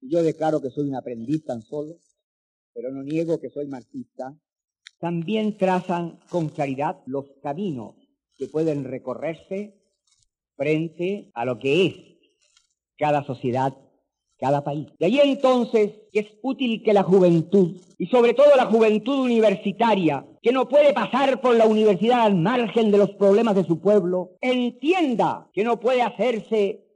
yo 0.00 0.22
declaro 0.22 0.60
que 0.60 0.70
soy 0.70 0.88
un 0.88 0.94
aprendiz 0.94 1.44
tan 1.44 1.62
solo, 1.62 1.98
pero 2.72 2.90
no 2.90 3.02
niego 3.02 3.40
que 3.40 3.50
soy 3.50 3.66
marxista, 3.66 4.36
también 4.98 5.56
trazan 5.58 6.18
con 6.30 6.48
claridad 6.48 7.02
los 7.06 7.26
caminos 7.42 7.94
que 8.36 8.48
pueden 8.48 8.84
recorrerse 8.84 9.78
frente 10.56 11.30
a 11.34 11.44
lo 11.44 11.58
que 11.58 11.86
es 11.86 11.94
cada 12.96 13.24
sociedad 13.24 13.74
cada 14.38 14.62
país. 14.62 14.88
De 14.98 15.06
allí 15.06 15.20
entonces 15.22 15.92
es 16.12 16.26
útil 16.42 16.82
que 16.82 16.92
la 16.92 17.02
juventud, 17.02 17.76
y 17.98 18.06
sobre 18.06 18.34
todo 18.34 18.48
la 18.56 18.66
juventud 18.66 19.18
universitaria, 19.18 20.26
que 20.42 20.52
no 20.52 20.68
puede 20.68 20.92
pasar 20.92 21.40
por 21.40 21.56
la 21.56 21.66
universidad 21.66 22.20
al 22.20 22.36
margen 22.36 22.90
de 22.90 22.98
los 22.98 23.10
problemas 23.12 23.54
de 23.56 23.64
su 23.64 23.80
pueblo, 23.80 24.32
entienda 24.40 25.48
que 25.52 25.64
no 25.64 25.80
puede 25.80 26.02
hacerse 26.02 26.86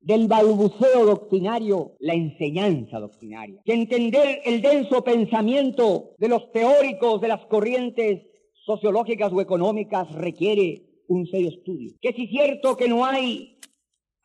del 0.00 0.28
balbuceo 0.28 1.04
doctrinario 1.04 1.96
la 1.98 2.14
enseñanza 2.14 3.00
doctrinaria, 3.00 3.60
que 3.64 3.74
entender 3.74 4.40
el 4.44 4.62
denso 4.62 5.02
pensamiento 5.02 6.14
de 6.18 6.28
los 6.28 6.52
teóricos 6.52 7.20
de 7.20 7.28
las 7.28 7.44
corrientes 7.46 8.22
sociológicas 8.64 9.32
o 9.32 9.40
económicas 9.40 10.10
requiere 10.12 10.82
un 11.08 11.26
serio 11.26 11.48
estudio, 11.48 11.92
que 12.00 12.12
si 12.12 12.24
es 12.24 12.30
cierto 12.30 12.76
que 12.76 12.88
no 12.88 13.04
hay 13.04 13.55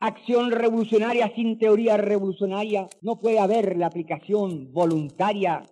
acción 0.02 0.50
revolucionaria 0.50 1.32
sin 1.36 1.60
teoría 1.60 1.96
revolucionaria, 1.96 2.88
no 3.02 3.20
puede 3.20 3.38
haber 3.38 3.76
la 3.76 3.86
aplicación 3.86 4.72
voluntaria 4.72 5.62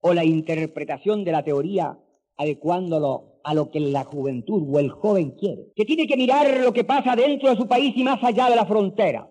o 0.00 0.14
la 0.14 0.24
interpretación 0.24 1.24
de 1.24 1.32
la 1.32 1.42
teoría 1.42 1.98
adecuándolo 2.36 3.40
a 3.42 3.52
lo 3.52 3.72
que 3.72 3.80
la 3.80 4.04
juventud 4.04 4.62
o 4.72 4.78
el 4.78 4.90
joven 4.90 5.32
quiere, 5.32 5.72
que 5.74 5.84
tiene 5.84 6.06
que 6.06 6.16
mirar 6.16 6.60
lo 6.60 6.72
que 6.72 6.84
pasa 6.84 7.16
dentro 7.16 7.50
de 7.50 7.56
su 7.56 7.66
país 7.66 7.92
y 7.96 8.04
más 8.04 8.22
allá 8.22 8.48
de 8.48 8.54
la 8.54 8.64
frontera 8.64 9.28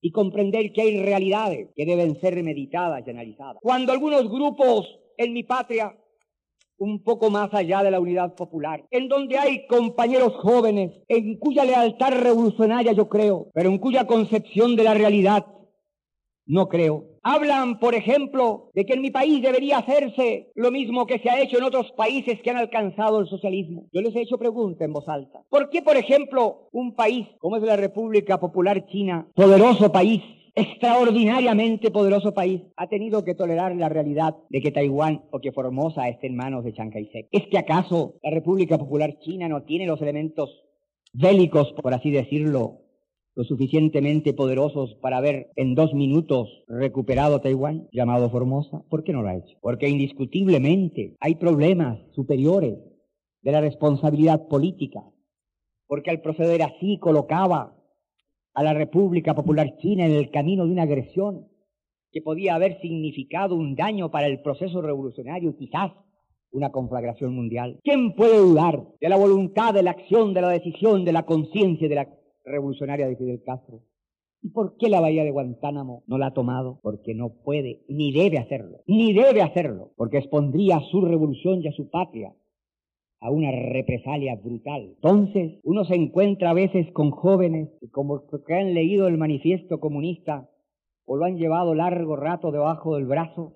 y 0.00 0.10
comprender 0.10 0.72
que 0.72 0.82
hay 0.82 1.00
realidades 1.00 1.68
que 1.76 1.86
deben 1.86 2.20
ser 2.20 2.42
meditadas 2.42 3.04
y 3.06 3.10
analizadas. 3.10 3.58
Cuando 3.62 3.92
algunos 3.92 4.28
grupos 4.28 4.98
en 5.16 5.32
mi 5.32 5.44
patria 5.44 5.96
un 6.78 7.02
poco 7.02 7.30
más 7.30 7.52
allá 7.54 7.82
de 7.82 7.90
la 7.90 8.00
unidad 8.00 8.34
popular, 8.34 8.84
en 8.90 9.08
donde 9.08 9.38
hay 9.38 9.66
compañeros 9.66 10.34
jóvenes, 10.36 10.92
en 11.08 11.38
cuya 11.38 11.64
lealtad 11.64 12.12
revolucionaria 12.12 12.92
yo 12.92 13.08
creo, 13.08 13.48
pero 13.54 13.70
en 13.70 13.78
cuya 13.78 14.06
concepción 14.06 14.76
de 14.76 14.84
la 14.84 14.94
realidad 14.94 15.46
no 16.46 16.68
creo. 16.68 17.04
Hablan, 17.22 17.78
por 17.78 17.94
ejemplo, 17.94 18.70
de 18.74 18.84
que 18.84 18.92
en 18.92 19.00
mi 19.00 19.10
país 19.10 19.40
debería 19.40 19.78
hacerse 19.78 20.52
lo 20.54 20.70
mismo 20.70 21.06
que 21.06 21.18
se 21.18 21.30
ha 21.30 21.40
hecho 21.40 21.56
en 21.56 21.64
otros 21.64 21.90
países 21.92 22.40
que 22.42 22.50
han 22.50 22.58
alcanzado 22.58 23.18
el 23.20 23.28
socialismo. 23.28 23.86
Yo 23.92 24.02
les 24.02 24.14
he 24.14 24.20
hecho 24.20 24.36
pregunta 24.36 24.84
en 24.84 24.92
voz 24.92 25.08
alta. 25.08 25.42
¿Por 25.48 25.70
qué, 25.70 25.80
por 25.80 25.96
ejemplo, 25.96 26.68
un 26.72 26.94
país 26.94 27.26
como 27.38 27.56
es 27.56 27.62
la 27.62 27.76
República 27.76 28.38
Popular 28.38 28.84
China, 28.86 29.26
poderoso 29.34 29.90
país, 29.90 30.22
extraordinariamente 30.54 31.90
poderoso 31.90 32.32
país 32.32 32.62
ha 32.76 32.88
tenido 32.88 33.24
que 33.24 33.34
tolerar 33.34 33.74
la 33.74 33.88
realidad 33.88 34.36
de 34.50 34.60
que 34.60 34.70
Taiwán 34.70 35.22
o 35.32 35.40
que 35.40 35.52
Formosa 35.52 36.08
esté 36.08 36.28
en 36.28 36.36
manos 36.36 36.64
de 36.64 36.72
Chiang 36.72 36.92
Kai-shek. 36.92 37.28
¿Es 37.32 37.48
que 37.48 37.58
acaso 37.58 38.14
la 38.22 38.30
República 38.30 38.78
Popular 38.78 39.18
China 39.18 39.48
no 39.48 39.64
tiene 39.64 39.86
los 39.86 40.00
elementos 40.00 40.50
bélicos, 41.12 41.72
por 41.82 41.92
así 41.92 42.10
decirlo, 42.10 42.82
lo 43.34 43.42
suficientemente 43.42 44.32
poderosos 44.32 44.94
para 45.02 45.16
haber 45.16 45.50
en 45.56 45.74
dos 45.74 45.92
minutos 45.92 46.48
recuperado 46.68 47.40
Taiwán, 47.40 47.88
llamado 47.90 48.30
Formosa? 48.30 48.84
¿Por 48.88 49.02
qué 49.02 49.12
no 49.12 49.22
lo 49.22 49.28
ha 49.28 49.36
hecho? 49.36 49.56
Porque 49.60 49.88
indiscutiblemente 49.88 51.16
hay 51.18 51.34
problemas 51.34 51.98
superiores 52.12 52.78
de 53.42 53.52
la 53.52 53.60
responsabilidad 53.60 54.46
política, 54.46 55.00
porque 55.88 56.10
al 56.10 56.20
proceder 56.20 56.62
así 56.62 56.98
colocaba 56.98 57.76
a 58.54 58.62
la 58.62 58.72
República 58.72 59.34
Popular 59.34 59.76
China 59.78 60.06
en 60.06 60.12
el 60.12 60.30
camino 60.30 60.64
de 60.64 60.72
una 60.72 60.84
agresión 60.84 61.48
que 62.12 62.22
podía 62.22 62.54
haber 62.54 62.80
significado 62.80 63.56
un 63.56 63.74
daño 63.74 64.10
para 64.10 64.28
el 64.28 64.40
proceso 64.40 64.80
revolucionario 64.80 65.50
y 65.50 65.56
quizás 65.56 65.92
una 66.52 66.70
conflagración 66.70 67.34
mundial. 67.34 67.80
¿Quién 67.82 68.14
puede 68.14 68.38
dudar 68.38 68.84
de 69.00 69.08
la 69.08 69.16
voluntad, 69.16 69.74
de 69.74 69.82
la 69.82 69.90
acción, 69.90 70.32
de 70.32 70.40
la 70.40 70.50
decisión, 70.50 71.04
de 71.04 71.12
la 71.12 71.26
conciencia 71.26 71.88
de 71.88 71.94
la 71.96 72.08
revolucionaria 72.44 73.08
de 73.08 73.16
Fidel 73.16 73.42
Castro? 73.44 73.80
¿Y 74.40 74.50
por 74.50 74.76
qué 74.76 74.88
la 74.88 75.00
bahía 75.00 75.24
de 75.24 75.32
Guantánamo 75.32 76.04
no 76.06 76.16
la 76.16 76.26
ha 76.26 76.34
tomado? 76.34 76.78
Porque 76.82 77.14
no 77.14 77.30
puede, 77.30 77.82
ni 77.88 78.12
debe 78.12 78.38
hacerlo, 78.38 78.82
ni 78.86 79.12
debe 79.12 79.42
hacerlo, 79.42 79.92
porque 79.96 80.18
expondría 80.18 80.76
a 80.76 80.84
su 80.92 81.00
revolución 81.00 81.60
y 81.62 81.68
a 81.68 81.72
su 81.72 81.90
patria 81.90 82.32
a 83.24 83.30
una 83.30 83.50
represalia 83.50 84.36
brutal. 84.36 84.82
Entonces, 84.96 85.58
uno 85.64 85.86
se 85.86 85.94
encuentra 85.94 86.50
a 86.50 86.52
veces 86.52 86.92
con 86.92 87.10
jóvenes 87.10 87.70
que 87.80 87.88
como 87.90 88.22
que 88.46 88.54
han 88.54 88.74
leído 88.74 89.08
el 89.08 89.16
manifiesto 89.16 89.80
comunista 89.80 90.50
o 91.06 91.16
lo 91.16 91.24
han 91.24 91.38
llevado 91.38 91.74
largo 91.74 92.16
rato 92.16 92.52
debajo 92.52 92.96
del 92.96 93.06
brazo, 93.06 93.54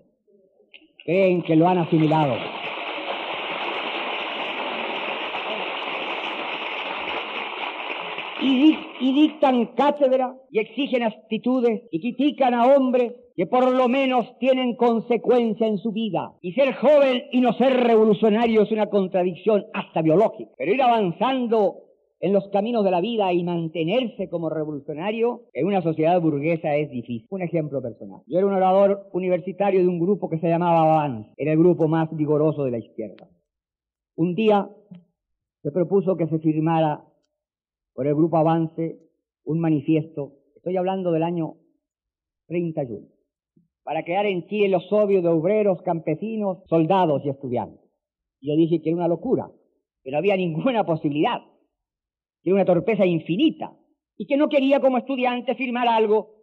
creen 1.05 1.43
que 1.43 1.55
lo 1.55 1.69
han 1.69 1.77
asimilado. 1.77 2.35
Y, 8.41 8.79
y, 9.01 9.13
dictan 9.13 9.67
cátedra 9.75 10.35
y 10.51 10.61
exigen 10.61 11.03
actitudes 11.03 11.83
y 11.91 12.01
critican 12.01 12.55
a 12.55 12.75
hombres 12.75 13.13
que 13.39 13.47
por 13.47 13.73
lo 13.73 13.87
menos 13.87 14.37
tienen 14.41 14.75
consecuencia 14.75 15.69
en 15.69 15.79
su 15.79 15.93
vida. 15.93 16.33
Y 16.41 16.55
ser 16.55 16.75
joven 16.75 17.23
y 17.31 17.41
no 17.41 17.53
ser 17.53 17.73
revolucionario 17.73 18.63
es 18.63 18.73
una 18.73 18.91
contradicción 18.91 19.65
hasta 19.73 20.03
biológica. 20.03 20.51
Pero 20.59 20.75
ir 20.75 20.83
avanzando 20.83 21.85
en 22.19 22.33
los 22.33 22.49
caminos 22.49 22.83
de 22.83 22.91
la 22.91 23.01
vida 23.01 23.33
y 23.33 23.45
mantenerse 23.45 24.29
como 24.29 24.51
revolucionario 24.51 25.43
en 25.53 25.69
una 25.69 25.83
sociedad 25.83 26.21
burguesa 26.21 26.75
es 26.75 26.91
difícil. 26.91 27.29
Un 27.31 27.43
ejemplo 27.43 27.81
personal. 27.81 28.23
Yo 28.27 28.39
era 28.39 28.47
un 28.49 28.55
orador 28.55 29.09
universitario 29.13 29.83
de 29.83 29.87
un 29.87 30.01
grupo 30.01 30.29
que 30.29 30.41
se 30.41 30.49
llamaba 30.49 30.83
Avance. 30.83 31.31
Era 31.37 31.53
el 31.53 31.59
grupo 31.61 31.87
más 31.87 32.09
vigoroso 32.11 32.65
de 32.65 32.73
la 32.73 32.79
izquierda. 32.79 33.29
Un 34.17 34.35
día 34.35 34.69
se 35.63 35.71
propuso 35.71 36.17
que 36.17 36.27
se 36.27 36.41
firmara 36.41 37.05
por 37.95 38.09
el 38.09 38.17
grupo 38.17 38.37
Avance 38.37 38.99
un 39.45 39.61
manifiesto. 39.61 40.33
Estoy 40.57 40.77
hablando 40.77 41.13
del 41.13 41.23
año 41.23 41.55
31 42.49 43.18
para 43.89 44.03
crear 44.03 44.27
en 44.27 44.47
Chile 44.49 44.69
los 44.69 44.87
sovios 44.89 45.23
de 45.23 45.31
obreros, 45.31 45.81
campesinos, 45.81 46.59
soldados 46.69 47.23
y 47.25 47.31
estudiantes. 47.31 47.81
Yo 48.39 48.55
dije 48.55 48.83
que 48.83 48.91
era 48.91 48.99
una 48.99 49.09
locura, 49.09 49.51
que 50.05 50.11
no 50.11 50.19
había 50.19 50.37
ninguna 50.37 50.85
posibilidad, 50.85 51.39
que 52.43 52.51
era 52.51 52.57
una 52.57 52.67
torpeza 52.67 53.07
infinita, 53.07 53.73
y 54.19 54.27
que 54.27 54.37
no 54.37 54.51
quería 54.51 54.81
como 54.81 54.99
estudiante 54.99 55.55
firmar 55.55 55.89
algo 55.89 56.35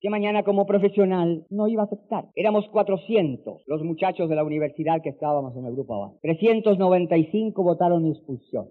que 0.00 0.10
mañana 0.10 0.42
como 0.42 0.66
profesional 0.66 1.46
no 1.48 1.66
iba 1.66 1.80
a 1.80 1.86
aceptar. 1.86 2.26
Éramos 2.34 2.68
400 2.68 3.62
los 3.66 3.82
muchachos 3.82 4.28
de 4.28 4.36
la 4.36 4.44
universidad 4.44 5.00
que 5.00 5.08
estábamos 5.08 5.56
en 5.56 5.64
el 5.64 5.72
grupo 5.72 5.94
abajo. 5.94 6.18
395 6.20 7.62
votaron 7.62 8.06
expulsión. 8.06 8.68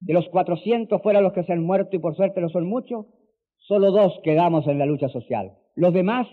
De 0.00 0.12
los 0.12 0.28
400 0.28 1.00
fueron 1.00 1.22
los 1.22 1.32
que 1.32 1.44
se 1.44 1.54
han 1.54 1.64
muerto 1.64 1.96
y 1.96 1.98
por 1.98 2.14
suerte 2.14 2.42
no 2.42 2.50
son 2.50 2.66
muchos, 2.66 3.06
solo 3.56 3.90
dos 3.90 4.20
quedamos 4.22 4.66
en 4.66 4.78
la 4.78 4.84
lucha 4.84 5.08
social. 5.08 5.52
Los 5.76 5.94
demás 5.94 6.26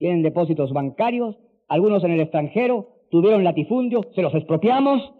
tienen 0.00 0.22
depósitos 0.22 0.72
bancarios, 0.72 1.36
algunos 1.68 2.02
en 2.04 2.12
el 2.12 2.20
extranjero, 2.20 2.88
tuvieron 3.10 3.44
latifundio, 3.44 4.00
se 4.14 4.22
los 4.22 4.34
expropiamos. 4.34 5.12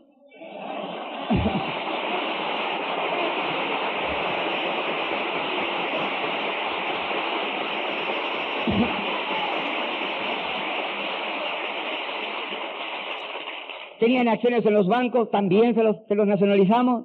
Tenían 13.99 14.29
acciones 14.29 14.65
en 14.65 14.73
los 14.73 14.89
bancos, 14.89 15.31
también 15.31 15.75
se 15.75 15.83
los, 15.83 15.97
se 16.09 16.15
los 16.15 16.27
nacionalizamos. 16.27 17.05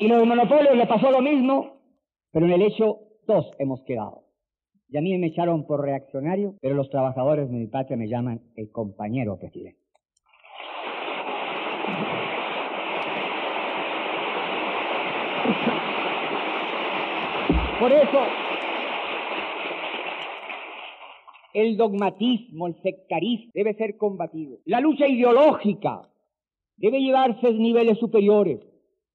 Y 0.00 0.08
los 0.08 0.26
monopolios 0.26 0.74
le 0.74 0.86
pasó 0.86 1.10
lo 1.10 1.20
mismo, 1.20 1.74
pero 2.32 2.46
en 2.46 2.52
el 2.52 2.62
hecho 2.62 3.00
dos 3.26 3.50
hemos 3.58 3.82
quedado. 3.82 4.31
Y 4.92 4.98
a 4.98 5.00
mí 5.00 5.16
me 5.16 5.28
echaron 5.28 5.66
por 5.66 5.80
reaccionario, 5.80 6.54
pero 6.60 6.74
los 6.74 6.90
trabajadores 6.90 7.50
de 7.50 7.56
mi 7.56 7.66
patria 7.66 7.96
me 7.96 8.08
llaman 8.08 8.42
el 8.56 8.70
compañero 8.70 9.38
presidente. 9.38 9.80
Por 17.80 17.90
eso, 17.90 18.20
el 21.54 21.78
dogmatismo, 21.78 22.66
el 22.66 22.76
sectarismo 22.82 23.50
debe 23.54 23.72
ser 23.72 23.96
combatido. 23.96 24.58
La 24.66 24.80
lucha 24.80 25.08
ideológica 25.08 26.02
debe 26.76 27.00
llevarse 27.00 27.46
a 27.46 27.50
niveles 27.50 27.98
superiores. 27.98 28.60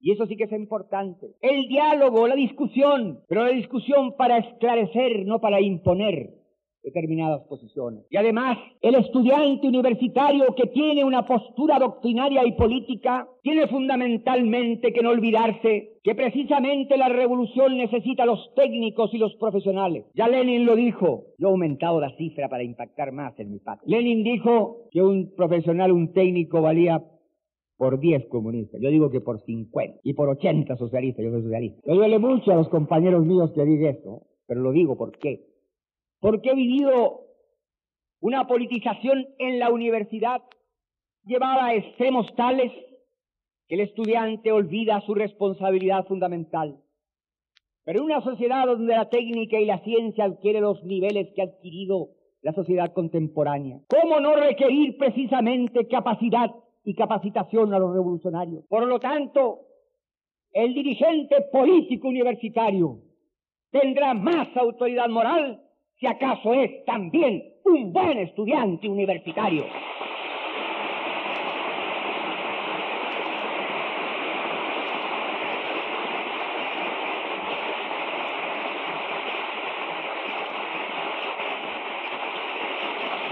Y 0.00 0.12
eso 0.12 0.26
sí 0.26 0.36
que 0.36 0.44
es 0.44 0.52
importante. 0.52 1.26
El 1.40 1.68
diálogo, 1.68 2.28
la 2.28 2.36
discusión, 2.36 3.20
pero 3.28 3.44
la 3.44 3.50
discusión 3.50 4.14
para 4.16 4.38
esclarecer, 4.38 5.24
no 5.26 5.40
para 5.40 5.60
imponer. 5.60 6.34
determinadas 6.82 7.42
posiciones. 7.48 8.04
Y 8.08 8.16
además, 8.16 8.56
el 8.80 8.94
estudiante 8.94 9.66
universitario 9.66 10.54
que 10.54 10.68
tiene 10.68 11.04
una 11.04 11.26
postura 11.26 11.78
doctrinaria 11.78 12.46
y 12.46 12.52
política 12.52 13.28
tiene 13.42 13.66
fundamentalmente 13.66 14.92
que 14.92 15.02
no 15.02 15.10
olvidarse 15.10 15.98
que 16.02 16.14
precisamente 16.14 16.96
la 16.96 17.08
revolución 17.08 17.76
necesita 17.76 18.24
los 18.24 18.54
técnicos 18.54 19.12
y 19.12 19.18
los 19.18 19.34
profesionales. 19.36 20.06
Ya 20.14 20.28
Lenin 20.28 20.64
lo 20.64 20.76
dijo, 20.76 21.24
yo 21.38 21.48
he 21.48 21.50
aumentado 21.50 22.00
la 22.00 22.16
cifra 22.16 22.48
para 22.48 22.62
impactar 22.62 23.12
más 23.12 23.38
en 23.38 23.50
mi 23.50 23.58
patria. 23.58 23.98
Lenin 23.98 24.22
dijo 24.22 24.88
que 24.90 25.02
un 25.02 25.34
profesional, 25.36 25.92
un 25.92 26.12
técnico 26.12 26.62
valía 26.62 27.02
por 27.78 28.00
10 28.00 28.26
comunistas, 28.26 28.80
yo 28.80 28.90
digo 28.90 29.08
que 29.08 29.20
por 29.20 29.40
50 29.40 30.00
y 30.02 30.12
por 30.12 30.28
80 30.28 30.76
socialistas, 30.76 31.24
yo 31.24 31.30
soy 31.30 31.42
socialista. 31.42 31.80
Me 31.86 31.94
duele 31.94 32.18
mucho 32.18 32.50
a 32.50 32.56
los 32.56 32.68
compañeros 32.68 33.24
míos 33.24 33.52
que 33.54 33.64
digan 33.64 33.94
esto, 33.94 34.22
pero 34.46 34.60
lo 34.60 34.72
digo. 34.72 34.98
Porque 34.98 36.50
he 36.50 36.54
vivido 36.56 37.20
una 38.20 38.48
politización 38.48 39.28
en 39.38 39.60
la 39.60 39.70
universidad 39.70 40.42
llevada 41.24 41.66
a 41.66 41.74
extremos 41.74 42.26
tales 42.34 42.72
que 43.68 43.76
el 43.76 43.82
estudiante 43.82 44.50
olvida 44.50 45.00
su 45.02 45.14
responsabilidad 45.14 46.04
fundamental. 46.06 46.80
Pero 47.84 48.00
en 48.00 48.06
una 48.06 48.22
sociedad 48.22 48.66
donde 48.66 48.92
la 48.92 49.08
técnica 49.08 49.60
y 49.60 49.66
la 49.66 49.78
ciencia 49.84 50.24
adquieren 50.24 50.62
los 50.62 50.82
niveles 50.82 51.28
que 51.32 51.42
ha 51.42 51.44
adquirido 51.44 52.08
la 52.42 52.52
sociedad 52.54 52.92
contemporánea, 52.92 53.78
¿cómo 53.88 54.18
no 54.18 54.34
requerir 54.34 54.98
precisamente 54.98 55.86
capacidad 55.86 56.50
y 56.84 56.94
capacitación 56.94 57.74
a 57.74 57.78
los 57.78 57.92
revolucionarios. 57.92 58.64
Por 58.66 58.86
lo 58.86 58.98
tanto, 58.98 59.60
el 60.52 60.74
dirigente 60.74 61.42
político 61.52 62.08
universitario 62.08 62.98
tendrá 63.70 64.14
más 64.14 64.48
autoridad 64.56 65.08
moral 65.08 65.62
si 65.98 66.06
acaso 66.06 66.54
es 66.54 66.84
también 66.84 67.42
un 67.64 67.92
buen 67.92 68.18
estudiante 68.18 68.88
universitario. 68.88 69.64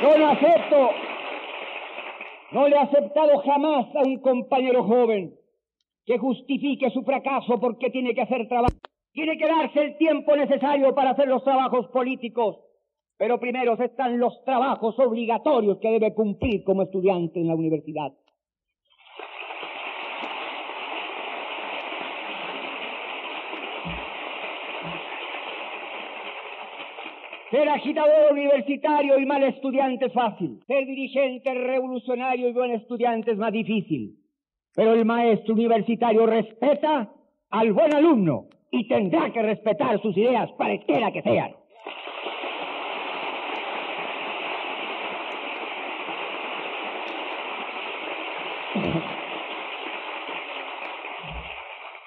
Yo 0.02 0.18
no 0.18 0.28
acepto 0.28 0.90
no 2.52 2.68
le 2.68 2.76
ha 2.76 2.82
aceptado 2.82 3.38
jamás 3.38 3.86
a 3.94 4.02
un 4.06 4.20
compañero 4.20 4.84
joven 4.84 5.34
que 6.04 6.18
justifique 6.18 6.90
su 6.90 7.02
fracaso 7.02 7.58
porque 7.60 7.90
tiene 7.90 8.14
que 8.14 8.22
hacer 8.22 8.46
trabajo. 8.48 8.76
Tiene 9.12 9.36
que 9.36 9.46
darse 9.46 9.80
el 9.80 9.96
tiempo 9.96 10.36
necesario 10.36 10.94
para 10.94 11.10
hacer 11.10 11.26
los 11.26 11.42
trabajos 11.42 11.88
políticos. 11.88 12.58
Pero 13.18 13.40
primero 13.40 13.72
están 13.82 14.18
los 14.18 14.44
trabajos 14.44 14.98
obligatorios 14.98 15.78
que 15.78 15.90
debe 15.90 16.14
cumplir 16.14 16.62
como 16.64 16.82
estudiante 16.82 17.40
en 17.40 17.48
la 17.48 17.54
universidad. 17.54 18.12
Ser 27.50 27.68
agitador 27.68 28.32
universitario 28.32 29.20
y 29.20 29.24
mal 29.24 29.42
estudiante 29.44 30.06
es 30.06 30.12
fácil. 30.12 30.58
Ser 30.66 30.84
dirigente 30.84 31.54
revolucionario 31.54 32.48
y 32.48 32.52
buen 32.52 32.72
estudiante 32.72 33.30
es 33.30 33.38
más 33.38 33.52
difícil. 33.52 34.16
Pero 34.74 34.94
el 34.94 35.04
maestro 35.04 35.54
universitario 35.54 36.26
respeta 36.26 37.12
al 37.50 37.72
buen 37.72 37.94
alumno 37.94 38.48
y 38.72 38.88
tendrá 38.88 39.32
que 39.32 39.42
respetar 39.42 40.00
sus 40.02 40.16
ideas, 40.16 40.50
cualquiera 40.56 41.12
que 41.12 41.22
sean. 41.22 41.52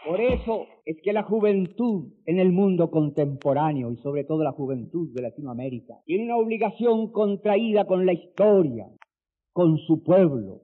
Por 0.10 0.22
eso 0.22 0.66
es 0.86 0.98
que 1.04 1.14
la 1.14 1.22
juventud 1.22 2.12
en 2.26 2.40
el 2.40 2.52
mundo 2.52 2.90
contemporáneo 2.90 3.92
y 3.92 3.98
sobre 3.98 4.24
todo 4.24 4.44
la 4.44 4.54
juventud 4.54 5.14
de 5.14 5.22
Latinoamérica 5.22 6.02
tiene 6.04 6.24
una 6.24 6.38
obligación 6.38 7.12
contraída 7.12 7.86
con 7.86 8.08
la 8.08 8.14
historia, 8.14 8.88
con 9.54 9.78
su 9.78 10.02
pueblo, 10.02 10.62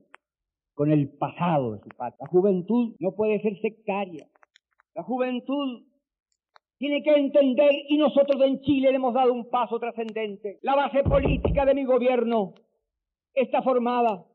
con 0.74 0.92
el 0.92 1.10
pasado 1.10 1.74
de 1.74 1.80
su 1.84 1.90
patria. 1.90 2.18
La 2.22 2.28
juventud 2.28 2.96
no 2.98 3.12
puede 3.12 3.40
ser 3.44 3.62
sectaria. 3.62 4.26
La 4.96 5.04
juventud 5.04 5.84
tiene 6.80 7.04
que 7.04 7.14
entender, 7.14 7.72
y 7.88 8.00
nosotros 8.00 8.42
en 8.42 8.62
Chile 8.62 8.90
le 8.90 8.96
hemos 8.96 9.14
dado 9.14 9.32
un 9.32 9.48
paso 9.52 9.78
trascendente. 9.78 10.58
La 10.64 10.76
base 10.76 11.04
política 11.04 11.66
de 11.66 11.76
mi 11.76 11.86
gobierno 11.86 12.56
está 13.36 13.62
formada 13.62 14.26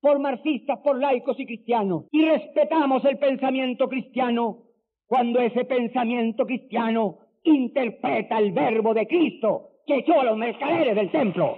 por 0.00 0.18
marxistas, 0.18 0.78
por 0.80 0.98
laicos 0.98 1.38
y 1.40 1.46
cristianos. 1.46 2.04
Y 2.12 2.24
respetamos 2.24 3.04
el 3.04 3.18
pensamiento 3.18 3.88
cristiano 3.88 4.58
cuando 5.06 5.40
ese 5.40 5.64
pensamiento 5.64 6.44
cristiano 6.44 7.18
interpreta 7.42 8.38
el 8.38 8.52
verbo 8.52 8.94
de 8.94 9.06
Cristo 9.06 9.70
que 9.86 9.96
echó 9.96 10.20
a 10.20 10.24
los 10.24 10.36
mercaderes 10.36 10.94
del 10.94 11.10
templo. 11.10 11.56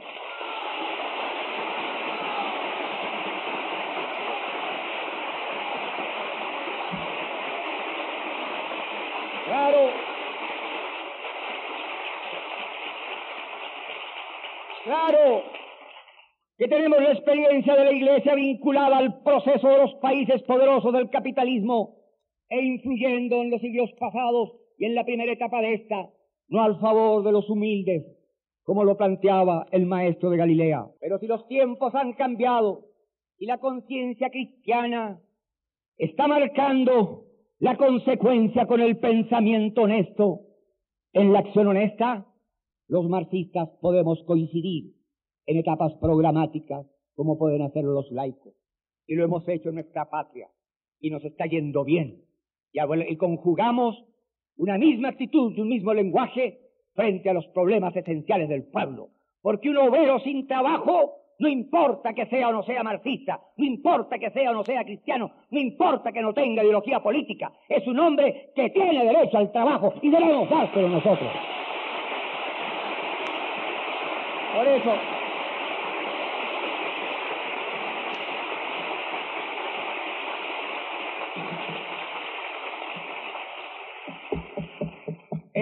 Claro. 9.46 9.90
Claro 14.84 15.59
que 16.60 16.68
tenemos 16.68 17.00
la 17.00 17.12
experiencia 17.12 17.74
de 17.74 17.84
la 17.86 17.92
Iglesia 17.92 18.34
vinculada 18.34 18.98
al 18.98 19.22
proceso 19.22 19.66
de 19.66 19.78
los 19.78 19.94
países 19.94 20.42
poderosos 20.42 20.92
del 20.92 21.08
capitalismo 21.08 21.96
e 22.50 22.60
influyendo 22.62 23.40
en 23.40 23.50
los 23.50 23.62
siglos 23.62 23.90
pasados 23.98 24.50
y 24.76 24.84
en 24.84 24.94
la 24.94 25.06
primera 25.06 25.32
etapa 25.32 25.62
de 25.62 25.72
esta, 25.72 26.10
no 26.48 26.62
al 26.62 26.78
favor 26.78 27.24
de 27.24 27.32
los 27.32 27.48
humildes, 27.48 28.04
como 28.62 28.84
lo 28.84 28.98
planteaba 28.98 29.68
el 29.70 29.86
maestro 29.86 30.28
de 30.28 30.36
Galilea. 30.36 30.86
Pero 31.00 31.18
si 31.18 31.26
los 31.26 31.48
tiempos 31.48 31.94
han 31.94 32.12
cambiado 32.12 32.88
y 33.38 33.46
la 33.46 33.56
conciencia 33.56 34.28
cristiana 34.28 35.18
está 35.96 36.28
marcando 36.28 37.24
la 37.58 37.78
consecuencia 37.78 38.66
con 38.66 38.82
el 38.82 38.98
pensamiento 38.98 39.84
honesto 39.84 40.40
en 41.14 41.32
la 41.32 41.38
acción 41.38 41.68
honesta, 41.68 42.26
los 42.86 43.08
marxistas 43.08 43.70
podemos 43.80 44.22
coincidir 44.24 44.99
en 45.50 45.56
etapas 45.56 45.92
programáticas, 45.94 46.86
como 47.16 47.36
pueden 47.36 47.62
hacerlo 47.62 47.92
los 47.92 48.08
laicos. 48.12 48.54
Y 49.04 49.16
lo 49.16 49.24
hemos 49.24 49.48
hecho 49.48 49.70
en 49.70 49.74
nuestra 49.74 50.08
patria. 50.08 50.46
Y 51.00 51.10
nos 51.10 51.24
está 51.24 51.46
yendo 51.46 51.82
bien. 51.82 52.22
Y, 52.72 53.16
conjugamos 53.16 54.00
una 54.56 54.78
misma 54.78 55.08
actitud 55.08 55.52
y 55.56 55.60
un 55.60 55.68
mismo 55.68 55.92
lenguaje 55.92 56.60
frente 56.94 57.28
a 57.28 57.32
los 57.32 57.48
problemas 57.48 57.96
esenciales 57.96 58.48
del 58.48 58.70
pueblo. 58.70 59.08
Porque 59.42 59.70
un 59.70 59.78
obrero 59.78 60.20
sin 60.20 60.46
trabajo, 60.46 61.14
no 61.40 61.48
importa 61.48 62.12
que 62.12 62.26
sea 62.26 62.50
o 62.50 62.52
no 62.52 62.62
sea 62.62 62.84
marxista, 62.84 63.40
no 63.56 63.64
importa 63.64 64.20
que 64.20 64.30
sea 64.30 64.52
o 64.52 64.54
no 64.54 64.62
sea 64.62 64.84
cristiano, 64.84 65.32
no 65.50 65.58
importa 65.58 66.12
que 66.12 66.22
no 66.22 66.32
tenga 66.32 66.62
ideología 66.62 67.02
política, 67.02 67.52
es 67.68 67.84
un 67.88 67.98
hombre 67.98 68.52
que 68.54 68.70
tiene 68.70 69.04
derecho 69.04 69.36
al 69.36 69.50
trabajo 69.50 69.94
y 70.00 70.10
debemos 70.10 70.48
dárselo 70.48 70.90
nosotros. 70.90 71.32
Por 74.54 74.68
eso, 74.68 74.92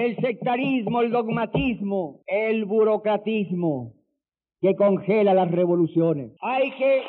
el 0.09 0.17
sectarismo, 0.17 1.03
el 1.03 1.11
dogmatismo, 1.11 2.23
el 2.27 2.65
burocratismo 2.65 3.95
que 4.61 4.75
congela 4.75 5.35
las 5.35 5.51
revoluciones. 5.51 6.33
Hay 6.41 6.71
que... 6.73 7.03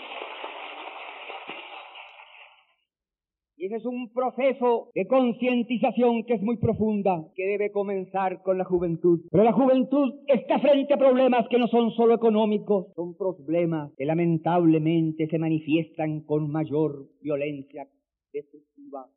Y 3.58 3.66
ese 3.66 3.76
es 3.76 3.86
un 3.86 4.14
proceso 4.14 4.90
de 4.96 5.06
concientización 5.06 6.24
que 6.24 6.36
es 6.36 6.42
muy 6.42 6.58
profunda, 6.58 7.26
que 7.36 7.46
debe 7.46 7.72
comenzar 7.72 8.42
con 8.42 8.58
la 8.58 8.64
juventud. 8.64 9.20
Pero 9.30 9.44
la 9.44 9.52
juventud 9.52 10.14
está 10.28 10.60
frente 10.60 10.94
a 10.94 10.98
problemas 10.98 11.46
que 11.50 11.58
no 11.58 11.68
son 11.68 11.92
solo 11.92 12.16
económicos, 12.16 12.88
son 12.96 13.18
problemas 13.18 13.92
que 13.98 14.06
lamentablemente 14.06 15.28
se 15.28 15.40
manifiestan 15.40 16.22
con 16.22 16.50
mayor 16.50 17.10
violencia 17.22 17.86
destructiva 18.32 19.08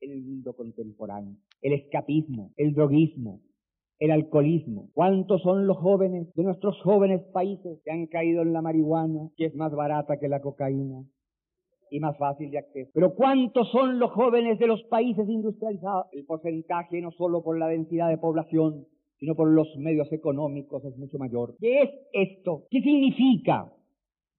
en 0.00 0.12
el 0.12 0.22
mundo 0.22 0.54
contemporáneo 0.54 1.36
el 1.62 1.72
escapismo, 1.72 2.52
el 2.56 2.74
droguismo, 2.74 3.40
el 3.98 4.10
alcoholismo. 4.10 4.90
¿Cuántos 4.94 5.42
son 5.42 5.66
los 5.66 5.76
jóvenes 5.78 6.32
de 6.34 6.42
nuestros 6.42 6.80
jóvenes 6.82 7.22
países 7.32 7.80
que 7.84 7.90
han 7.90 8.06
caído 8.06 8.42
en 8.42 8.52
la 8.52 8.62
marihuana, 8.62 9.30
que 9.36 9.46
es 9.46 9.54
más 9.54 9.72
barata 9.72 10.18
que 10.18 10.28
la 10.28 10.40
cocaína 10.40 11.04
y 11.90 12.00
más 12.00 12.16
fácil 12.16 12.50
de 12.50 12.58
acceso? 12.58 12.90
Pero 12.94 13.14
¿cuántos 13.14 13.70
son 13.70 13.98
los 13.98 14.10
jóvenes 14.12 14.58
de 14.58 14.66
los 14.66 14.82
países 14.84 15.28
industrializados? 15.28 16.06
El 16.12 16.24
porcentaje 16.24 17.00
no 17.00 17.10
solo 17.12 17.42
por 17.42 17.58
la 17.58 17.68
densidad 17.68 18.08
de 18.08 18.18
población, 18.18 18.86
sino 19.18 19.34
por 19.34 19.50
los 19.50 19.68
medios 19.78 20.12
económicos 20.12 20.84
es 20.84 20.96
mucho 20.96 21.18
mayor. 21.18 21.56
¿Qué 21.58 21.82
es 21.82 21.90
esto? 22.12 22.66
¿Qué 22.70 22.80
significa? 22.80 23.72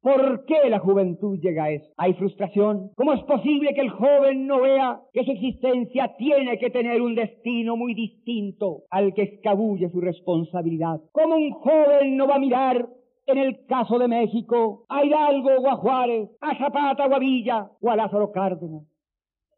¿Por 0.02 0.46
qué 0.46 0.70
la 0.70 0.80
juventud 0.80 1.40
llega 1.42 1.66
a 1.66 1.72
eso? 1.72 1.92
¿Hay 1.98 2.14
frustración? 2.14 2.92
¿Cómo 2.96 3.12
es 3.14 3.22
posible 3.24 3.74
que 3.74 3.82
el 3.82 3.90
joven 3.90 4.48
no 4.48 4.62
vea 4.62 5.02
que 5.12 5.26
su 5.26 5.32
existencia 5.32 6.16
tiene 6.18 6.58
que 6.58 6.70
tener 6.70 7.02
un 7.02 7.16
destino 7.16 7.76
muy 7.76 7.94
distinto 7.94 8.84
al 8.92 9.14
que 9.14 9.24
escabulle 9.24 9.90
su 9.90 10.00
responsabilidad? 10.00 11.02
¿Cómo 11.12 11.36
un 11.36 11.52
joven 11.52 12.16
no 12.16 12.28
va 12.28 12.36
a 12.36 12.40
mirar 12.40 12.88
en 13.28 13.38
el 13.40 13.66
caso 13.66 14.00
de 14.00 14.08
México 14.08 14.86
a 14.88 15.04
Hidalgo 15.04 15.50
o 15.60 15.68
a 15.68 15.76
Juárez, 15.76 16.30
a 16.40 16.58
Zapata 16.58 17.06
o 17.06 17.14
a 17.14 17.20
Villa 17.20 17.70
o 17.82 17.92
a 17.92 17.98
Lázaro 17.98 18.32
Cárdenas? 18.32 18.89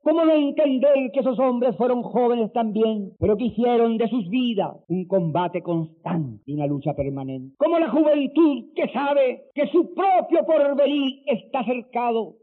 ¿Cómo 0.03 0.25
no 0.25 0.33
entender 0.33 1.11
que 1.13 1.19
esos 1.19 1.37
hombres 1.37 1.77
fueron 1.77 2.01
jóvenes 2.01 2.51
también, 2.53 3.11
pero 3.19 3.37
que 3.37 3.45
hicieron 3.45 3.99
de 3.99 4.07
sus 4.07 4.27
vidas 4.29 4.75
un 4.87 5.05
combate 5.05 5.61
constante 5.61 6.41
y 6.47 6.55
una 6.55 6.65
lucha 6.65 6.95
permanente? 6.95 7.55
¿Cómo 7.59 7.77
la 7.77 7.91
juventud 7.91 8.73
que 8.75 8.89
sabe 8.91 9.43
que 9.53 9.67
su 9.67 9.93
propio 9.93 10.43
porvenir 10.43 11.21
está 11.27 11.63
cercado 11.65 12.33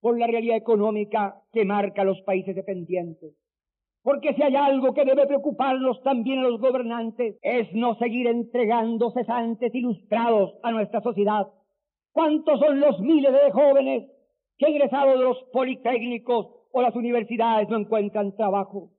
por 0.00 0.18
la 0.18 0.26
realidad 0.26 0.56
económica 0.56 1.42
que 1.52 1.66
marca 1.66 2.04
los 2.04 2.22
países 2.22 2.56
dependientes? 2.56 3.34
Porque 4.02 4.32
si 4.32 4.42
hay 4.42 4.56
algo 4.56 4.94
que 4.94 5.04
debe 5.04 5.26
preocuparnos 5.26 6.02
también 6.02 6.38
a 6.38 6.48
los 6.48 6.58
gobernantes 6.58 7.36
es 7.42 7.70
no 7.74 7.96
seguir 7.96 8.28
entregando 8.28 9.10
cesantes 9.10 9.74
ilustrados 9.74 10.54
a 10.62 10.72
nuestra 10.72 11.02
sociedad. 11.02 11.48
¿Cuántos 12.12 12.60
son 12.60 12.80
los 12.80 12.98
miles 13.00 13.32
de 13.32 13.50
jóvenes 13.50 14.10
que 14.56 14.68
egresados 14.68 15.18
de 15.18 15.24
los 15.24 15.42
politécnicos 15.52 16.63
o 16.76 16.82
las 16.82 16.96
universidades 16.96 17.68
no 17.68 17.78
encuentran 17.78 18.34
trabajo. 18.34 18.90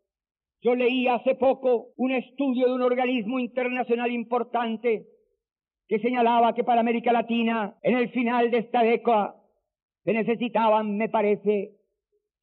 Yo 0.62 0.76
leí 0.76 1.08
hace 1.08 1.36
poco 1.36 1.90
un 1.98 2.12
estudio 2.12 2.68
de 2.68 2.74
un 2.74 2.82
organismo 2.82 3.38
internacional 3.38 4.10
importante 4.12 5.06
que 5.86 6.00
señalaba 6.00 6.56
que 6.56 6.64
para 6.64 6.80
América 6.80 7.12
Latina, 7.12 7.78
en 7.84 7.98
el 7.98 8.10
final 8.12 8.50
de 8.50 8.60
esta 8.60 8.82
década, 8.82 9.36
se 10.06 10.14
necesitaban, 10.14 10.96
me 10.96 11.10
parece, 11.10 11.74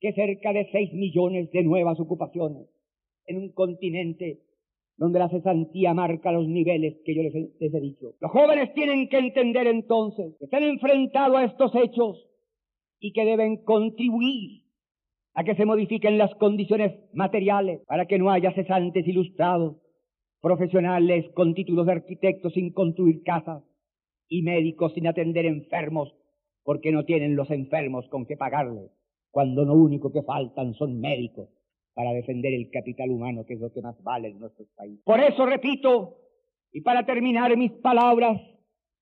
que 0.00 0.12
cerca 0.12 0.52
de 0.52 0.68
6 0.70 0.92
millones 0.92 1.50
de 1.50 1.62
nuevas 1.62 1.98
ocupaciones 1.98 2.68
en 3.24 3.38
un 3.38 3.52
continente 3.52 4.42
donde 4.98 5.18
la 5.18 5.30
cesantía 5.30 5.94
marca 5.94 6.30
los 6.30 6.46
niveles 6.46 6.98
que 7.06 7.14
yo 7.14 7.22
les 7.22 7.34
he, 7.34 7.48
les 7.58 7.72
he 7.72 7.80
dicho. 7.80 8.12
Los 8.20 8.30
jóvenes 8.30 8.74
tienen 8.74 9.08
que 9.08 9.16
entender 9.16 9.66
entonces 9.66 10.36
que 10.38 10.44
están 10.44 10.62
enfrentados 10.62 11.38
a 11.38 11.44
estos 11.44 11.74
hechos 11.74 12.28
y 13.00 13.12
que 13.12 13.24
deben 13.24 13.64
contribuir 13.64 14.61
a 15.34 15.44
que 15.44 15.54
se 15.54 15.64
modifiquen 15.64 16.18
las 16.18 16.34
condiciones 16.34 16.92
materiales 17.14 17.80
para 17.86 18.06
que 18.06 18.18
no 18.18 18.30
haya 18.30 18.52
cesantes 18.52 19.06
ilustrados, 19.06 19.76
profesionales 20.40 21.24
con 21.34 21.54
títulos 21.54 21.86
de 21.86 21.92
arquitectos 21.92 22.52
sin 22.52 22.72
construir 22.72 23.22
casas 23.22 23.62
y 24.28 24.42
médicos 24.42 24.92
sin 24.94 25.06
atender 25.06 25.46
enfermos 25.46 26.12
porque 26.64 26.92
no 26.92 27.04
tienen 27.04 27.36
los 27.36 27.50
enfermos 27.50 28.08
con 28.08 28.26
que 28.26 28.36
pagarles, 28.36 28.90
cuando 29.30 29.64
lo 29.64 29.74
único 29.74 30.12
que 30.12 30.22
faltan 30.22 30.74
son 30.74 31.00
médicos 31.00 31.48
para 31.94 32.12
defender 32.12 32.54
el 32.54 32.70
capital 32.70 33.10
humano, 33.10 33.44
que 33.46 33.54
es 33.54 33.60
lo 33.60 33.72
que 33.72 33.82
más 33.82 34.00
vale 34.02 34.28
en 34.28 34.38
nuestro 34.38 34.64
país. 34.76 35.00
Por 35.04 35.20
eso 35.20 35.44
repito, 35.46 36.16
y 36.72 36.80
para 36.80 37.04
terminar 37.04 37.56
mis 37.56 37.72
palabras, 37.72 38.40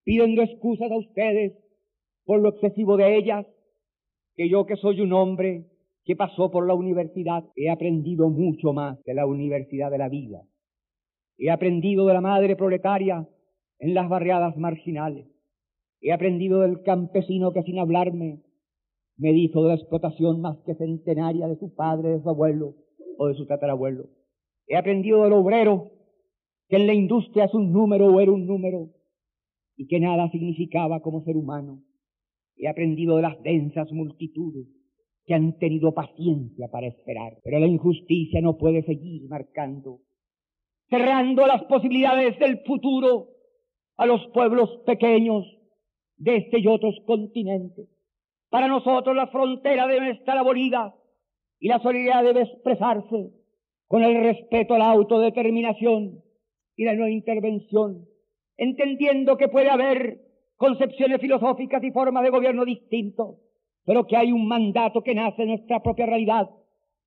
pidiendo 0.04 0.42
excusas 0.42 0.90
a 0.90 0.96
ustedes 0.96 1.52
por 2.24 2.40
lo 2.40 2.50
excesivo 2.50 2.96
de 2.96 3.16
ellas, 3.16 3.46
que 4.36 4.48
yo 4.48 4.66
que 4.66 4.76
soy 4.76 5.00
un 5.00 5.12
hombre 5.12 5.66
que 6.04 6.16
pasó 6.16 6.50
por 6.50 6.66
la 6.66 6.74
universidad, 6.74 7.44
he 7.56 7.70
aprendido 7.70 8.30
mucho 8.30 8.72
más 8.72 9.02
de 9.04 9.14
la 9.14 9.26
universidad 9.26 9.90
de 9.90 9.98
la 9.98 10.08
vida. 10.08 10.42
He 11.38 11.50
aprendido 11.50 12.06
de 12.06 12.14
la 12.14 12.20
madre 12.20 12.56
proletaria 12.56 13.28
en 13.78 13.94
las 13.94 14.08
barriadas 14.08 14.56
marginales. 14.56 15.26
He 16.00 16.12
aprendido 16.12 16.60
del 16.60 16.82
campesino 16.82 17.52
que 17.52 17.62
sin 17.62 17.78
hablarme 17.78 18.42
me 19.16 19.32
dijo 19.32 19.62
de 19.62 19.68
la 19.68 19.74
explotación 19.74 20.40
más 20.40 20.58
que 20.64 20.74
centenaria 20.74 21.46
de 21.46 21.56
su 21.56 21.74
padre, 21.74 22.10
de 22.10 22.22
su 22.22 22.30
abuelo 22.30 22.74
o 23.18 23.28
de 23.28 23.34
su 23.34 23.46
tatarabuelo. 23.46 24.08
He 24.66 24.76
aprendido 24.76 25.24
del 25.24 25.34
obrero 25.34 25.92
que 26.68 26.76
en 26.76 26.86
la 26.86 26.94
industria 26.94 27.44
es 27.44 27.54
un 27.54 27.72
número 27.72 28.06
o 28.06 28.20
era 28.20 28.32
un 28.32 28.46
número 28.46 28.90
y 29.76 29.86
que 29.86 30.00
nada 30.00 30.30
significaba 30.30 31.00
como 31.00 31.22
ser 31.24 31.36
humano. 31.36 31.82
He 32.56 32.68
aprendido 32.68 33.16
de 33.16 33.22
las 33.22 33.42
densas 33.42 33.92
multitudes 33.92 34.79
que 35.26 35.34
han 35.34 35.58
tenido 35.58 35.92
paciencia 35.92 36.68
para 36.68 36.86
esperar. 36.86 37.38
Pero 37.44 37.58
la 37.58 37.66
injusticia 37.66 38.40
no 38.40 38.56
puede 38.56 38.82
seguir 38.82 39.28
marcando, 39.28 40.00
cerrando 40.88 41.46
las 41.46 41.62
posibilidades 41.64 42.38
del 42.38 42.58
futuro 42.64 43.28
a 43.96 44.06
los 44.06 44.26
pueblos 44.28 44.70
pequeños 44.86 45.44
de 46.16 46.36
este 46.36 46.60
y 46.60 46.66
otros 46.66 46.94
continentes. 47.06 47.88
Para 48.48 48.66
nosotros 48.66 49.14
la 49.14 49.28
frontera 49.28 49.86
debe 49.86 50.10
estar 50.10 50.36
abolida 50.36 50.94
y 51.58 51.68
la 51.68 51.78
solidaridad 51.80 52.24
debe 52.24 52.42
expresarse 52.42 53.30
con 53.86 54.02
el 54.02 54.22
respeto 54.22 54.74
a 54.74 54.78
la 54.78 54.90
autodeterminación 54.90 56.22
y 56.76 56.84
la 56.84 56.94
no 56.94 57.08
intervención, 57.08 58.06
entendiendo 58.56 59.36
que 59.36 59.48
puede 59.48 59.68
haber 59.68 60.20
concepciones 60.56 61.20
filosóficas 61.20 61.82
y 61.82 61.90
formas 61.90 62.22
de 62.22 62.30
gobierno 62.30 62.64
distintos, 62.64 63.36
pero 63.84 64.06
que 64.06 64.16
hay 64.16 64.32
un 64.32 64.46
mandato 64.46 65.02
que 65.02 65.14
nace 65.14 65.42
en 65.42 65.48
nuestra 65.48 65.82
propia 65.82 66.06
realidad, 66.06 66.48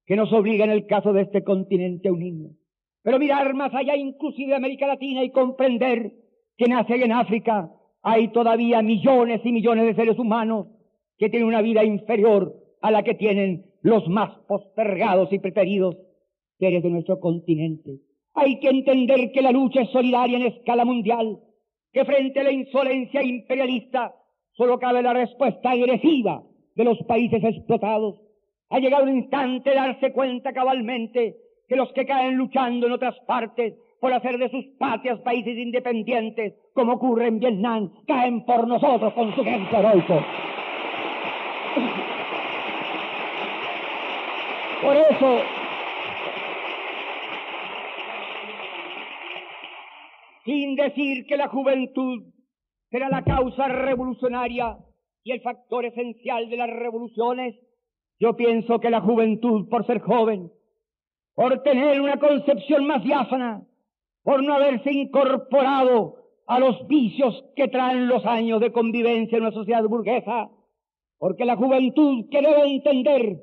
que 0.06 0.16
nos 0.16 0.32
obliga 0.34 0.66
en 0.66 0.72
el 0.72 0.86
caso 0.86 1.14
de 1.14 1.22
este 1.22 1.44
continente 1.44 2.10
a 2.10 2.14
unirnos. 2.14 2.52
Pero 3.04 3.20
mirar 3.20 3.54
más 3.54 3.74
allá 3.74 3.96
inclusive 3.96 4.50
de 4.50 4.56
América 4.56 4.88
Latina 4.88 5.24
y 5.24 5.32
comprender 5.32 6.14
que 6.58 6.68
nace 6.68 6.96
en 6.96 7.12
África 7.12 7.72
hay 8.02 8.30
todavía 8.30 8.82
millones 8.82 9.42
y 9.44 9.52
millones 9.52 9.86
de 9.86 9.96
seres 9.96 10.20
humanos 10.20 10.68
que 11.18 11.30
tienen 11.30 11.48
una 11.48 11.62
vida 11.62 11.84
inferior 11.84 12.54
a 12.82 12.92
la 12.92 13.04
que 13.04 13.14
tienen 13.14 13.66
los 13.82 14.08
más 14.08 14.32
postergados 14.48 15.32
y 15.32 15.40
preferidos 15.40 15.96
seres 16.60 16.84
de 16.84 16.90
nuestro 16.90 17.20
continente. 17.20 18.00
Hay 18.34 18.60
que 18.60 18.70
entender 18.70 19.32
que 19.32 19.42
la 19.42 19.52
lucha 19.52 19.82
es 19.82 19.90
solidaria 19.92 20.38
en 20.38 20.48
escala 20.48 20.86
mundial, 20.86 21.40
que 21.92 22.06
frente 22.06 22.40
a 22.40 22.44
la 22.44 22.52
insolencia 22.52 23.24
imperialista 23.24 24.16
solo 24.54 24.80
cabe 24.80 25.02
la 25.02 25.14
respuesta 25.14 25.72
agresiva 25.72 26.44
de 26.76 26.84
los 26.84 26.98
países 27.08 27.44
explotados. 27.44 28.20
Ha 28.70 28.80
llegado 28.80 29.04
el 29.04 29.16
instante 29.16 29.70
de 29.70 29.76
darse 29.76 30.12
cuenta 30.12 30.54
cabalmente 30.54 31.36
que 31.68 31.76
los 31.76 31.92
que 31.94 32.06
caen 32.06 32.36
luchando 32.36 32.88
en 32.88 32.94
otras 32.94 33.16
partes 33.28 33.76
por 34.00 34.12
hacer 34.12 34.38
de 34.38 34.50
sus 34.50 34.66
patrias 34.78 35.20
países 35.20 35.58
independientes, 35.58 36.54
como 36.74 36.94
ocurre 36.94 37.28
en 37.28 37.40
Vietnam, 37.40 37.90
caen 38.06 38.46
por 38.46 38.68
nosotros 38.68 39.14
con 39.14 39.34
su 39.34 39.42
ejemplo 39.42 39.80
heroico. 39.80 40.20
Por 44.82 44.98
eso, 44.98 45.42
sin 50.44 50.76
decir 50.76 51.26
que 51.26 51.38
la 51.38 51.48
juventud 51.48 52.24
será 52.90 53.08
la 53.08 53.24
causa 53.24 53.70
revolucionaria 53.70 54.78
y 55.24 55.32
el 55.32 55.42
factor 55.42 55.86
esencial 55.86 56.50
de 56.50 56.58
las 56.58 56.70
revoluciones, 56.70 57.56
yo 58.20 58.36
pienso 58.36 58.80
que 58.80 58.90
la 58.90 59.02
juventud, 59.02 59.68
por 59.70 59.86
ser 59.86 60.02
joven, 60.02 60.52
por 61.34 61.64
tener 61.64 62.00
una 62.02 62.18
concepción 62.18 62.86
más 62.86 63.04
diáfana, 63.04 63.66
por 64.24 64.44
no 64.44 64.54
haberse 64.54 64.92
incorporado 64.92 66.16
a 66.48 66.60
los 66.60 66.88
vicios 66.88 67.44
que 67.56 67.68
traen 67.68 68.08
los 68.08 68.26
años 68.26 68.60
de 68.60 68.72
convivencia 68.72 69.38
en 69.38 69.44
una 69.44 69.54
sociedad 69.54 69.84
burguesa, 69.84 70.50
porque 71.18 71.46
la 71.46 71.56
juventud 71.56 72.26
que 72.30 72.42
debe 72.42 72.64
entender 72.68 73.40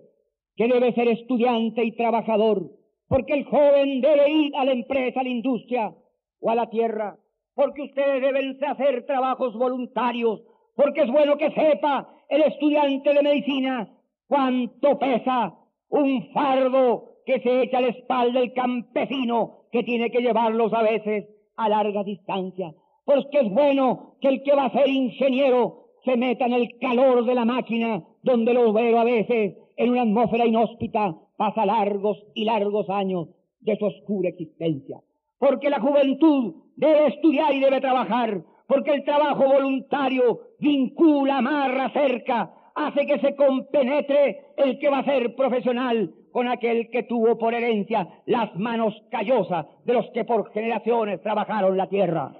que 0.56 0.68
debe 0.68 0.92
ser 0.92 1.08
estudiante 1.08 1.82
y 1.82 1.92
trabajador, 1.92 2.70
porque 3.08 3.32
el 3.32 3.44
joven 3.44 4.02
debe 4.02 4.30
ir 4.30 4.52
a 4.56 4.64
la 4.64 4.72
empresa, 4.72 5.20
a 5.20 5.22
la 5.22 5.30
industria 5.30 5.94
o 6.40 6.50
a 6.50 6.54
la 6.54 6.68
tierra, 6.68 7.16
porque 7.54 7.82
ustedes 7.82 8.20
deben 8.20 8.58
hacer 8.62 9.06
trabajos 9.06 9.54
voluntarios, 9.54 10.42
porque 10.80 11.02
es 11.02 11.10
bueno 11.10 11.36
que 11.36 11.50
sepa 11.50 12.08
el 12.30 12.42
estudiante 12.42 13.12
de 13.12 13.22
medicina 13.22 13.90
cuánto 14.26 14.98
pesa 14.98 15.54
un 15.90 16.32
fardo 16.32 17.16
que 17.26 17.38
se 17.40 17.62
echa 17.62 17.78
a 17.78 17.80
la 17.82 17.88
espalda 17.88 18.40
el 18.40 18.54
campesino 18.54 19.66
que 19.72 19.82
tiene 19.82 20.10
que 20.10 20.22
llevarlos 20.22 20.72
a 20.72 20.82
veces 20.82 21.28
a 21.56 21.68
larga 21.68 22.02
distancia. 22.02 22.72
Porque 23.04 23.40
es 23.40 23.50
bueno 23.50 24.14
que 24.22 24.28
el 24.28 24.42
que 24.42 24.54
va 24.54 24.66
a 24.66 24.72
ser 24.72 24.88
ingeniero 24.88 25.88
se 26.02 26.16
meta 26.16 26.46
en 26.46 26.54
el 26.54 26.78
calor 26.80 27.26
de 27.26 27.34
la 27.34 27.44
máquina 27.44 28.02
donde 28.22 28.54
lo 28.54 28.72
veo 28.72 28.98
a 29.00 29.04
veces 29.04 29.58
en 29.76 29.90
una 29.90 30.02
atmósfera 30.02 30.46
inhóspita 30.46 31.14
pasa 31.36 31.66
largos 31.66 32.24
y 32.34 32.44
largos 32.44 32.88
años 32.88 33.28
de 33.60 33.76
su 33.76 33.84
oscura 33.84 34.30
existencia. 34.30 34.98
Porque 35.38 35.68
la 35.68 35.80
juventud 35.80 36.54
debe 36.76 37.08
estudiar 37.08 37.52
y 37.52 37.60
debe 37.60 37.82
trabajar 37.82 38.42
porque 38.70 38.92
el 38.92 39.04
trabajo 39.04 39.48
voluntario 39.48 40.42
vincula, 40.60 41.38
amarra, 41.38 41.90
cerca, 41.90 42.50
hace 42.76 43.04
que 43.04 43.18
se 43.18 43.34
compenetre 43.34 44.52
el 44.56 44.78
que 44.78 44.88
va 44.88 44.98
a 44.98 45.04
ser 45.04 45.34
profesional 45.34 46.14
con 46.30 46.46
aquel 46.46 46.88
que 46.88 47.02
tuvo 47.02 47.36
por 47.36 47.52
herencia 47.52 48.06
las 48.26 48.54
manos 48.54 48.94
callosas 49.10 49.66
de 49.84 49.92
los 49.92 50.08
que 50.10 50.24
por 50.24 50.52
generaciones 50.52 51.20
trabajaron 51.20 51.76
la 51.76 51.88
tierra. 51.88 52.30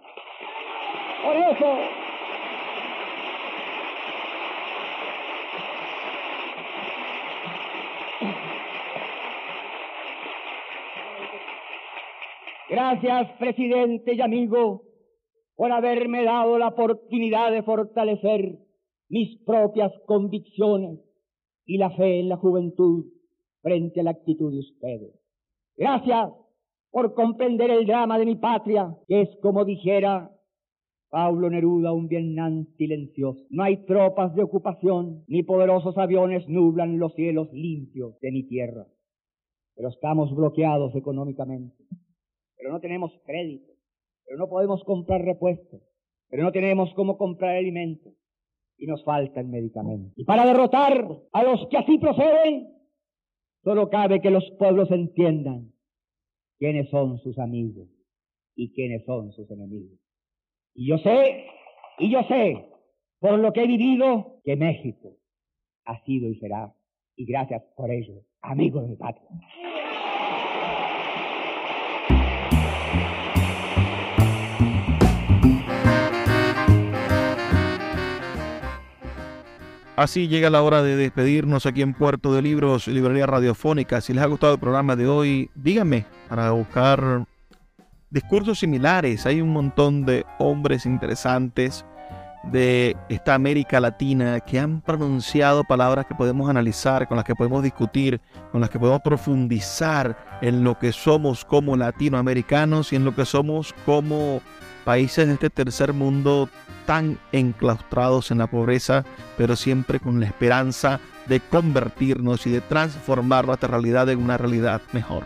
Por 1.25 1.37
eso, 1.37 1.79
Gracias, 12.69 13.33
presidente 13.33 14.15
y 14.15 14.21
amigo, 14.21 14.90
por 15.61 15.73
haberme 15.73 16.25
dado 16.25 16.57
la 16.57 16.69
oportunidad 16.69 17.53
de 17.53 17.63
fortalecer 17.63 18.61
mis 19.11 19.37
propias 19.45 19.93
convicciones 20.07 21.01
y 21.67 21.77
la 21.77 21.91
fe 21.91 22.21
en 22.21 22.31
la 22.31 22.39
juventud 22.39 23.05
frente 23.61 24.01
a 24.01 24.05
la 24.05 24.13
actitud 24.13 24.51
de 24.51 24.61
ustedes. 24.61 25.13
Gracias 25.77 26.31
por 26.91 27.13
comprender 27.13 27.71
el 27.73 27.85
drama 27.85 28.19
de 28.19 28.25
mi 28.25 28.37
patria, 28.37 28.97
que 29.07 29.21
es 29.21 29.29
como 29.43 29.67
dijera 29.67 30.31
Pablo 31.11 31.51
Neruda, 31.51 31.93
un 31.93 32.09
Vietnam 32.09 32.65
silencioso. 32.79 33.45
No 33.51 33.63
hay 33.63 33.85
tropas 33.85 34.35
de 34.35 34.43
ocupación, 34.43 35.25
ni 35.27 35.43
poderosos 35.43 35.99
aviones 35.99 36.49
nublan 36.49 36.99
los 36.99 37.13
cielos 37.13 37.53
limpios 37.53 38.19
de 38.21 38.33
mi 38.33 38.45
tierra. 38.45 38.87
Pero 39.75 39.91
estamos 39.91 40.35
bloqueados 40.35 40.97
económicamente. 40.97 41.85
Pero 42.57 42.73
no 42.73 42.81
tenemos 42.81 43.13
crédito. 43.27 43.71
Pero 44.31 44.39
no 44.39 44.49
podemos 44.49 44.85
comprar 44.85 45.23
repuestos. 45.25 45.83
Pero 46.29 46.45
no 46.45 46.53
tenemos 46.53 46.95
cómo 46.95 47.19
comprar 47.19 47.57
alimentos. 47.57 48.13
Y 48.79 48.87
nos 48.87 49.03
faltan 49.03 49.51
medicamentos. 49.51 50.13
Y 50.17 50.25
para 50.25 50.47
derrotar 50.47 51.05
a 51.33 51.43
los 51.43 51.67
que 51.69 51.79
así 51.79 51.99
proceden, 51.99 52.71
Solo 53.63 53.91
cabe 53.91 54.21
que 54.21 54.31
los 54.31 54.49
pueblos 54.59 54.91
entiendan 54.91 55.73
quiénes 56.59 56.89
son 56.89 57.19
sus 57.19 57.39
amigos 57.39 57.89
y 58.55 58.73
quiénes 58.73 59.05
son 59.05 59.33
sus 59.33 59.51
enemigos. 59.51 59.99
Y 60.75 60.89
yo 60.89 60.99
sé, 60.99 61.45
y 61.99 62.11
yo 62.11 62.23
sé, 62.23 62.71
por 63.19 63.39
lo 63.39 63.53
que 63.53 63.65
he 63.65 63.67
vivido, 63.67 64.41
que 64.45 64.57
México 64.57 65.19
ha 65.85 66.03
sido 66.05 66.29
y 66.29 66.37
será, 66.37 66.75
y 67.17 67.27
gracias 67.27 67.63
por 67.77 67.91
ello, 67.91 68.23
amigo 68.41 68.81
de 68.81 68.89
mi 68.89 68.97
patria. 68.97 69.29
Así 80.01 80.29
llega 80.29 80.49
la 80.49 80.63
hora 80.63 80.83
de 80.83 80.97
despedirnos 80.97 81.67
aquí 81.67 81.83
en 81.83 81.93
Puerto 81.93 82.33
de 82.33 82.41
Libros, 82.41 82.89
Librería 82.89 83.27
Radiofónica. 83.27 84.01
Si 84.01 84.15
les 84.15 84.25
ha 84.25 84.29
gustado 84.29 84.55
el 84.55 84.59
programa 84.59 84.97
de 84.97 85.07
hoy, 85.07 85.51
díganme 85.55 86.07
para 86.27 86.53
buscar 86.53 87.27
discursos 88.09 88.61
similares. 88.61 89.27
Hay 89.27 89.43
un 89.43 89.51
montón 89.51 90.07
de 90.07 90.25
hombres 90.39 90.87
interesantes 90.87 91.85
de 92.45 92.97
esta 93.11 93.35
América 93.35 93.79
Latina 93.79 94.41
que 94.41 94.59
han 94.59 94.81
pronunciado 94.81 95.65
palabras 95.65 96.07
que 96.07 96.15
podemos 96.15 96.49
analizar, 96.49 97.07
con 97.07 97.19
las 97.19 97.27
que 97.27 97.35
podemos 97.35 97.63
discutir, 97.63 98.23
con 98.53 98.63
las 98.63 98.71
que 98.71 98.79
podemos 98.79 99.03
profundizar 99.03 100.17
en 100.41 100.65
lo 100.65 100.79
que 100.79 100.93
somos 100.93 101.45
como 101.45 101.77
latinoamericanos 101.77 102.95
y 102.95 102.97
en 102.97 103.05
lo 103.05 103.15
que 103.15 103.27
somos 103.27 103.75
como 103.85 104.41
países 104.87 105.27
de 105.27 105.35
este 105.35 105.51
tercer 105.51 105.93
mundo 105.93 106.49
tan 106.87 107.19
enclaustrados 107.33 108.31
en 108.31 108.39
la 108.39 108.47
pobreza, 108.47 109.05
pero 109.37 109.57
siempre 109.57 110.01
con 110.01 110.21
la 110.21 110.27
esperanza 110.27 111.01
de 111.27 111.41
convertirnos 111.41 112.47
y 112.47 112.51
de 112.51 112.61
transformar 112.61 113.47
nuestra 113.47 113.69
realidad 113.69 114.09
en 114.09 114.21
una 114.21 114.37
realidad 114.37 114.83
mejor. 114.93 115.25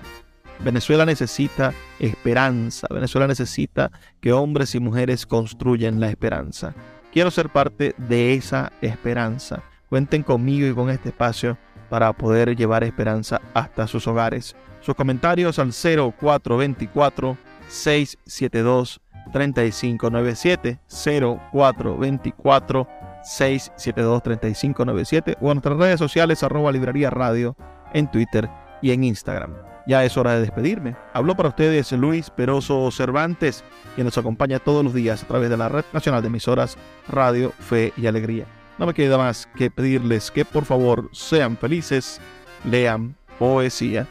Venezuela 0.61 1.05
necesita 1.05 1.72
esperanza, 1.98 2.86
Venezuela 2.90 3.26
necesita 3.26 3.90
que 4.20 4.32
hombres 4.32 4.74
y 4.74 4.80
mujeres 4.80 5.26
construyan 5.26 6.00
la 6.00 6.09
esperanza. 6.09 6.74
Quiero 7.12 7.30
ser 7.30 7.48
parte 7.48 7.94
de 7.96 8.34
esa 8.34 8.72
esperanza. 8.80 9.62
Cuenten 9.88 10.22
conmigo 10.22 10.66
y 10.66 10.74
con 10.74 10.90
este 10.90 11.11
espacio 11.11 11.57
para 11.88 12.12
poder 12.12 12.57
llevar 12.57 12.82
esperanza 12.82 13.40
hasta 13.52 13.86
sus 13.86 14.07
hogares. 14.07 14.57
Sus 14.80 14.94
comentarios 14.94 15.59
al 15.59 15.72
0424 15.72 17.36
672 17.68 19.00
3597 19.33 20.79
0424 20.89 22.89
672 23.22 24.22
3597 24.22 25.37
o 25.41 25.51
en 25.51 25.55
nuestras 25.55 25.79
redes 25.79 25.99
sociales 25.99 26.43
arroba 26.43 26.72
librería 26.72 27.11
radio 27.11 27.57
en 27.93 28.11
Twitter 28.11 28.49
y 28.83 28.93
en 28.93 29.05
Instagram. 29.05 29.55
Ya 29.87 30.05
es 30.05 30.16
hora 30.16 30.35
de 30.35 30.41
despedirme. 30.41 30.97
Habló 31.12 31.37
para 31.37 31.51
ustedes 31.51 31.93
Luis 31.93 32.31
Peroso 32.31 32.91
Cervantes, 32.91 33.62
quien 33.95 34.07
nos 34.07 34.16
acompaña 34.16 34.59
todos 34.59 34.83
los 34.83 34.95
días 34.95 35.22
a 35.22 35.27
través 35.27 35.51
de 35.51 35.57
la 35.57 35.68
Red 35.68 35.85
Nacional 35.93 36.22
de 36.22 36.29
Emisoras 36.29 36.77
Radio, 37.09 37.53
Fe 37.59 37.93
y 37.97 38.07
Alegría. 38.07 38.47
No 38.79 38.87
me 38.87 38.95
queda 38.95 39.18
más 39.18 39.49
que 39.57 39.70
pedirles 39.70 40.31
que 40.31 40.45
por 40.45 40.64
favor 40.64 41.11
sean 41.12 41.57
felices, 41.57 42.20
lean 42.64 43.14
poesía 43.39 44.07